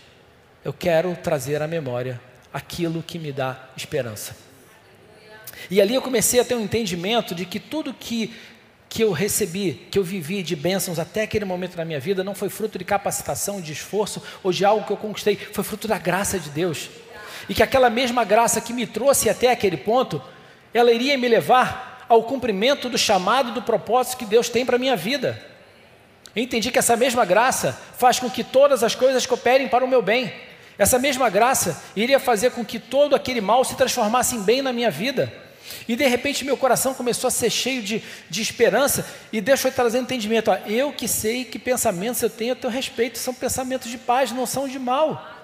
eu 0.64 0.72
quero 0.72 1.16
trazer 1.16 1.62
à 1.62 1.68
memória 1.68 2.22
aquilo 2.54 3.02
que 3.02 3.18
me 3.18 3.32
dá 3.32 3.70
esperança. 3.76 4.36
E 5.70 5.82
ali 5.82 5.96
eu 5.96 6.02
comecei 6.02 6.40
a 6.40 6.46
ter 6.46 6.56
um 6.56 6.62
entendimento 6.62 7.36
de 7.36 7.46
que 7.46 7.60
tudo 7.60 7.94
que, 7.94 8.34
que 8.92 9.06
eu 9.06 9.14
recebi, 9.14 9.88
que 9.90 9.98
eu 9.98 10.04
vivi 10.04 10.44
de 10.44 10.54
bênçãos 10.54 11.00
até 11.00 11.22
aquele 11.22 11.46
momento 11.46 11.78
na 11.78 11.86
minha 11.86 11.98
vida, 11.98 12.26
não 12.26 12.36
foi 12.36 12.50
fruto 12.50 12.78
de 12.78 12.84
capacitação, 12.84 13.62
de 13.62 13.72
esforço 13.72 14.22
ou 14.44 14.52
de 14.52 14.66
algo 14.66 14.86
que 14.86 14.92
eu 14.92 14.98
conquistei, 14.98 15.38
foi 15.38 15.64
fruto 15.64 15.88
da 15.88 15.98
graça 15.98 16.38
de 16.38 16.50
Deus. 16.50 16.90
E 17.48 17.54
que 17.54 17.64
aquela 17.64 17.90
mesma 17.90 18.26
graça 18.26 18.60
que 18.60 18.74
me 18.74 18.86
trouxe 18.86 19.30
até 19.30 19.50
aquele 19.50 19.78
ponto, 19.78 20.22
ela 20.74 20.92
iria 20.92 21.18
me 21.18 21.30
levar 21.30 22.06
ao 22.10 22.24
cumprimento 22.24 22.90
do 22.90 22.98
chamado, 22.98 23.54
do 23.54 23.62
propósito 23.62 24.18
que 24.18 24.26
Deus 24.26 24.50
tem 24.50 24.66
para 24.66 24.76
a 24.76 24.80
minha 24.80 24.98
vida. 24.98 25.42
entendi 26.36 26.70
que 26.70 26.80
essa 26.80 26.98
mesma 26.98 27.24
graça 27.24 27.80
faz 27.98 28.20
com 28.20 28.30
que 28.30 28.44
todas 28.44 28.84
as 28.84 28.94
coisas 28.94 29.26
cooperem 29.26 29.70
para 29.70 29.86
o 29.86 29.88
meu 29.88 30.02
bem. 30.02 30.34
Essa 30.78 31.00
mesma 31.00 31.30
graça 31.30 31.82
iria 31.96 32.20
fazer 32.20 32.52
com 32.52 32.66
que 32.66 32.78
todo 32.78 33.16
aquele 33.16 33.40
mal 33.40 33.64
se 33.64 33.78
transformasse 33.78 34.36
em 34.36 34.42
bem 34.42 34.62
na 34.62 34.74
minha 34.74 34.92
vida. 34.92 35.32
E 35.88 35.96
de 35.96 36.08
repente 36.08 36.46
meu 36.46 36.58
coração 36.58 36.94
começou 36.94 37.28
a 37.28 37.32
ser 37.32 37.50
cheio 37.50 37.82
de, 37.82 38.04
de 38.30 38.42
esperança, 38.42 39.06
e 39.32 39.42
Deus 39.42 39.60
foi 39.62 39.72
trazendo 39.72 40.04
entendimento. 40.04 40.52
Ó, 40.52 40.56
eu 40.68 40.94
que 40.94 41.08
sei 41.08 41.46
que 41.46 41.60
pensamentos 41.60 42.22
eu 42.22 42.30
tenho 42.30 42.54
a 42.54 42.56
teu 42.56 42.70
respeito, 42.70 43.18
são 43.18 43.34
pensamentos 43.34 43.90
de 43.90 43.98
paz, 43.98 44.32
não 44.32 44.46
são 44.46 44.68
de 44.68 44.80
mal. 44.80 45.40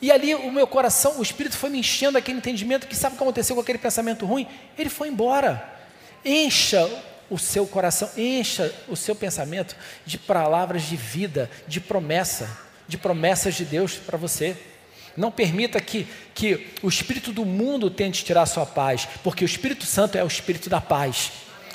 E 0.00 0.12
ali 0.12 0.34
o 0.34 0.52
meu 0.52 0.66
coração, 0.66 1.18
o 1.18 1.22
Espírito 1.22 1.56
foi 1.56 1.70
me 1.70 1.78
enchendo 1.78 2.16
aquele 2.16 2.38
entendimento 2.38 2.86
que 2.86 2.94
sabe 2.94 3.14
o 3.14 3.18
que 3.18 3.24
aconteceu 3.24 3.56
com 3.56 3.62
aquele 3.62 3.78
pensamento 3.78 4.24
ruim? 4.24 4.46
Ele 4.78 4.88
foi 4.88 5.08
embora. 5.08 5.76
Encha 6.24 6.88
o 7.28 7.38
seu 7.38 7.66
coração, 7.66 8.08
encha 8.16 8.72
o 8.88 8.96
seu 8.96 9.14
pensamento 9.14 9.76
de 10.06 10.16
palavras 10.16 10.82
de 10.82 10.96
vida, 10.96 11.50
de 11.66 11.80
promessa, 11.80 12.48
de 12.86 12.96
promessas 12.96 13.54
de 13.54 13.64
Deus 13.64 13.94
para 13.94 14.16
você. 14.16 14.56
Não 15.16 15.30
permita 15.30 15.80
que, 15.80 16.06
que 16.34 16.68
o 16.82 16.88
espírito 16.88 17.32
do 17.32 17.44
mundo 17.44 17.90
tente 17.90 18.24
tirar 18.24 18.46
sua 18.46 18.66
paz, 18.66 19.08
porque 19.22 19.44
o 19.44 19.46
Espírito 19.46 19.84
Santo 19.84 20.16
é 20.16 20.24
o 20.24 20.28
espírito 20.28 20.70
da 20.70 20.80
paz. 20.80 21.32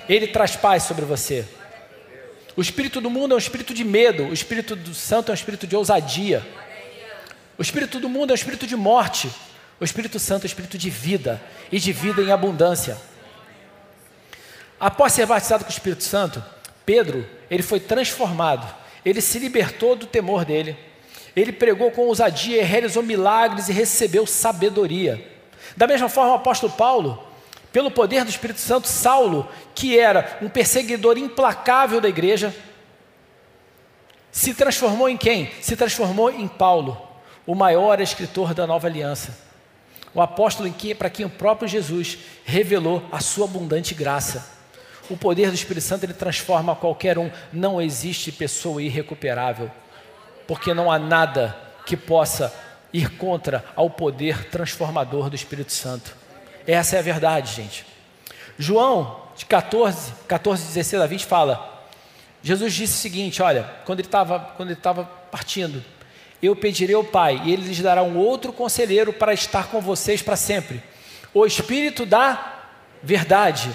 Ele 0.08 0.28
traz 0.28 0.56
paz 0.56 0.84
sobre 0.84 1.06
você. 1.06 1.46
O 2.56 2.62
espírito 2.62 3.02
do 3.02 3.10
mundo 3.10 3.34
é 3.34 3.36
um 3.36 3.40
espírito 3.40 3.74
de 3.74 3.84
medo, 3.84 4.26
o 4.26 4.34
espírito 4.34 4.76
do 4.76 4.94
santo 4.94 5.30
é 5.30 5.32
um 5.32 5.36
espírito 5.36 5.66
de 5.66 5.76
ousadia. 5.76 6.46
O 7.58 7.62
espírito 7.62 8.00
do 8.00 8.08
mundo 8.08 8.32
é 8.32 8.34
um 8.34 8.36
espírito 8.36 8.68
de 8.68 8.76
morte, 8.76 9.30
o 9.80 9.84
Espírito 9.84 10.18
Santo 10.18 10.44
é 10.44 10.46
um 10.46 10.48
espírito 10.48 10.78
de 10.78 10.90
vida 10.90 11.42
e 11.72 11.78
de 11.78 11.92
vida 11.92 12.22
em 12.22 12.32
abundância. 12.32 12.98
Após 14.80 15.14
ser 15.14 15.26
batizado 15.26 15.66
com 15.66 15.70
o 15.70 15.74
Espírito 15.74 16.04
Santo, 16.04 16.44
Pedro, 16.86 17.28
ele 17.50 17.64
foi 17.64 17.80
transformado, 17.80 18.74
ele 19.04 19.20
se 19.20 19.40
libertou 19.40 19.96
do 19.96 20.06
temor 20.06 20.46
dele, 20.46 20.78
ele 21.36 21.52
pregou 21.52 21.92
com 21.92 22.04
ousadia, 22.04 22.66
realizou 22.66 23.02
milagres 23.02 23.70
e 23.70 23.74
recebeu 23.74 24.26
sabedoria. 24.26 25.30
Da 25.76 25.88
mesma 25.88 26.10
forma, 26.10 26.34
o 26.34 26.36
apóstolo 26.36 26.72
Paulo, 26.74 27.24
pelo 27.72 27.90
poder 27.90 28.24
do 28.24 28.30
Espírito 28.30 28.60
Santo, 28.60 28.88
Saulo, 28.88 29.50
que 29.74 29.98
era 29.98 30.38
um 30.42 30.50
perseguidor 30.50 31.18
implacável 31.18 32.00
da 32.00 32.08
igreja, 32.08 32.56
se 34.32 34.54
transformou 34.54 35.10
em 35.10 35.18
quem? 35.18 35.52
Se 35.62 35.76
transformou 35.76 36.30
em 36.30 36.48
Paulo, 36.48 37.00
o 37.46 37.56
maior 37.56 38.00
escritor 38.00 38.54
da 38.54 38.66
nova 38.66 38.88
aliança. 38.88 39.38
O 40.14 40.22
apóstolo 40.22 40.72
para 40.98 41.10
quem 41.10 41.26
o 41.26 41.30
próprio 41.30 41.68
Jesus 41.68 42.20
revelou 42.46 43.04
a 43.12 43.20
sua 43.20 43.46
abundante 43.46 43.96
graça. 43.96 44.48
O 45.10 45.18
poder 45.18 45.50
do 45.50 45.56
Espírito 45.56 45.84
Santo 45.84 46.06
ele 46.06 46.14
transforma 46.14 46.76
qualquer 46.76 47.18
um. 47.18 47.30
Não 47.52 47.82
existe 47.82 48.32
pessoa 48.32 48.82
irrecuperável, 48.82 49.70
porque 50.48 50.74
não 50.74 50.92
há 50.92 51.00
nada 51.00 51.56
que 51.86 51.98
possa 51.98 52.54
ir 52.92 53.18
contra 53.18 53.64
ao 53.76 53.90
poder 53.90 54.46
transformador 54.46 55.30
do 55.30 55.36
Espírito 55.36 55.72
Santo. 55.72 56.16
Essa 56.66 56.96
é 56.96 57.00
a 57.00 57.04
verdade, 57.04 57.54
gente. 57.54 57.86
João, 58.58 59.24
de 59.36 59.46
14, 59.46 60.14
14, 60.28 60.68
16 60.68 61.02
a 61.02 61.08
20, 61.08 61.26
fala: 61.26 61.84
Jesus 62.42 62.74
disse 62.74 62.94
o 62.94 63.02
seguinte: 63.02 63.42
olha, 63.42 63.70
quando 63.86 64.00
ele 64.00 64.08
estava 64.08 65.04
partindo, 65.32 65.84
eu 66.42 66.56
pedirei 66.56 66.96
ao 66.96 67.04
Pai, 67.04 67.42
e 67.44 67.54
ele 67.54 67.68
lhes 67.68 67.80
dará 67.80 68.04
um 68.04 68.18
outro 68.18 68.54
conselheiro 68.54 69.12
para 69.12 69.34
estar 69.34 69.68
com 69.68 69.82
vocês 69.82 70.22
para 70.22 70.36
sempre. 70.36 70.84
O 71.34 71.46
Espírito 71.46 72.06
da 72.06 72.54
verdade 73.02 73.72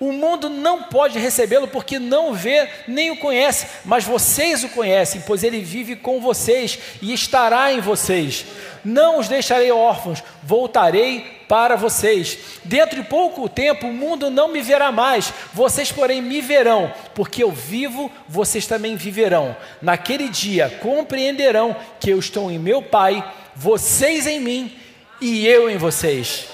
o 0.00 0.12
mundo 0.12 0.48
não 0.48 0.84
pode 0.84 1.18
recebê-lo 1.18 1.68
porque 1.68 1.98
não 1.98 2.34
vê 2.34 2.68
nem 2.88 3.10
o 3.10 3.16
conhece, 3.16 3.66
mas 3.84 4.04
vocês 4.04 4.64
o 4.64 4.68
conhecem, 4.68 5.22
pois 5.26 5.44
ele 5.44 5.60
vive 5.60 5.94
com 5.96 6.20
vocês 6.20 6.78
e 7.00 7.12
estará 7.12 7.72
em 7.72 7.80
vocês. 7.80 8.44
Não 8.84 9.18
os 9.18 9.28
deixarei 9.28 9.70
órfãos, 9.70 10.22
voltarei 10.42 11.42
para 11.48 11.76
vocês. 11.76 12.38
Dentro 12.64 13.02
de 13.02 13.08
pouco 13.08 13.48
tempo 13.48 13.86
o 13.86 13.92
mundo 13.92 14.30
não 14.30 14.48
me 14.48 14.60
verá 14.60 14.90
mais, 14.90 15.32
vocês, 15.52 15.90
porém, 15.90 16.20
me 16.20 16.40
verão, 16.40 16.92
porque 17.14 17.42
eu 17.42 17.50
vivo, 17.50 18.10
vocês 18.28 18.66
também 18.66 18.96
viverão. 18.96 19.56
Naquele 19.80 20.28
dia 20.28 20.68
compreenderão 20.82 21.76
que 22.00 22.10
eu 22.10 22.18
estou 22.18 22.50
em 22.50 22.58
meu 22.58 22.82
Pai, 22.82 23.24
vocês 23.54 24.26
em 24.26 24.40
mim 24.40 24.76
e 25.20 25.46
eu 25.46 25.70
em 25.70 25.76
vocês. 25.76 26.48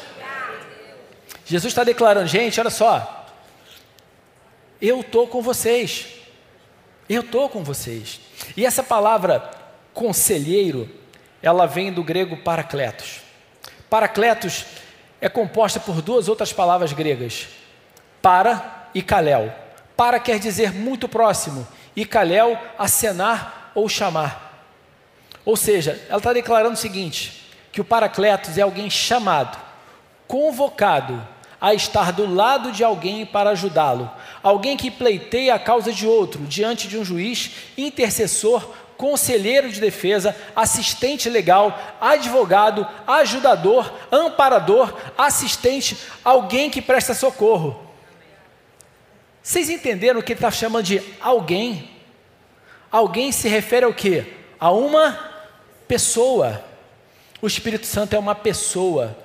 Jesus 1.47 1.73
está 1.73 1.83
declarando, 1.83 2.29
gente, 2.29 2.61
olha 2.61 2.71
só, 2.71 3.20
eu 4.81 5.01
estou 5.01 5.27
com 5.27 5.43
vocês. 5.43 6.07
Eu 7.09 7.23
estou 7.23 7.49
com 7.49 7.63
vocês. 7.63 8.21
E 8.57 8.65
essa 8.65 8.83
palavra 8.83 9.51
conselheiro, 9.93 10.89
ela 11.43 11.67
vem 11.67 11.93
do 11.93 12.03
grego 12.03 12.37
paracletos. 12.39 13.21
Paracletos 13.89 14.65
é 15.21 15.29
composta 15.29 15.81
por 15.81 16.01
duas 16.01 16.29
outras 16.29 16.53
palavras 16.53 16.93
gregas, 16.93 17.49
para 18.23 18.89
e 18.95 19.03
kalel. 19.03 19.53
Para 19.97 20.19
quer 20.19 20.39
dizer 20.39 20.73
muito 20.73 21.09
próximo, 21.09 21.67
e 21.95 22.07
kalel, 22.07 22.59
acenar 22.79 23.73
ou 23.75 23.89
chamar. 23.89 24.67
Ou 25.45 25.57
seja, 25.57 26.01
ela 26.09 26.19
está 26.19 26.33
declarando 26.33 26.75
o 26.75 26.79
seguinte: 26.79 27.51
que 27.73 27.81
o 27.81 27.85
paracletos 27.85 28.57
é 28.57 28.63
alguém 28.63 28.89
chamado, 28.89 29.59
convocado 30.27 31.27
a 31.61 31.75
estar 31.75 32.13
do 32.13 32.33
lado 32.33 32.73
de 32.73 32.83
alguém 32.83 33.27
para 33.27 33.51
ajudá-lo, 33.51 34.11
alguém 34.43 34.77
que 34.77 34.91
pleiteia 34.91 35.55
a 35.55 35.59
causa 35.59 35.93
de 35.93 36.07
outro 36.07 36.45
diante 36.45 36.89
de 36.89 36.97
um 36.97 37.05
juiz, 37.05 37.51
intercessor, 37.77 38.67
conselheiro 38.97 39.71
de 39.71 39.81
defesa, 39.81 40.37
assistente 40.55 41.29
legal, 41.29 41.97
advogado, 42.01 42.87
ajudador, 43.07 43.93
amparador, 44.13 44.95
assistente, 45.17 45.97
alguém 46.23 46.69
que 46.69 46.83
presta 46.83 47.15
socorro. 47.15 47.89
Vocês 49.43 49.71
entenderam 49.71 50.21
o 50.21 50.23
que 50.23 50.33
ele 50.33 50.39
está 50.39 50.51
chamando 50.51 50.85
de 50.85 51.03
alguém? 51.21 51.91
Alguém 52.93 53.33
se 53.33 53.49
refere 53.49 53.87
ao 53.87 53.95
que? 53.95 54.25
A 54.59 54.71
uma 54.71 55.19
pessoa. 55.89 56.63
O 57.41 57.47
Espírito 57.47 57.87
Santo 57.87 58.15
é 58.15 58.19
uma 58.19 58.35
pessoa. 58.35 59.17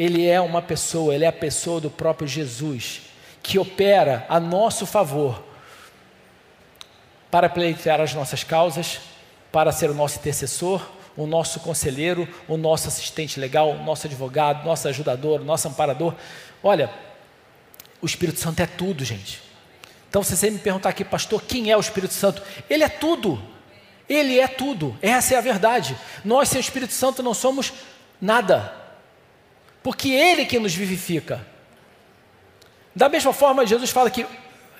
Ele 0.00 0.26
é 0.26 0.40
uma 0.40 0.62
pessoa, 0.62 1.14
ele 1.14 1.26
é 1.26 1.28
a 1.28 1.32
pessoa 1.32 1.78
do 1.78 1.90
próprio 1.90 2.26
Jesus 2.26 3.02
que 3.42 3.58
opera 3.58 4.24
a 4.30 4.40
nosso 4.40 4.86
favor 4.86 5.44
para 7.30 7.50
pleitear 7.50 8.00
as 8.00 8.14
nossas 8.14 8.42
causas, 8.42 8.98
para 9.52 9.70
ser 9.70 9.90
o 9.90 9.94
nosso 9.94 10.18
intercessor, 10.18 10.80
o 11.14 11.26
nosso 11.26 11.60
conselheiro, 11.60 12.26
o 12.48 12.56
nosso 12.56 12.88
assistente 12.88 13.38
legal, 13.38 13.72
o 13.72 13.84
nosso 13.84 14.06
advogado, 14.06 14.64
nosso 14.64 14.88
ajudador, 14.88 15.44
nosso 15.44 15.68
amparador. 15.68 16.14
Olha, 16.62 16.90
o 18.00 18.06
Espírito 18.06 18.40
Santo 18.40 18.60
é 18.60 18.66
tudo, 18.66 19.04
gente. 19.04 19.42
Então, 20.08 20.22
se 20.22 20.34
você 20.34 20.48
me 20.48 20.58
perguntar 20.58 20.88
aqui, 20.88 21.04
pastor, 21.04 21.42
quem 21.42 21.70
é 21.70 21.76
o 21.76 21.80
Espírito 21.80 22.14
Santo? 22.14 22.42
Ele 22.70 22.84
é 22.84 22.88
tudo. 22.88 23.38
Ele 24.08 24.40
é 24.40 24.48
tudo. 24.48 24.96
Essa 25.02 25.34
é 25.34 25.36
a 25.36 25.42
verdade. 25.42 25.94
Nós, 26.24 26.48
sem 26.48 26.58
o 26.58 26.62
Espírito 26.62 26.94
Santo, 26.94 27.22
não 27.22 27.34
somos 27.34 27.70
nada. 28.18 28.79
Porque 29.82 30.10
Ele 30.10 30.42
é 30.42 30.44
que 30.44 30.58
nos 30.58 30.74
vivifica. 30.74 31.46
Da 32.94 33.08
mesma 33.08 33.32
forma, 33.32 33.66
Jesus 33.66 33.90
fala 33.90 34.10
que 34.10 34.26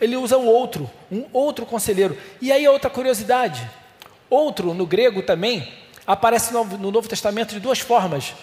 ele 0.00 0.16
usa 0.16 0.38
o 0.38 0.46
outro, 0.46 0.90
um 1.12 1.26
outro 1.32 1.66
conselheiro. 1.66 2.16
E 2.40 2.50
aí 2.50 2.66
outra 2.66 2.88
curiosidade. 2.88 3.68
Outro, 4.28 4.72
no 4.72 4.86
grego 4.86 5.22
também, 5.22 5.68
aparece 6.06 6.52
no, 6.52 6.64
no 6.64 6.90
Novo 6.90 7.08
Testamento 7.08 7.54
de 7.54 7.60
duas 7.60 7.80
formas. 7.80 8.34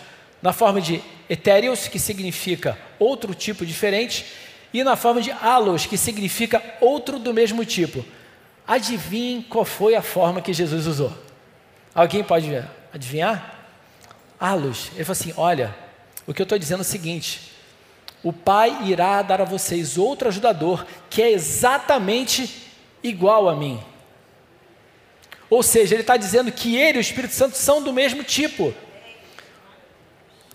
Na 0.42 0.54
forma 0.54 0.80
de 0.80 1.02
etéreos, 1.28 1.88
que 1.88 1.98
significa 1.98 2.78
outro 3.00 3.34
tipo 3.34 3.66
diferente, 3.66 4.26
e 4.72 4.84
na 4.84 4.96
forma 4.96 5.20
de 5.20 5.32
alos, 5.32 5.88
que 5.88 5.98
significa 5.98 6.62
outro 6.80 7.18
do 7.18 7.34
mesmo 7.34 7.66
tipo. 7.66 8.06
Adivinhem 8.68 9.42
qual 9.42 9.66
foi 9.66 9.96
a 9.96 10.02
forma 10.02 10.42
que 10.42 10.54
Jesus 10.54 10.86
usou? 10.86 11.12
Alguém 11.96 12.24
pode 12.24 12.64
adivinhar? 12.94 13.56
Alos. 14.40 14.92
Ele 14.94 15.04
falou 15.04 15.20
assim: 15.20 15.34
olha, 15.36 15.74
o 16.28 16.34
que 16.34 16.42
eu 16.42 16.44
estou 16.44 16.60
dizendo 16.60 16.80
é 16.80 16.82
o 16.82 16.86
seguinte: 16.86 17.54
o 18.22 18.34
Pai 18.34 18.84
irá 18.86 19.22
dar 19.22 19.42
a 19.42 19.46
vocês 19.46 19.98
outro 19.98 20.28
ajudador 20.28 20.86
que 21.10 21.22
é 21.22 21.32
exatamente 21.32 22.68
igual 23.02 23.48
a 23.48 23.56
mim. 23.56 23.82
Ou 25.50 25.64
seja, 25.64 25.96
ele 25.96 26.02
está 26.02 26.18
dizendo 26.18 26.52
que 26.52 26.76
ele 26.76 26.98
e 26.98 27.00
o 27.00 27.02
Espírito 27.02 27.34
Santo 27.34 27.56
são 27.56 27.82
do 27.82 27.94
mesmo 27.94 28.24
tipo. 28.24 28.74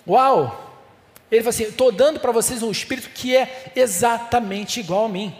Uau! 0.06 0.70
Ele 1.30 1.40
fala 1.40 1.50
assim: 1.50 1.64
estou 1.64 1.90
dando 1.90 2.20
para 2.20 2.30
vocês 2.30 2.62
um 2.62 2.70
Espírito 2.70 3.08
que 3.08 3.34
é 3.34 3.72
exatamente 3.74 4.80
igual 4.80 5.06
a 5.06 5.08
mim. 5.08 5.34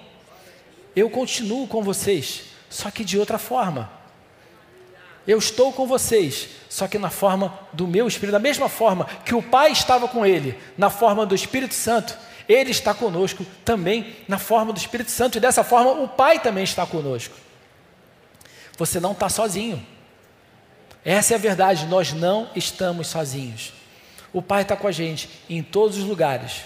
Eu 0.96 1.10
continuo 1.10 1.66
com 1.66 1.82
vocês, 1.82 2.44
só 2.70 2.90
que 2.90 3.04
de 3.04 3.18
outra 3.18 3.38
forma. 3.38 4.01
Eu 5.26 5.38
estou 5.38 5.72
com 5.72 5.86
vocês, 5.86 6.48
só 6.68 6.88
que 6.88 6.98
na 6.98 7.10
forma 7.10 7.56
do 7.72 7.86
meu 7.86 8.08
Espírito, 8.08 8.32
da 8.32 8.38
mesma 8.38 8.68
forma 8.68 9.04
que 9.24 9.34
o 9.34 9.42
Pai 9.42 9.70
estava 9.70 10.08
com 10.08 10.26
ele, 10.26 10.58
na 10.76 10.90
forma 10.90 11.24
do 11.24 11.34
Espírito 11.34 11.74
Santo, 11.74 12.16
ele 12.48 12.70
está 12.70 12.92
conosco 12.92 13.46
também 13.64 14.16
na 14.26 14.38
forma 14.38 14.72
do 14.72 14.78
Espírito 14.78 15.10
Santo, 15.10 15.38
e 15.38 15.40
dessa 15.40 15.62
forma 15.62 15.92
o 15.92 16.08
Pai 16.08 16.40
também 16.40 16.64
está 16.64 16.84
conosco. 16.84 17.34
Você 18.76 18.98
não 18.98 19.12
está 19.12 19.28
sozinho. 19.28 19.84
Essa 21.04 21.34
é 21.34 21.36
a 21.36 21.40
verdade, 21.40 21.86
nós 21.86 22.12
não 22.12 22.48
estamos 22.54 23.06
sozinhos. 23.08 23.72
O 24.32 24.40
Pai 24.40 24.62
está 24.62 24.76
com 24.76 24.88
a 24.88 24.92
gente 24.92 25.28
em 25.48 25.62
todos 25.62 25.98
os 25.98 26.04
lugares. 26.04 26.62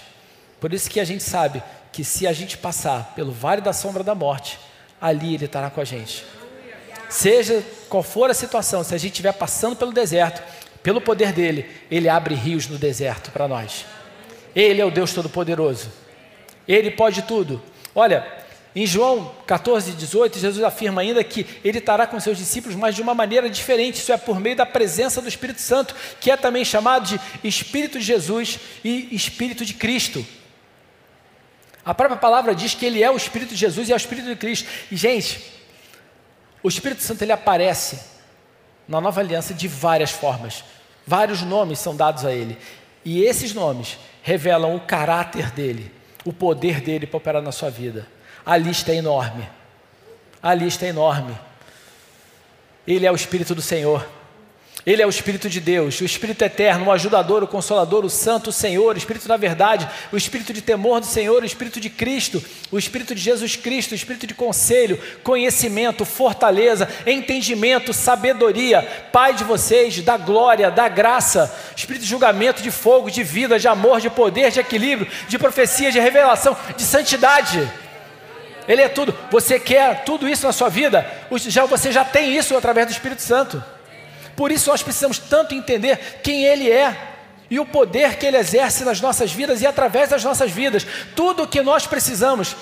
Por 0.59 0.73
isso 0.73 0.89
que 0.89 0.99
a 0.99 1.05
gente 1.05 1.23
sabe 1.23 1.61
que 1.91 2.03
se 2.03 2.25
a 2.25 2.33
gente 2.33 2.57
passar 2.57 3.13
pelo 3.15 3.31
vale 3.31 3.61
da 3.61 3.73
sombra 3.73 4.03
da 4.03 4.15
morte, 4.15 4.59
ali 5.01 5.33
Ele 5.33 5.45
estará 5.45 5.69
com 5.69 5.81
a 5.81 5.85
gente. 5.85 6.23
Seja 7.09 7.63
qual 7.89 8.03
for 8.03 8.29
a 8.29 8.33
situação, 8.33 8.83
se 8.83 8.93
a 8.93 8.97
gente 8.97 9.11
estiver 9.11 9.33
passando 9.33 9.75
pelo 9.75 9.91
deserto, 9.91 10.41
pelo 10.83 11.01
poder 11.01 11.31
dele, 11.31 11.69
ele 11.89 12.07
abre 12.09 12.35
rios 12.35 12.67
no 12.67 12.77
deserto 12.77 13.31
para 13.31 13.47
nós. 13.47 13.85
Ele 14.55 14.81
é 14.81 14.85
o 14.85 14.91
Deus 14.91 15.13
Todo-Poderoso. 15.13 15.91
Ele 16.67 16.91
pode 16.91 17.21
tudo. 17.23 17.61
Olha, 17.93 18.25
em 18.75 18.85
João 18.85 19.33
14, 19.45 19.93
18, 19.93 20.37
Jesus 20.37 20.63
afirma 20.63 21.01
ainda 21.01 21.23
que 21.23 21.45
ele 21.63 21.79
estará 21.79 22.05
com 22.05 22.19
seus 22.19 22.37
discípulos, 22.37 22.75
mas 22.75 22.95
de 22.95 23.01
uma 23.01 23.15
maneira 23.15 23.49
diferente, 23.49 23.95
isso 23.95 24.13
é 24.13 24.17
por 24.17 24.39
meio 24.39 24.55
da 24.55 24.65
presença 24.65 25.21
do 25.21 25.27
Espírito 25.27 25.61
Santo, 25.61 25.95
que 26.21 26.29
é 26.29 26.37
também 26.37 26.63
chamado 26.63 27.07
de 27.07 27.19
Espírito 27.43 27.97
de 27.97 28.05
Jesus 28.05 28.59
e 28.83 29.15
Espírito 29.15 29.65
de 29.65 29.73
Cristo. 29.73 30.25
A 31.83 31.93
própria 31.93 32.19
palavra 32.19 32.53
diz 32.53 32.73
que 32.75 32.85
ele 32.85 33.01
é 33.01 33.09
o 33.09 33.17
Espírito 33.17 33.55
de 33.55 33.55
Jesus 33.55 33.89
e 33.89 33.93
é 33.93 33.95
o 33.95 33.97
Espírito 33.97 34.27
de 34.27 34.35
Cristo. 34.35 34.69
E, 34.91 34.95
gente, 34.95 35.56
o 36.63 36.67
Espírito 36.67 37.03
Santo 37.03 37.21
ele 37.21 37.31
aparece 37.31 37.99
na 38.87 39.01
nova 39.01 39.21
aliança 39.21 39.53
de 39.53 39.67
várias 39.67 40.11
formas. 40.11 40.63
Vários 41.05 41.41
nomes 41.41 41.79
são 41.79 41.95
dados 41.95 42.25
a 42.25 42.33
ele. 42.33 42.57
E 43.05 43.23
esses 43.23 43.53
nomes 43.53 43.97
revelam 44.21 44.75
o 44.75 44.81
caráter 44.81 45.51
dele, 45.51 45.91
o 46.25 46.33
poder 46.33 46.81
dele 46.81 47.07
para 47.07 47.17
operar 47.17 47.41
na 47.41 47.51
sua 47.51 47.69
vida. 47.69 48.07
A 48.45 48.57
lista 48.57 48.91
é 48.91 48.95
enorme. 48.95 49.47
A 50.41 50.53
lista 50.53 50.85
é 50.85 50.89
enorme. 50.89 51.37
Ele 52.85 53.05
é 53.05 53.11
o 53.11 53.15
Espírito 53.15 53.53
do 53.53 53.61
Senhor. 53.61 54.07
Ele 54.87 55.01
é 55.01 55.05
o 55.05 55.09
Espírito 55.09 55.49
de 55.49 55.59
Deus, 55.59 55.99
o 55.99 56.05
Espírito 56.05 56.45
eterno, 56.45 56.85
o 56.85 56.91
ajudador, 56.93 57.43
o 57.43 57.47
consolador, 57.47 58.05
o 58.05 58.09
santo, 58.09 58.51
o 58.51 58.53
Senhor, 58.53 58.95
o 58.95 58.97
Espírito 58.97 59.27
da 59.27 59.35
verdade, 59.35 59.85
o 60.13 60.15
Espírito 60.15 60.53
de 60.53 60.61
temor 60.61 61.01
do 61.01 61.05
Senhor, 61.05 61.43
o 61.43 61.45
Espírito 61.45 61.77
de 61.77 61.89
Cristo, 61.89 62.41
o 62.71 62.79
Espírito 62.79 63.13
de 63.13 63.19
Jesus 63.19 63.57
Cristo, 63.57 63.91
o 63.91 63.95
Espírito 63.95 64.25
de 64.25 64.33
conselho, 64.33 64.97
conhecimento, 65.25 66.05
fortaleza, 66.05 66.87
entendimento, 67.05 67.91
sabedoria, 67.91 68.81
Pai 69.11 69.33
de 69.33 69.43
vocês, 69.43 69.99
da 69.99 70.15
glória, 70.15 70.71
da 70.71 70.87
graça, 70.87 71.53
Espírito 71.75 72.03
de 72.03 72.09
julgamento, 72.09 72.63
de 72.63 72.71
fogo, 72.71 73.11
de 73.11 73.23
vida, 73.23 73.59
de 73.59 73.67
amor, 73.67 73.99
de 73.99 74.09
poder, 74.09 74.51
de 74.51 74.61
equilíbrio, 74.61 75.11
de 75.27 75.37
profecia, 75.37 75.91
de 75.91 75.99
revelação, 75.99 76.55
de 76.77 76.83
santidade. 76.83 77.69
Ele 78.65 78.81
é 78.81 78.87
tudo. 78.87 79.13
Você 79.31 79.59
quer 79.59 80.05
tudo 80.05 80.29
isso 80.29 80.47
na 80.47 80.53
sua 80.53 80.69
vida? 80.69 81.05
Já, 81.35 81.65
você 81.65 81.91
já 81.91 82.05
tem 82.05 82.37
isso 82.37 82.55
através 82.55 82.87
do 82.87 82.93
Espírito 82.93 83.21
Santo. 83.21 83.61
Por 84.37 84.51
isso 84.51 84.69
nós 84.69 84.83
precisamos 84.83 85.17
tanto 85.17 85.55
entender 85.55 86.19
quem 86.23 86.45
Ele 86.45 86.71
é 86.71 86.95
e 87.49 87.59
o 87.59 87.65
poder 87.65 88.17
que 88.17 88.25
Ele 88.27 88.37
exerce 88.37 88.85
nas 88.85 89.01
nossas 89.01 89.31
vidas 89.31 89.63
e 89.63 89.65
através 89.65 90.09
das 90.09 90.23
nossas 90.23 90.51
vidas. 90.51 90.85
Tudo 91.15 91.43
o 91.43 91.47
que 91.47 91.59
nós 91.63 91.87
precisamos 91.87 92.55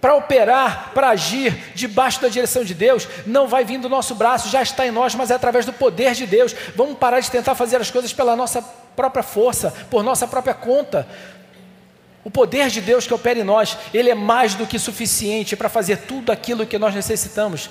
para 0.00 0.14
operar, 0.14 0.92
para 0.94 1.10
agir 1.10 1.72
debaixo 1.74 2.20
da 2.22 2.28
direção 2.28 2.64
de 2.64 2.72
Deus, 2.72 3.06
não 3.26 3.46
vai 3.46 3.62
vir 3.62 3.78
do 3.78 3.90
nosso 3.90 4.14
braço, 4.14 4.48
já 4.48 4.62
está 4.62 4.86
em 4.86 4.90
nós, 4.90 5.14
mas 5.14 5.30
é 5.30 5.34
através 5.34 5.66
do 5.66 5.72
poder 5.72 6.14
de 6.14 6.26
Deus. 6.26 6.56
Vamos 6.74 6.96
parar 6.96 7.20
de 7.20 7.30
tentar 7.30 7.54
fazer 7.54 7.76
as 7.76 7.90
coisas 7.90 8.14
pela 8.14 8.34
nossa 8.34 8.62
própria 8.62 9.22
força, 9.22 9.74
por 9.90 10.02
nossa 10.02 10.26
própria 10.26 10.54
conta. 10.54 11.06
O 12.24 12.30
poder 12.30 12.70
de 12.70 12.80
Deus 12.80 13.06
que 13.06 13.12
opera 13.12 13.38
em 13.38 13.44
nós, 13.44 13.76
ele 13.92 14.08
é 14.08 14.14
mais 14.14 14.54
do 14.54 14.66
que 14.66 14.78
suficiente 14.78 15.54
para 15.54 15.68
fazer 15.68 15.98
tudo 15.98 16.32
aquilo 16.32 16.66
que 16.66 16.78
nós 16.78 16.94
necessitamos. 16.94 17.68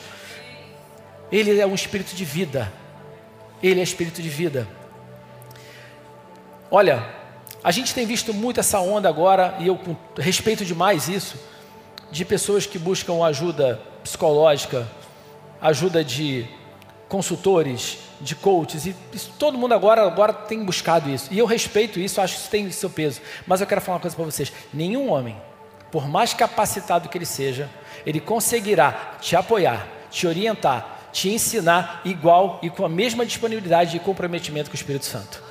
Ele 1.32 1.59
é 1.59 1.65
um 1.65 1.73
espírito 1.73 2.15
de 2.15 2.23
vida. 2.23 2.71
Ele 3.62 3.80
é 3.80 3.84
espírito 3.84 4.22
de 4.22 4.30
vida. 4.30 4.68
Olha, 6.70 7.08
a 7.64 7.72
gente 7.72 7.93
tem 7.93 8.06
visto 8.06 8.34
muito 8.34 8.60
essa 8.60 8.80
onda 8.80 9.10
agora, 9.10 9.56
e 9.60 9.68
eu 9.68 9.80
respeito 10.18 10.64
demais 10.64 11.08
isso, 11.08 11.38
de 12.12 12.24
pessoas 12.24 12.66
que 12.66 12.78
buscam 12.78 13.24
ajuda 13.26 13.82
psicológica, 14.03 14.88
ajuda 15.62 16.03
de 16.03 16.47
consultores, 17.08 17.97
de 18.22 18.36
coaches, 18.36 18.86
e 18.86 18.95
isso, 19.14 19.34
todo 19.38 19.58
mundo 19.58 19.74
agora, 19.74 20.06
agora 20.06 20.34
tem 20.34 20.64
buscado 20.64 21.10
isso. 21.10 21.34
E 21.34 21.39
eu 21.39 21.45
respeito 21.45 21.99
isso, 21.99 22.22
acho 22.22 22.36
que 22.36 22.41
isso 22.41 22.49
tem 22.49 22.70
seu 22.72 22.89
peso. 22.89 23.22
Mas 23.47 23.62
eu 23.62 23.68
quero 23.68 23.82
falar 23.82 23.95
uma 23.95 24.01
coisa 24.01 24.16
para 24.16 24.26
vocês: 24.26 24.51
nenhum 24.74 25.10
homem, 25.10 25.36
por 25.91 26.08
mais 26.08 26.34
capacitado 26.34 27.10
que 27.10 27.18
ele 27.18 27.26
seja, 27.26 27.70
ele 28.06 28.20
conseguirá 28.20 29.16
te 29.20 29.36
apoiar, 29.36 29.88
te 30.10 30.28
orientar, 30.28 30.95
te 31.16 31.30
ensinar 31.30 32.01
igual 32.03 32.59
e 32.61 32.70
com 32.70 32.86
a 32.86 32.89
mesma 32.89 33.26
disponibilidade 33.26 33.95
e 33.95 34.01
comprometimento 34.01 34.70
com 34.70 34.74
o 34.74 34.76
Espírito 34.76 35.05
Santo. 35.05 35.41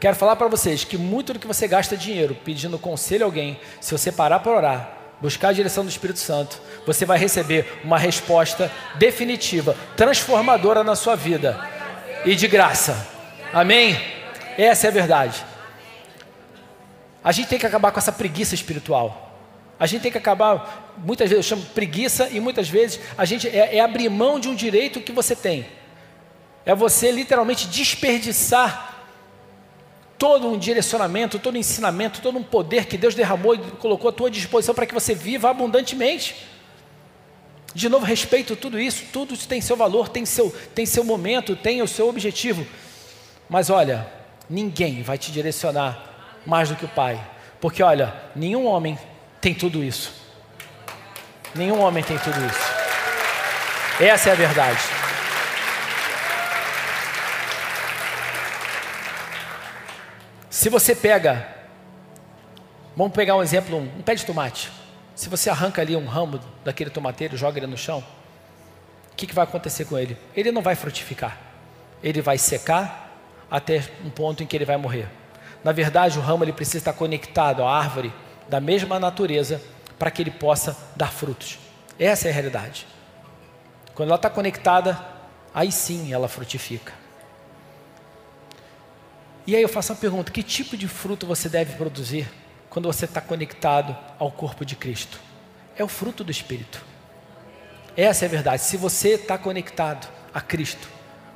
Quero 0.00 0.16
falar 0.16 0.34
para 0.34 0.48
vocês 0.48 0.82
que 0.82 0.98
muito 0.98 1.32
do 1.32 1.38
que 1.38 1.46
você 1.46 1.68
gasta 1.68 1.96
dinheiro 1.96 2.36
pedindo 2.44 2.76
conselho 2.76 3.22
a 3.22 3.26
alguém, 3.26 3.56
se 3.80 3.96
você 3.96 4.10
parar 4.10 4.40
para 4.40 4.50
orar, 4.50 4.98
buscar 5.20 5.50
a 5.50 5.52
direção 5.52 5.84
do 5.84 5.90
Espírito 5.90 6.18
Santo, 6.18 6.60
você 6.84 7.06
vai 7.06 7.16
receber 7.16 7.82
uma 7.84 7.96
resposta 7.96 8.68
definitiva, 8.96 9.76
transformadora 9.96 10.82
na 10.82 10.96
sua 10.96 11.14
vida 11.14 11.56
e 12.24 12.34
de 12.34 12.48
graça. 12.48 13.06
Amém? 13.52 13.96
Essa 14.58 14.88
é 14.88 14.90
a 14.90 14.92
verdade. 14.92 15.44
A 17.22 17.30
gente 17.30 17.46
tem 17.48 17.60
que 17.60 17.66
acabar 17.66 17.92
com 17.92 18.00
essa 18.00 18.10
preguiça 18.10 18.56
espiritual. 18.56 19.23
A 19.84 19.86
gente 19.86 20.00
tem 20.00 20.10
que 20.10 20.16
acabar, 20.16 20.94
muitas 20.96 21.28
vezes 21.28 21.44
eu 21.44 21.56
chamo 21.56 21.70
preguiça 21.74 22.30
e 22.32 22.40
muitas 22.40 22.70
vezes 22.70 22.98
a 23.18 23.26
gente 23.26 23.46
é, 23.46 23.76
é 23.76 23.80
abrir 23.80 24.08
mão 24.08 24.40
de 24.40 24.48
um 24.48 24.54
direito 24.54 24.98
que 24.98 25.12
você 25.12 25.36
tem. 25.36 25.66
É 26.64 26.74
você 26.74 27.10
literalmente 27.10 27.66
desperdiçar 27.66 29.04
todo 30.18 30.48
um 30.48 30.56
direcionamento, 30.56 31.38
todo 31.38 31.56
um 31.56 31.58
ensinamento, 31.58 32.22
todo 32.22 32.38
um 32.38 32.42
poder 32.42 32.86
que 32.86 32.96
Deus 32.96 33.14
derramou 33.14 33.54
e 33.54 33.58
colocou 33.58 34.08
à 34.08 34.12
tua 34.14 34.30
disposição 34.30 34.74
para 34.74 34.86
que 34.86 34.94
você 34.94 35.14
viva 35.14 35.50
abundantemente. 35.50 36.34
De 37.74 37.86
novo, 37.90 38.06
respeito 38.06 38.56
tudo 38.56 38.80
isso, 38.80 39.04
tudo 39.12 39.36
tem 39.36 39.60
seu 39.60 39.76
valor, 39.76 40.08
tem 40.08 40.24
seu, 40.24 40.50
tem 40.74 40.86
seu 40.86 41.04
momento, 41.04 41.54
tem 41.54 41.82
o 41.82 41.86
seu 41.86 42.08
objetivo. 42.08 42.66
Mas 43.50 43.68
olha, 43.68 44.10
ninguém 44.48 45.02
vai 45.02 45.18
te 45.18 45.30
direcionar 45.30 46.40
mais 46.46 46.70
do 46.70 46.74
que 46.74 46.86
o 46.86 46.88
Pai. 46.88 47.20
Porque 47.60 47.82
olha, 47.82 48.14
nenhum 48.34 48.64
homem 48.64 48.98
tem 49.44 49.52
tudo 49.52 49.84
isso. 49.84 50.10
Nenhum 51.54 51.78
homem 51.82 52.02
tem 52.02 52.16
tudo 52.16 52.34
isso. 52.46 54.02
Essa 54.02 54.30
é 54.30 54.32
a 54.32 54.34
verdade. 54.34 54.80
Se 60.48 60.70
você 60.70 60.94
pega, 60.94 61.46
vamos 62.96 63.12
pegar 63.12 63.36
um 63.36 63.42
exemplo, 63.42 63.76
um 63.76 64.00
pé 64.00 64.14
de 64.14 64.24
tomate. 64.24 64.72
Se 65.14 65.28
você 65.28 65.50
arranca 65.50 65.82
ali 65.82 65.94
um 65.94 66.06
ramo 66.06 66.40
daquele 66.64 66.88
tomateiro, 66.88 67.36
joga 67.36 67.58
ele 67.58 67.66
no 67.66 67.76
chão, 67.76 68.02
o 69.12 69.14
que, 69.14 69.26
que 69.26 69.34
vai 69.34 69.44
acontecer 69.44 69.84
com 69.84 69.98
ele? 69.98 70.16
Ele 70.34 70.50
não 70.50 70.62
vai 70.62 70.74
frutificar. 70.74 71.36
Ele 72.02 72.22
vai 72.22 72.38
secar 72.38 73.14
até 73.50 73.84
um 74.02 74.08
ponto 74.08 74.42
em 74.42 74.46
que 74.46 74.56
ele 74.56 74.64
vai 74.64 74.78
morrer. 74.78 75.06
Na 75.62 75.70
verdade, 75.70 76.18
o 76.18 76.22
ramo 76.22 76.44
ele 76.44 76.52
precisa 76.54 76.78
estar 76.78 76.94
conectado 76.94 77.62
à 77.62 77.76
árvore 77.76 78.10
da 78.48 78.60
mesma 78.60 78.98
natureza 78.98 79.60
para 79.98 80.10
que 80.10 80.22
ele 80.22 80.30
possa 80.30 80.76
dar 80.96 81.12
frutos. 81.12 81.58
Essa 81.98 82.28
é 82.28 82.30
a 82.30 82.34
realidade. 82.34 82.86
Quando 83.94 84.08
ela 84.08 84.16
está 84.16 84.28
conectada, 84.28 84.98
aí 85.54 85.70
sim 85.70 86.12
ela 86.12 86.28
frutifica. 86.28 86.92
E 89.46 89.54
aí 89.54 89.62
eu 89.62 89.68
faço 89.68 89.92
uma 89.92 89.98
pergunta: 89.98 90.32
que 90.32 90.42
tipo 90.42 90.76
de 90.76 90.88
fruto 90.88 91.26
você 91.26 91.48
deve 91.48 91.76
produzir 91.76 92.28
quando 92.68 92.86
você 92.86 93.04
está 93.04 93.20
conectado 93.20 93.96
ao 94.18 94.30
corpo 94.30 94.64
de 94.64 94.74
Cristo? 94.74 95.20
É 95.76 95.84
o 95.84 95.88
fruto 95.88 96.24
do 96.24 96.30
Espírito. 96.30 96.84
Essa 97.96 98.24
é 98.24 98.26
a 98.26 98.30
verdade. 98.30 98.62
Se 98.62 98.76
você 98.76 99.10
está 99.10 99.38
conectado 99.38 100.08
a 100.32 100.40
Cristo, 100.40 100.88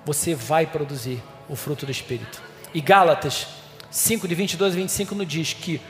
você 0.04 0.34
vai 0.34 0.66
produzir 0.66 1.22
o 1.48 1.54
fruto 1.54 1.86
do 1.86 1.92
Espírito. 1.92 2.42
E 2.74 2.80
Gálatas 2.80 3.46
5, 3.90 4.26
de 4.26 4.34
22 4.34 4.74
a 4.74 4.76
25, 4.76 5.14
nos 5.14 5.26
diz 5.26 5.52
que, 5.52 5.80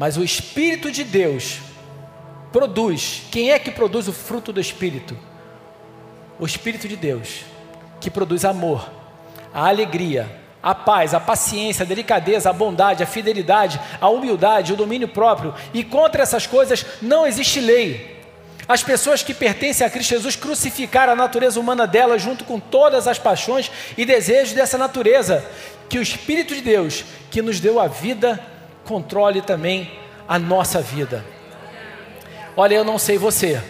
mas 0.00 0.16
o 0.16 0.24
Espírito 0.24 0.90
de 0.90 1.04
Deus 1.04 1.58
produz. 2.50 3.24
Quem 3.30 3.50
é 3.50 3.58
que 3.58 3.70
produz 3.70 4.08
o 4.08 4.14
fruto 4.14 4.50
do 4.50 4.58
Espírito? 4.58 5.14
O 6.38 6.46
Espírito 6.46 6.88
de 6.88 6.96
Deus, 6.96 7.44
que 8.00 8.10
produz 8.10 8.46
amor, 8.46 8.90
a 9.52 9.68
alegria, 9.68 10.40
a 10.62 10.74
paz, 10.74 11.12
a 11.12 11.20
paciência, 11.20 11.82
a 11.82 11.86
delicadeza, 11.86 12.48
a 12.48 12.52
bondade, 12.54 13.02
a 13.02 13.06
fidelidade, 13.06 13.78
a 14.00 14.08
humildade, 14.08 14.72
o 14.72 14.76
domínio 14.76 15.06
próprio. 15.06 15.54
E 15.74 15.84
contra 15.84 16.22
essas 16.22 16.46
coisas 16.46 16.86
não 17.02 17.26
existe 17.26 17.60
lei. 17.60 18.24
As 18.66 18.82
pessoas 18.82 19.22
que 19.22 19.34
pertencem 19.34 19.86
a 19.86 19.90
Cristo 19.90 20.14
Jesus 20.14 20.34
crucificaram 20.34 21.12
a 21.12 21.16
natureza 21.16 21.60
humana 21.60 21.86
dela 21.86 22.18
junto 22.18 22.46
com 22.46 22.58
todas 22.58 23.06
as 23.06 23.18
paixões 23.18 23.70
e 23.98 24.06
desejos 24.06 24.54
dessa 24.54 24.78
natureza. 24.78 25.44
Que 25.90 25.98
o 25.98 26.02
Espírito 26.02 26.54
de 26.54 26.62
Deus, 26.62 27.04
que 27.30 27.42
nos 27.42 27.60
deu 27.60 27.78
a 27.78 27.86
vida, 27.86 28.40
controle 28.90 29.40
também 29.40 29.88
a 30.26 30.36
nossa 30.36 30.80
vida. 30.82 31.24
Olha, 32.56 32.74
eu 32.74 32.82
não 32.82 32.98
sei 32.98 33.16
você, 33.16 33.62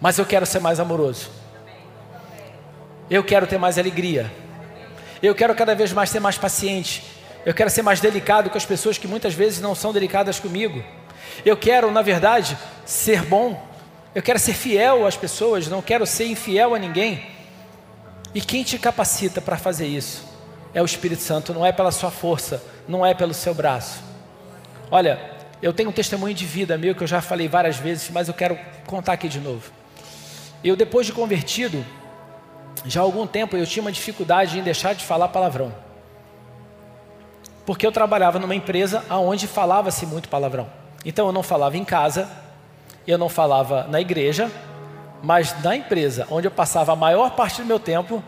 mas 0.00 0.16
eu 0.16 0.24
quero 0.24 0.46
ser 0.46 0.58
mais 0.58 0.80
amoroso. 0.80 1.28
Eu 3.10 3.22
quero 3.22 3.46
ter 3.46 3.58
mais 3.58 3.76
alegria. 3.76 4.32
Eu 5.22 5.34
quero 5.34 5.54
cada 5.54 5.74
vez 5.74 5.92
mais 5.92 6.08
ser 6.08 6.18
mais 6.18 6.38
paciente. 6.38 7.04
Eu 7.44 7.52
quero 7.52 7.68
ser 7.68 7.82
mais 7.82 8.00
delicado 8.00 8.48
com 8.48 8.56
as 8.56 8.64
pessoas 8.64 8.96
que 8.96 9.06
muitas 9.06 9.34
vezes 9.34 9.60
não 9.60 9.74
são 9.74 9.92
delicadas 9.92 10.40
comigo. 10.40 10.82
Eu 11.44 11.54
quero, 11.54 11.90
na 11.90 12.00
verdade, 12.00 12.56
ser 12.86 13.22
bom. 13.26 13.62
Eu 14.14 14.22
quero 14.22 14.38
ser 14.38 14.54
fiel 14.54 15.06
às 15.06 15.16
pessoas, 15.16 15.68
não 15.68 15.82
quero 15.82 16.06
ser 16.06 16.24
infiel 16.24 16.74
a 16.74 16.78
ninguém. 16.78 17.22
E 18.34 18.40
quem 18.40 18.64
te 18.64 18.78
capacita 18.78 19.42
para 19.42 19.58
fazer 19.58 19.86
isso 19.86 20.24
é 20.72 20.80
o 20.80 20.86
Espírito 20.86 21.22
Santo, 21.22 21.52
não 21.52 21.66
é 21.66 21.70
pela 21.70 21.92
sua 21.92 22.10
força, 22.10 22.64
não 22.88 23.04
é 23.04 23.12
pelo 23.12 23.34
seu 23.34 23.52
braço. 23.52 24.11
Olha, 24.92 25.18
eu 25.62 25.72
tenho 25.72 25.88
um 25.88 25.92
testemunho 25.92 26.34
de 26.34 26.44
vida 26.44 26.76
meu 26.76 26.94
que 26.94 27.02
eu 27.02 27.06
já 27.06 27.22
falei 27.22 27.48
várias 27.48 27.78
vezes, 27.78 28.10
mas 28.10 28.28
eu 28.28 28.34
quero 28.34 28.58
contar 28.86 29.14
aqui 29.14 29.26
de 29.26 29.40
novo. 29.40 29.72
Eu, 30.62 30.76
depois 30.76 31.06
de 31.06 31.14
convertido, 31.14 31.82
já 32.84 33.00
há 33.00 33.02
algum 33.02 33.26
tempo 33.26 33.56
eu 33.56 33.66
tinha 33.66 33.82
uma 33.82 33.90
dificuldade 33.90 34.58
em 34.58 34.62
deixar 34.62 34.94
de 34.94 35.02
falar 35.02 35.28
palavrão. 35.28 35.74
Porque 37.64 37.86
eu 37.86 37.90
trabalhava 37.90 38.38
numa 38.38 38.54
empresa 38.54 39.02
onde 39.08 39.46
falava-se 39.46 40.04
muito 40.04 40.28
palavrão. 40.28 40.68
Então 41.06 41.26
eu 41.26 41.32
não 41.32 41.42
falava 41.42 41.78
em 41.78 41.86
casa, 41.86 42.28
eu 43.06 43.16
não 43.16 43.30
falava 43.30 43.84
na 43.84 43.98
igreja, 43.98 44.52
mas 45.22 45.58
na 45.62 45.74
empresa, 45.74 46.26
onde 46.30 46.46
eu 46.46 46.50
passava 46.50 46.92
a 46.92 46.96
maior 46.96 47.30
parte 47.30 47.62
do 47.62 47.66
meu 47.66 47.80
tempo, 47.80 48.22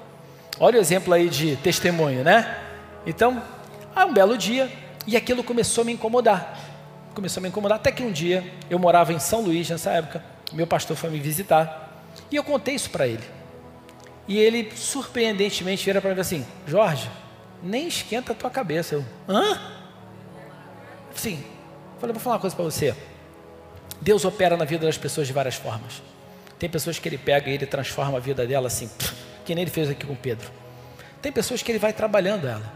olha 0.59 0.79
o 0.79 0.81
exemplo 0.81 1.13
aí 1.13 1.29
de 1.29 1.57
testemunho, 1.57 2.25
né? 2.25 2.57
Então, 3.05 3.43
há 3.95 4.07
um 4.07 4.15
belo 4.15 4.39
dia, 4.39 4.73
e 5.07 5.17
aquilo 5.17 5.43
começou 5.45 5.83
a 5.83 5.85
me 5.85 5.93
incomodar. 5.93 6.59
Começou 7.15 7.41
a 7.41 7.43
me 7.43 7.49
incomodar, 7.49 7.77
até 7.77 7.93
que 7.93 8.03
um 8.03 8.11
dia, 8.11 8.45
eu 8.69 8.79
morava 8.79 9.13
em 9.13 9.19
São 9.19 9.41
Luís 9.41 9.69
nessa 9.71 9.91
época, 9.91 10.25
meu 10.53 10.67
pastor 10.67 10.97
foi 10.97 11.11
me 11.11 11.19
visitar, 11.19 12.03
e 12.31 12.37
eu 12.37 12.45
contei 12.45 12.75
isso 12.75 12.91
para 12.91 13.07
ele. 13.07 13.23
E 14.27 14.39
ele, 14.39 14.73
surpreendentemente, 14.75 15.85
vira 15.85 16.01
para 16.01 16.15
mim 16.15 16.21
assim: 16.21 16.47
Jorge, 16.67 17.11
nem 17.63 17.87
esquenta 17.87 18.33
a 18.33 18.35
tua 18.35 18.51
cabeça. 18.51 18.95
Eu, 18.95 19.05
hã? 19.29 19.61
Sim. 21.15 21.45
Falei, 22.01 22.13
vou 22.13 22.23
falar 22.23 22.37
uma 22.37 22.41
coisa 22.41 22.57
para 22.57 22.65
você. 22.65 22.95
Deus 24.01 24.25
opera 24.25 24.57
na 24.57 24.65
vida 24.65 24.87
das 24.87 24.99
pessoas 24.99 25.27
de 25.27 25.33
várias 25.33 25.55
formas. 25.55 26.03
Tem 26.59 26.69
pessoas 26.69 26.99
que 26.99 27.09
ele 27.09 27.19
pega 27.19 27.51
e 27.51 27.55
ele 27.55 27.67
transforma 27.67 28.19
a 28.19 28.21
vida 28.21 28.47
dela 28.47 28.67
assim, 28.67 28.91
que 29.45 29.55
nem 29.55 29.63
ele 29.63 29.71
fez 29.71 29.89
aqui 29.91 30.07
com 30.07 30.15
Pedro. 30.15 30.51
Tem 31.21 31.33
pessoas 31.33 31.63
que 31.63 31.73
ele 31.73 31.79
vai 31.79 31.93
trabalhando 31.93 32.47
ela, 32.47 32.73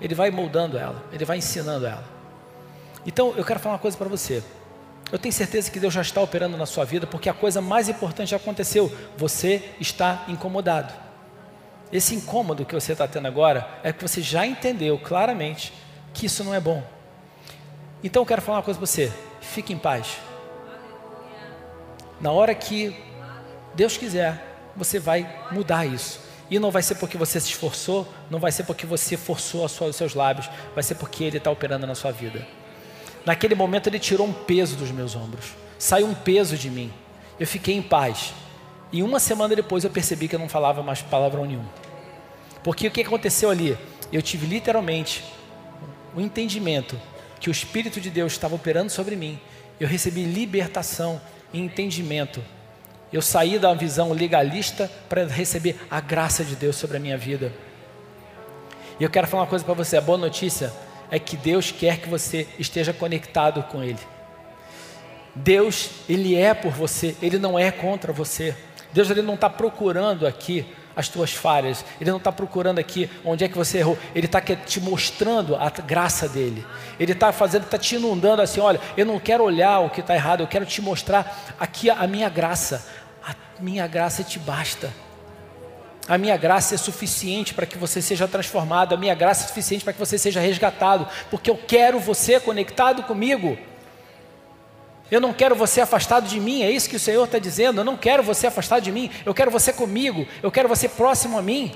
ele 0.00 0.14
vai 0.14 0.30
moldando 0.30 0.78
ela, 0.78 1.04
ele 1.12 1.24
vai 1.24 1.38
ensinando 1.38 1.86
ela. 1.86 2.04
Então 3.06 3.34
eu 3.36 3.44
quero 3.44 3.60
falar 3.60 3.74
uma 3.74 3.80
coisa 3.80 3.96
para 3.96 4.08
você. 4.08 4.42
Eu 5.10 5.18
tenho 5.18 5.32
certeza 5.32 5.70
que 5.70 5.80
Deus 5.80 5.94
já 5.94 6.02
está 6.02 6.20
operando 6.20 6.56
na 6.56 6.66
sua 6.66 6.84
vida, 6.84 7.06
porque 7.06 7.28
a 7.28 7.34
coisa 7.34 7.60
mais 7.60 7.88
importante 7.88 8.30
já 8.30 8.36
aconteceu. 8.36 8.92
Você 9.16 9.70
está 9.80 10.24
incomodado. 10.28 10.92
Esse 11.90 12.14
incômodo 12.14 12.66
que 12.66 12.74
você 12.74 12.92
está 12.92 13.08
tendo 13.08 13.26
agora 13.26 13.66
é 13.82 13.92
que 13.92 14.02
você 14.02 14.20
já 14.20 14.46
entendeu 14.46 14.98
claramente 14.98 15.72
que 16.12 16.26
isso 16.26 16.44
não 16.44 16.54
é 16.54 16.60
bom. 16.60 16.82
Então 18.04 18.22
eu 18.22 18.26
quero 18.26 18.42
falar 18.42 18.58
uma 18.58 18.64
coisa 18.64 18.78
para 18.78 18.86
você. 18.86 19.10
Fique 19.40 19.72
em 19.72 19.78
paz. 19.78 20.18
Na 22.20 22.30
hora 22.30 22.54
que 22.54 22.94
Deus 23.74 23.96
quiser, 23.96 24.44
você 24.76 24.98
vai 24.98 25.48
mudar 25.50 25.86
isso. 25.86 26.27
E 26.50 26.58
não 26.58 26.70
vai 26.70 26.82
ser 26.82 26.94
porque 26.94 27.18
você 27.18 27.38
se 27.40 27.48
esforçou, 27.48 28.06
não 28.30 28.38
vai 28.38 28.50
ser 28.50 28.64
porque 28.64 28.86
você 28.86 29.16
forçou 29.16 29.64
os 29.64 29.96
seus 29.96 30.14
lábios, 30.14 30.48
vai 30.74 30.82
ser 30.82 30.94
porque 30.94 31.24
Ele 31.24 31.38
está 31.38 31.50
operando 31.50 31.86
na 31.86 31.94
sua 31.94 32.10
vida. 32.10 32.46
Naquele 33.28 33.54
momento 33.54 33.88
ele 33.88 33.98
tirou 33.98 34.26
um 34.26 34.32
peso 34.32 34.74
dos 34.74 34.90
meus 34.90 35.14
ombros, 35.14 35.52
saiu 35.78 36.06
um 36.06 36.14
peso 36.14 36.56
de 36.56 36.70
mim. 36.70 36.90
Eu 37.38 37.46
fiquei 37.46 37.74
em 37.74 37.82
paz. 37.82 38.32
E 38.90 39.02
uma 39.02 39.20
semana 39.20 39.54
depois 39.54 39.84
eu 39.84 39.90
percebi 39.90 40.28
que 40.28 40.34
eu 40.34 40.38
não 40.38 40.48
falava 40.48 40.82
mais 40.82 41.02
palavrão 41.02 41.44
nenhum. 41.44 41.66
Porque 42.64 42.88
o 42.88 42.90
que 42.90 43.02
aconteceu 43.02 43.50
ali? 43.50 43.76
Eu 44.10 44.22
tive 44.22 44.46
literalmente 44.46 45.22
o 46.14 46.20
um 46.20 46.22
entendimento 46.22 46.98
que 47.38 47.50
o 47.50 47.52
Espírito 47.52 48.00
de 48.00 48.08
Deus 48.08 48.32
estava 48.32 48.54
operando 48.54 48.90
sobre 48.90 49.14
mim. 49.14 49.38
Eu 49.78 49.86
recebi 49.86 50.24
libertação 50.24 51.20
e 51.52 51.60
entendimento. 51.60 52.42
Eu 53.12 53.22
saí 53.22 53.58
da 53.58 53.72
visão 53.74 54.12
legalista 54.12 54.90
para 55.08 55.24
receber 55.26 55.80
a 55.90 56.00
graça 56.00 56.44
de 56.44 56.54
Deus 56.54 56.76
sobre 56.76 56.98
a 56.98 57.00
minha 57.00 57.16
vida. 57.16 57.52
E 59.00 59.04
eu 59.04 59.10
quero 59.10 59.26
falar 59.26 59.44
uma 59.44 59.48
coisa 59.48 59.64
para 59.64 59.74
você: 59.74 59.96
a 59.96 60.00
boa 60.00 60.18
notícia 60.18 60.72
é 61.10 61.18
que 61.18 61.36
Deus 61.36 61.70
quer 61.70 61.98
que 61.98 62.08
você 62.08 62.46
esteja 62.58 62.92
conectado 62.92 63.62
com 63.64 63.82
Ele. 63.82 63.98
Deus, 65.34 65.90
Ele 66.08 66.36
é 66.36 66.52
por 66.52 66.72
você, 66.72 67.16
Ele 67.22 67.38
não 67.38 67.58
é 67.58 67.70
contra 67.70 68.12
você. 68.12 68.54
Deus, 68.92 69.08
Ele 69.10 69.22
não 69.22 69.34
está 69.34 69.48
procurando 69.48 70.26
aqui 70.26 70.66
as 70.96 71.08
tuas 71.08 71.32
falhas, 71.32 71.84
Ele 72.00 72.10
não 72.10 72.18
está 72.18 72.32
procurando 72.32 72.80
aqui 72.80 73.08
onde 73.24 73.44
é 73.44 73.48
que 73.48 73.56
você 73.56 73.78
errou, 73.78 73.96
Ele 74.14 74.26
está 74.26 74.40
te 74.40 74.80
mostrando 74.80 75.54
a 75.54 75.70
graça 75.70 76.28
dEle. 76.28 76.66
Ele 76.98 77.12
está 77.12 77.30
fazendo, 77.30 77.64
está 77.64 77.78
te 77.78 77.94
inundando 77.94 78.42
assim: 78.42 78.60
olha, 78.60 78.80
eu 78.96 79.06
não 79.06 79.20
quero 79.20 79.44
olhar 79.44 79.78
o 79.78 79.90
que 79.90 80.00
está 80.00 80.14
errado, 80.14 80.40
eu 80.40 80.48
quero 80.48 80.66
te 80.66 80.82
mostrar 80.82 81.56
aqui 81.58 81.88
a 81.88 82.06
minha 82.06 82.28
graça. 82.28 82.84
Minha 83.60 83.86
graça 83.86 84.22
te 84.22 84.38
basta. 84.38 84.92
A 86.08 86.16
minha 86.16 86.36
graça 86.38 86.74
é 86.74 86.78
suficiente 86.78 87.52
para 87.52 87.66
que 87.66 87.76
você 87.76 88.00
seja 88.00 88.26
transformado, 88.26 88.94
a 88.94 88.96
minha 88.96 89.14
graça 89.14 89.44
é 89.44 89.48
suficiente 89.48 89.84
para 89.84 89.92
que 89.92 89.98
você 89.98 90.16
seja 90.16 90.40
resgatado, 90.40 91.06
porque 91.30 91.50
eu 91.50 91.56
quero 91.56 92.00
você 92.00 92.40
conectado 92.40 93.02
comigo. 93.02 93.58
Eu 95.10 95.20
não 95.20 95.34
quero 95.34 95.54
você 95.54 95.82
afastado 95.82 96.26
de 96.26 96.40
mim, 96.40 96.62
é 96.62 96.70
isso 96.70 96.88
que 96.88 96.96
o 96.96 97.00
Senhor 97.00 97.24
está 97.24 97.38
dizendo. 97.38 97.80
Eu 97.80 97.84
não 97.84 97.96
quero 97.96 98.22
você 98.22 98.46
afastado 98.46 98.82
de 98.82 98.92
mim, 98.92 99.10
eu 99.26 99.34
quero 99.34 99.50
você 99.50 99.72
comigo, 99.72 100.26
eu 100.42 100.50
quero 100.50 100.68
você 100.68 100.88
próximo 100.88 101.38
a 101.38 101.42
mim. 101.42 101.72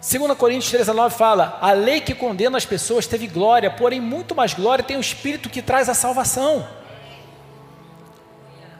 2 0.00 0.36
Coríntios 0.36 0.70
13, 0.70 0.92
9 0.92 1.16
fala: 1.16 1.58
A 1.60 1.72
lei 1.72 2.00
que 2.00 2.14
condena 2.14 2.58
as 2.58 2.66
pessoas 2.66 3.06
teve 3.06 3.26
glória, 3.26 3.70
porém 3.70 4.00
muito 4.00 4.34
mais 4.34 4.54
glória 4.54 4.84
tem 4.84 4.96
o 4.96 5.00
Espírito 5.00 5.48
que 5.48 5.62
traz 5.62 5.88
a 5.88 5.94
salvação. 5.94 6.66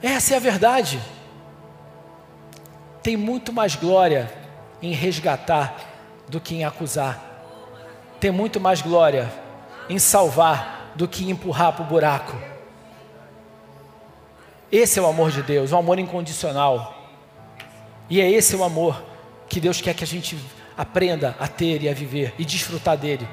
Essa 0.02 0.34
é 0.34 0.36
a 0.36 0.40
verdade 0.40 1.00
tem 3.02 3.16
muito 3.16 3.52
mais 3.52 3.74
glória 3.74 4.32
em 4.80 4.92
resgatar 4.92 5.76
do 6.28 6.40
que 6.40 6.54
em 6.54 6.64
acusar. 6.64 7.20
Tem 8.20 8.30
muito 8.30 8.60
mais 8.60 8.80
glória 8.80 9.30
em 9.88 9.98
salvar 9.98 10.92
do 10.94 11.08
que 11.08 11.24
em 11.24 11.30
empurrar 11.30 11.72
para 11.72 11.82
o 11.84 11.86
buraco. 11.86 12.36
Esse 14.70 14.98
é 14.98 15.02
o 15.02 15.06
amor 15.06 15.30
de 15.30 15.42
Deus, 15.42 15.72
o 15.72 15.76
amor 15.76 15.98
incondicional. 15.98 16.96
E 18.08 18.20
é 18.20 18.30
esse 18.30 18.54
o 18.54 18.62
amor 18.62 19.02
que 19.48 19.60
Deus 19.60 19.80
quer 19.80 19.94
que 19.94 20.04
a 20.04 20.06
gente 20.06 20.38
aprenda 20.78 21.36
a 21.38 21.48
ter 21.48 21.82
e 21.82 21.88
a 21.88 21.92
viver 21.92 22.32
e 22.38 22.44
desfrutar 22.44 22.96
dele. 22.96 23.28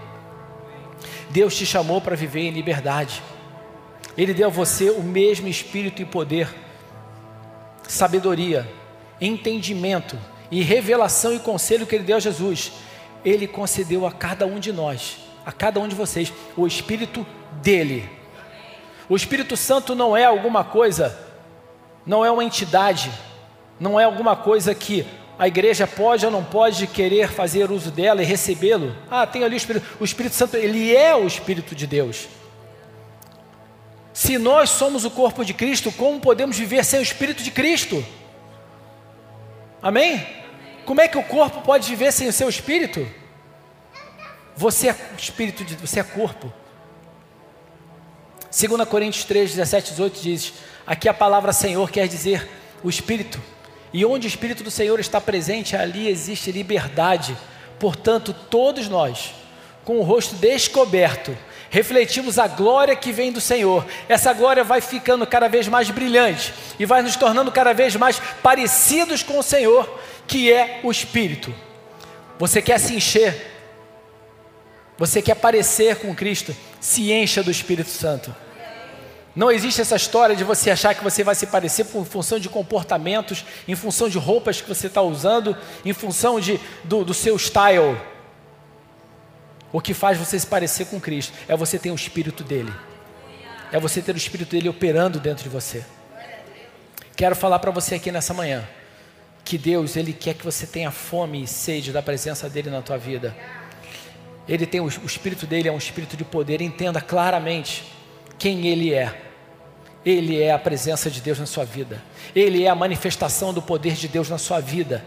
Deus 1.29 1.55
te 1.55 1.65
chamou 1.65 2.01
para 2.01 2.15
viver 2.15 2.41
em 2.41 2.51
liberdade. 2.51 3.21
Ele 4.19 4.33
deu 4.33 4.47
a 4.47 4.51
você 4.51 4.89
o 4.89 5.01
mesmo 5.01 5.47
espírito 5.47 6.01
e 6.01 6.05
poder, 6.05 6.53
sabedoria, 7.87 8.69
entendimento 9.21 10.19
e 10.51 10.61
revelação 10.61 11.33
e 11.33 11.39
conselho 11.39 11.87
que 11.87 11.95
Ele 11.95 12.03
deu 12.03 12.17
a 12.17 12.19
Jesus, 12.19 12.73
Ele 13.23 13.47
concedeu 13.47 14.05
a 14.05 14.11
cada 14.11 14.45
um 14.45 14.59
de 14.59 14.73
nós, 14.73 15.19
a 15.45 15.53
cada 15.53 15.79
um 15.79 15.87
de 15.87 15.95
vocês, 15.95 16.33
o 16.57 16.67
Espírito 16.67 17.25
dele. 17.61 18.09
O 19.07 19.15
Espírito 19.15 19.55
Santo 19.55 19.95
não 19.95 20.17
é 20.17 20.25
alguma 20.25 20.65
coisa, 20.65 21.17
não 22.05 22.25
é 22.25 22.29
uma 22.29 22.43
entidade, 22.43 23.09
não 23.79 23.97
é 23.97 24.03
alguma 24.03 24.35
coisa 24.35 24.75
que 24.75 25.05
a 25.37 25.47
igreja 25.47 25.87
pode 25.87 26.25
ou 26.25 26.31
não 26.31 26.43
pode 26.43 26.87
querer 26.87 27.29
fazer 27.29 27.71
uso 27.71 27.89
dela 27.89 28.21
e 28.21 28.25
recebê-lo. 28.25 28.93
Ah, 29.09 29.25
tem 29.25 29.45
ali 29.45 29.55
o 29.55 29.57
Espírito. 29.57 29.87
O 29.97 30.03
Espírito 30.03 30.35
Santo, 30.35 30.57
ele 30.57 30.93
é 30.93 31.15
o 31.15 31.25
Espírito 31.25 31.73
de 31.73 31.87
Deus. 31.87 32.27
Se 34.13 34.37
nós 34.37 34.69
somos 34.71 35.05
o 35.05 35.11
corpo 35.11 35.45
de 35.45 35.53
Cristo, 35.53 35.91
como 35.91 36.19
podemos 36.19 36.57
viver 36.57 36.83
sem 36.83 36.99
o 36.99 37.03
Espírito 37.03 37.43
de 37.43 37.51
Cristo? 37.51 38.03
Amém? 39.81 40.25
Como 40.85 41.01
é 41.01 41.07
que 41.07 41.17
o 41.17 41.23
corpo 41.23 41.61
pode 41.61 41.87
viver 41.87 42.11
sem 42.11 42.27
o 42.27 42.33
seu 42.33 42.49
espírito? 42.49 43.07
Você 44.55 44.89
é 44.89 44.95
espírito, 45.17 45.63
de, 45.63 45.75
você 45.75 45.99
é 45.99 46.03
corpo. 46.03 46.51
2 48.51 48.89
Coríntios 48.89 49.23
3, 49.23 49.51
17, 49.51 49.91
18 49.91 50.21
diz: 50.21 50.53
Aqui 50.85 51.07
a 51.07 51.13
palavra 51.13 51.53
Senhor 51.53 51.89
quer 51.91 52.07
dizer 52.07 52.49
o 52.83 52.89
Espírito. 52.89 53.39
E 53.93 54.03
onde 54.03 54.27
o 54.27 54.29
Espírito 54.29 54.63
do 54.63 54.71
Senhor 54.71 54.99
está 54.99 55.21
presente, 55.21 55.75
ali 55.75 56.07
existe 56.07 56.51
liberdade. 56.51 57.37
Portanto, 57.79 58.33
todos 58.33 58.89
nós, 58.89 59.33
com 59.85 59.99
o 59.99 60.03
rosto 60.03 60.35
descoberto, 60.35 61.37
refletimos 61.69 62.39
a 62.39 62.47
glória 62.47 62.95
que 62.95 63.11
vem 63.11 63.31
do 63.31 63.39
Senhor. 63.41 63.85
Essa 64.07 64.33
glória 64.33 64.63
vai 64.63 64.81
ficando 64.81 65.25
cada 65.25 65.47
vez 65.47 65.67
mais 65.67 65.89
brilhante 65.89 66.53
e 66.79 66.85
vai 66.85 67.01
nos 67.01 67.15
tornando 67.15 67.51
cada 67.51 67.73
vez 67.73 67.95
mais 67.95 68.19
parecidos 68.41 69.23
com 69.23 69.39
o 69.39 69.43
Senhor, 69.43 69.99
que 70.27 70.51
é 70.51 70.79
o 70.83 70.91
Espírito. 70.91 71.53
Você 72.37 72.61
quer 72.61 72.79
se 72.79 72.95
encher? 72.95 73.57
Você 74.97 75.21
quer 75.21 75.35
parecer 75.35 75.97
com 75.97 76.13
Cristo? 76.15 76.55
Se 76.79 77.11
encha 77.11 77.41
do 77.41 77.51
Espírito 77.51 77.89
Santo. 77.89 78.35
Não 79.35 79.51
existe 79.51 79.79
essa 79.79 79.95
história 79.95 80.35
de 80.35 80.43
você 80.43 80.71
achar 80.71 80.93
que 80.93 81.03
você 81.03 81.23
vai 81.23 81.35
se 81.35 81.47
parecer 81.47 81.85
por 81.85 82.05
função 82.05 82.39
de 82.39 82.49
comportamentos, 82.49 83.45
em 83.67 83.75
função 83.75 84.09
de 84.09 84.17
roupas 84.17 84.59
que 84.59 84.67
você 84.67 84.87
está 84.87 85.01
usando, 85.01 85.55
em 85.85 85.93
função 85.93 86.39
de, 86.39 86.59
do, 86.83 87.05
do 87.05 87.13
seu 87.13 87.37
style. 87.37 87.97
O 89.71 89.79
que 89.79 89.93
faz 89.93 90.17
você 90.17 90.39
se 90.39 90.47
parecer 90.47 90.85
com 90.85 90.99
Cristo 90.99 91.33
é 91.47 91.55
você 91.55 91.77
ter 91.77 91.91
o 91.91 91.95
Espírito 91.95 92.43
dele. 92.43 92.73
É 93.71 93.79
você 93.79 94.01
ter 94.01 94.15
o 94.15 94.17
Espírito 94.17 94.51
dele 94.51 94.67
operando 94.67 95.19
dentro 95.19 95.43
de 95.43 95.49
você. 95.49 95.85
Quero 97.15 97.35
falar 97.35 97.59
para 97.59 97.69
você 97.69 97.95
aqui 97.95 98.11
nessa 98.11 98.33
manhã 98.33 98.67
que 99.43 99.57
Deus, 99.57 99.95
Ele 99.95 100.13
quer 100.13 100.35
que 100.35 100.45
você 100.45 100.65
tenha 100.65 100.91
fome 100.91 101.43
e 101.43 101.47
sede 101.47 101.91
da 101.91 102.01
presença 102.01 102.49
dEle 102.49 102.69
na 102.69 102.81
tua 102.81 102.97
vida. 102.97 103.35
Ele 104.47 104.65
tem 104.65 104.79
o, 104.79 104.85
o 104.85 105.05
Espírito 105.05 105.45
dele 105.45 105.67
é 105.67 105.71
um 105.71 105.77
Espírito 105.77 106.17
de 106.17 106.23
poder. 106.23 106.61
Entenda 106.61 107.01
claramente 107.01 107.83
quem 108.37 108.67
Ele 108.67 108.93
é. 108.93 109.21
Ele 110.05 110.41
é 110.41 110.51
a 110.51 110.59
presença 110.59 111.11
de 111.11 111.19
Deus 111.19 111.39
na 111.39 111.45
sua 111.45 111.65
vida. 111.65 112.01
Ele 112.35 112.63
é 112.63 112.69
a 112.69 112.75
manifestação 112.75 113.53
do 113.53 113.61
poder 113.61 113.93
de 113.93 114.07
Deus 114.07 114.29
na 114.29 114.37
sua 114.37 114.59
vida. 114.59 115.03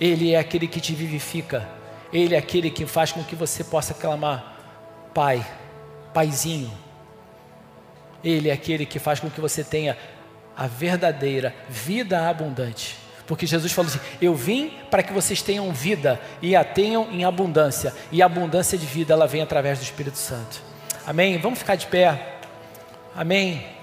Ele 0.00 0.32
é 0.32 0.38
aquele 0.38 0.66
que 0.66 0.80
te 0.80 0.94
vivifica. 0.94 1.77
Ele 2.12 2.34
é 2.34 2.38
aquele 2.38 2.70
que 2.70 2.86
faz 2.86 3.12
com 3.12 3.22
que 3.22 3.36
você 3.36 3.62
possa 3.62 3.94
clamar: 3.94 4.56
Pai, 5.14 5.46
Paizinho. 6.12 6.70
Ele 8.22 8.48
é 8.48 8.52
aquele 8.52 8.84
que 8.84 8.98
faz 8.98 9.20
com 9.20 9.30
que 9.30 9.40
você 9.40 9.62
tenha 9.62 9.96
a 10.56 10.66
verdadeira 10.66 11.54
vida 11.68 12.28
abundante. 12.28 12.96
Porque 13.26 13.46
Jesus 13.46 13.72
falou 13.72 13.90
assim: 13.90 14.00
Eu 14.20 14.34
vim 14.34 14.72
para 14.90 15.02
que 15.02 15.12
vocês 15.12 15.42
tenham 15.42 15.72
vida 15.72 16.20
e 16.42 16.56
a 16.56 16.64
tenham 16.64 17.10
em 17.12 17.24
abundância. 17.24 17.94
E 18.10 18.22
a 18.22 18.26
abundância 18.26 18.76
de 18.76 18.86
vida 18.86 19.12
ela 19.12 19.26
vem 19.26 19.42
através 19.42 19.78
do 19.78 19.82
Espírito 19.82 20.18
Santo. 20.18 20.62
Amém? 21.06 21.38
Vamos 21.38 21.58
ficar 21.58 21.76
de 21.76 21.86
pé. 21.86 22.38
Amém. 23.14 23.77